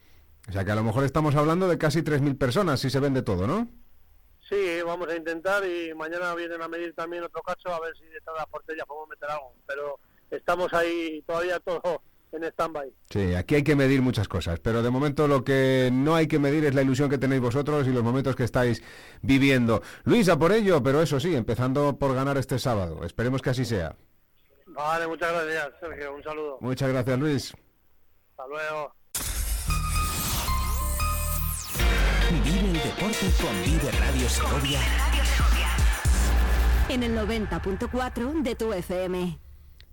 O 0.47 0.51
sea 0.51 0.63
que 0.63 0.71
a 0.71 0.75
lo 0.75 0.83
mejor 0.83 1.03
estamos 1.03 1.35
hablando 1.35 1.67
de 1.67 1.77
casi 1.77 2.01
3.000 2.01 2.37
personas 2.37 2.79
si 2.79 2.89
se 2.89 2.99
vende 2.99 3.21
todo, 3.21 3.47
¿no? 3.47 3.67
Sí, 4.47 4.79
vamos 4.85 5.09
a 5.09 5.15
intentar 5.15 5.63
y 5.65 5.93
mañana 5.95 6.35
vienen 6.35 6.61
a 6.61 6.67
medir 6.67 6.93
también 6.93 7.23
otro 7.23 7.41
cacho 7.41 7.73
a 7.73 7.79
ver 7.79 7.95
si 7.97 8.03
detrás 8.05 8.35
de 8.35 8.39
las 8.39 8.47
porterías 8.47 8.85
podemos 8.85 9.09
meter 9.09 9.29
algo. 9.29 9.53
Pero 9.65 9.99
estamos 10.29 10.71
ahí 10.73 11.23
todavía 11.25 11.59
todo 11.59 12.01
en 12.31 12.43
stand-by. 12.43 12.93
Sí, 13.09 13.33
aquí 13.33 13.55
hay 13.55 13.63
que 13.63 13.75
medir 13.75 14.01
muchas 14.01 14.27
cosas, 14.27 14.59
pero 14.59 14.83
de 14.83 14.89
momento 14.89 15.27
lo 15.27 15.43
que 15.43 15.89
no 15.91 16.15
hay 16.15 16.27
que 16.27 16.37
medir 16.37 16.65
es 16.65 16.75
la 16.75 16.83
ilusión 16.83 17.09
que 17.09 17.17
tenéis 17.17 17.41
vosotros 17.41 17.87
y 17.87 17.91
los 17.91 18.03
momentos 18.03 18.35
que 18.35 18.43
estáis 18.43 18.83
viviendo. 19.21 19.81
Luis, 20.03 20.29
a 20.29 20.37
por 20.37 20.51
ello, 20.51 20.83
pero 20.83 21.01
eso 21.01 21.19
sí, 21.19 21.35
empezando 21.35 21.97
por 21.97 22.13
ganar 22.13 22.37
este 22.37 22.59
sábado. 22.59 23.03
Esperemos 23.03 23.41
que 23.41 23.49
así 23.49 23.65
sea. 23.65 23.95
Vale, 24.67 25.07
muchas 25.07 25.31
gracias, 25.31 25.79
Sergio. 25.79 26.13
Un 26.13 26.23
saludo. 26.23 26.57
Muchas 26.61 26.89
gracias, 26.89 27.19
Luis. 27.19 27.53
Hasta 28.31 28.47
luego. 28.47 28.93
Deporte 32.95 33.25
con 33.41 33.63
Vive 33.63 33.91
Radio 33.91 34.29
Segovia. 34.29 34.79
En 36.89 37.03
el 37.03 37.15
90.4 37.17 38.41
de 38.41 38.55
tu 38.55 38.71
FM. 38.71 39.39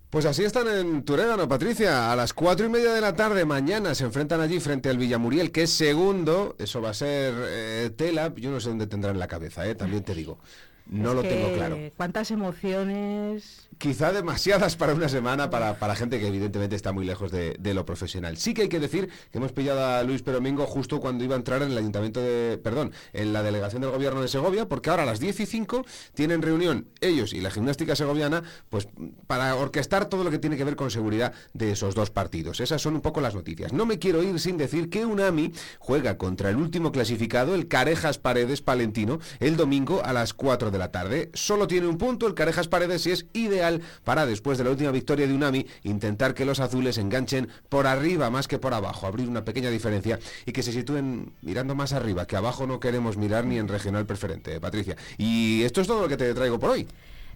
Pues 0.09 0.25
así 0.25 0.43
están 0.43 0.67
en 0.67 1.03
Turégano, 1.03 1.47
Patricia. 1.47 2.11
A 2.11 2.15
las 2.15 2.33
cuatro 2.33 2.65
y 2.65 2.69
media 2.69 2.93
de 2.93 3.01
la 3.01 3.15
tarde 3.15 3.45
mañana 3.45 3.95
se 3.95 4.05
enfrentan 4.05 4.41
allí 4.41 4.59
frente 4.59 4.89
al 4.89 4.97
Villamuriel, 4.97 5.51
que 5.51 5.63
es 5.63 5.71
segundo. 5.71 6.55
Eso 6.59 6.81
va 6.81 6.91
a 6.91 6.93
ser 6.93 7.33
eh, 7.37 7.89
tela. 7.95 8.31
Yo 8.35 8.51
no 8.51 8.59
sé 8.59 8.69
dónde 8.69 8.87
tendrán 8.87 9.19
la 9.19 9.27
cabeza, 9.27 9.67
eh, 9.67 9.75
también 9.75 10.03
te 10.03 10.13
digo. 10.13 10.37
No 10.85 11.09
Es 11.09 11.15
lo 11.15 11.21
que 11.21 11.29
tengo 11.29 11.53
claro. 11.53 11.77
Cuántas 11.95 12.31
emociones. 12.31 13.69
Quizá 13.77 14.11
demasiadas 14.11 14.75
para 14.75 14.93
una 14.93 15.09
semana 15.09 15.49
para, 15.49 15.79
para 15.79 15.95
gente 15.95 16.19
que 16.19 16.27
evidentemente 16.27 16.75
está 16.75 16.91
muy 16.91 17.05
lejos 17.05 17.31
de, 17.31 17.55
de 17.59 17.73
lo 17.73 17.85
profesional. 17.85 18.37
Sí 18.37 18.53
que 18.53 18.63
hay 18.63 18.69
que 18.69 18.79
decir 18.79 19.09
que 19.31 19.37
hemos 19.37 19.51
pillado 19.51 19.85
a 19.85 20.03
Luis 20.03 20.21
Peromingo 20.21 20.65
justo 20.65 20.99
cuando 20.99 21.23
iba 21.23 21.35
a 21.35 21.37
entrar 21.37 21.61
en 21.61 21.71
el 21.71 21.77
ayuntamiento 21.77 22.21
de, 22.21 22.59
perdón, 22.63 22.91
en 23.13 23.33
la 23.33 23.43
delegación 23.43 23.81
del 23.81 23.91
gobierno 23.91 24.21
de 24.21 24.27
Segovia, 24.27 24.67
porque 24.67 24.89
ahora 24.89 25.03
a 25.03 25.05
las 25.05 25.19
10 25.19 25.39
y 25.39 25.45
5 25.45 25.85
tienen 26.13 26.41
reunión 26.41 26.87
ellos 27.01 27.33
y 27.33 27.41
la 27.41 27.51
gimnástica 27.51 27.95
segoviana, 27.95 28.43
pues 28.69 28.87
para 29.27 29.55
orquestar 29.55 30.07
todo 30.07 30.23
lo 30.23 30.31
que 30.31 30.39
tiene 30.39 30.57
que 30.57 30.63
ver 30.63 30.75
con 30.75 30.91
seguridad 30.91 31.33
de 31.53 31.71
esos 31.71 31.95
dos 31.95 32.09
partidos. 32.09 32.59
Esas 32.59 32.81
son 32.81 32.95
un 32.95 33.01
poco 33.01 33.21
las 33.21 33.35
noticias. 33.35 33.73
No 33.73 33.85
me 33.85 33.99
quiero 33.99 34.23
ir 34.23 34.39
sin 34.39 34.57
decir 34.57 34.89
que 34.89 35.05
Unami 35.05 35.53
juega 35.79 36.17
contra 36.17 36.49
el 36.49 36.57
último 36.57 36.91
clasificado, 36.91 37.55
el 37.55 37.67
Carejas 37.67 38.17
Paredes 38.17 38.61
Palentino, 38.61 39.19
el 39.39 39.57
domingo 39.57 40.01
a 40.03 40.13
las 40.13 40.33
4 40.33 40.71
de 40.71 40.72
la 40.77 40.91
tarde. 40.91 41.29
Solo 41.33 41.67
tiene 41.67 41.87
un 41.87 41.97
punto 41.97 42.27
el 42.27 42.33
Carejas 42.33 42.67
Paredes 42.67 43.05
y 43.05 43.11
es 43.11 43.25
ideal 43.33 43.81
para 44.03 44.25
después 44.25 44.57
de 44.57 44.63
la 44.63 44.69
última 44.71 44.91
victoria 44.91 45.27
de 45.27 45.33
Unami 45.33 45.67
intentar 45.83 46.33
que 46.33 46.45
los 46.45 46.59
azules 46.59 46.97
enganchen 46.97 47.49
por 47.69 47.87
arriba 47.87 48.29
más 48.29 48.47
que 48.47 48.59
por 48.59 48.73
abajo, 48.73 49.07
abrir 49.07 49.27
una 49.27 49.45
pequeña 49.45 49.69
diferencia 49.69 50.19
y 50.45 50.51
que 50.51 50.63
se 50.63 50.71
sitúen 50.71 51.33
mirando 51.41 51.75
más 51.75 51.93
arriba, 51.93 52.25
que 52.25 52.35
abajo 52.35 52.67
no 52.67 52.79
queremos 52.79 53.17
mirar 53.17 53.45
ni 53.45 53.57
en 53.57 53.67
regional 53.67 54.05
preferente, 54.05 54.59
Patricia. 54.59 54.95
Y 55.17 55.63
esto 55.63 55.81
es 55.81 55.87
todo 55.87 56.01
lo 56.01 56.07
que 56.07 56.17
te 56.17 56.33
traigo 56.33 56.59
por 56.59 56.71
hoy. 56.71 56.87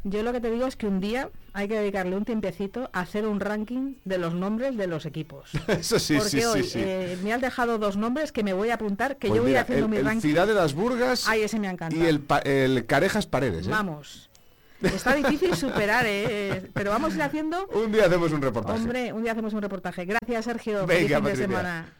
Yo 0.09 0.23
lo 0.23 0.31
que 0.31 0.39
te 0.39 0.49
digo 0.49 0.65
es 0.67 0.75
que 0.77 0.87
un 0.87 0.99
día 1.01 1.29
hay 1.53 1.67
que 1.67 1.75
dedicarle 1.77 2.15
un 2.15 2.23
tiempecito 2.23 2.89
a 2.93 3.01
hacer 3.01 3.27
un 3.27 3.39
ranking 3.39 3.95
de 4.05 4.17
los 4.17 4.33
nombres 4.33 4.77
de 4.77 4.87
los 4.87 5.05
equipos. 5.05 5.49
Eso 5.67 5.99
sí, 5.99 6.15
Porque 6.17 6.29
sí, 6.29 6.43
hoy 6.45 6.63
sí. 6.63 6.79
eh, 6.81 7.17
me 7.23 7.33
has 7.33 7.41
dejado 7.41 7.77
dos 7.77 7.97
nombres 7.97 8.31
que 8.31 8.43
me 8.43 8.53
voy 8.53 8.69
a 8.69 8.75
apuntar, 8.75 9.17
que 9.17 9.27
Pues 9.27 9.37
yo 9.37 9.41
voy 9.43 9.51
mira, 9.51 9.61
haciendo 9.61 9.85
el, 9.85 9.91
mi 9.91 9.97
el 9.97 10.05
ranking. 10.05 10.21
Ciudad 10.21 10.47
de 10.47 10.53
las 10.53 10.73
Burgas 10.73 11.27
Ay, 11.27 11.41
ese 11.43 11.59
me 11.59 11.67
encanta. 11.69 11.95
y 11.95 12.05
el, 12.05 12.23
el 12.45 12.85
Carejas 12.85 13.25
Paredes. 13.27 13.67
¿eh? 13.67 13.69
Vamos. 13.69 14.29
Está 14.81 15.15
difícil 15.15 15.55
superar, 15.55 16.05
¿eh? 16.07 16.69
Pero 16.73 16.91
vamos 16.91 17.11
a 17.13 17.15
ir 17.15 17.21
haciendo... 17.23 17.65
Un 17.73 17.91
día 17.91 18.05
hacemos 18.05 18.31
un 18.31 18.41
reportaje. 18.41 18.79
Hombre, 18.79 19.11
un 19.11 19.23
día 19.23 19.31
hacemos 19.31 19.53
un 19.53 19.61
reportaje. 19.61 20.05
Gracias, 20.05 20.45
Sergio. 20.45 20.85
Venga, 20.85 21.17
fin 21.17 21.25
de 21.25 21.35
semana. 21.35 21.93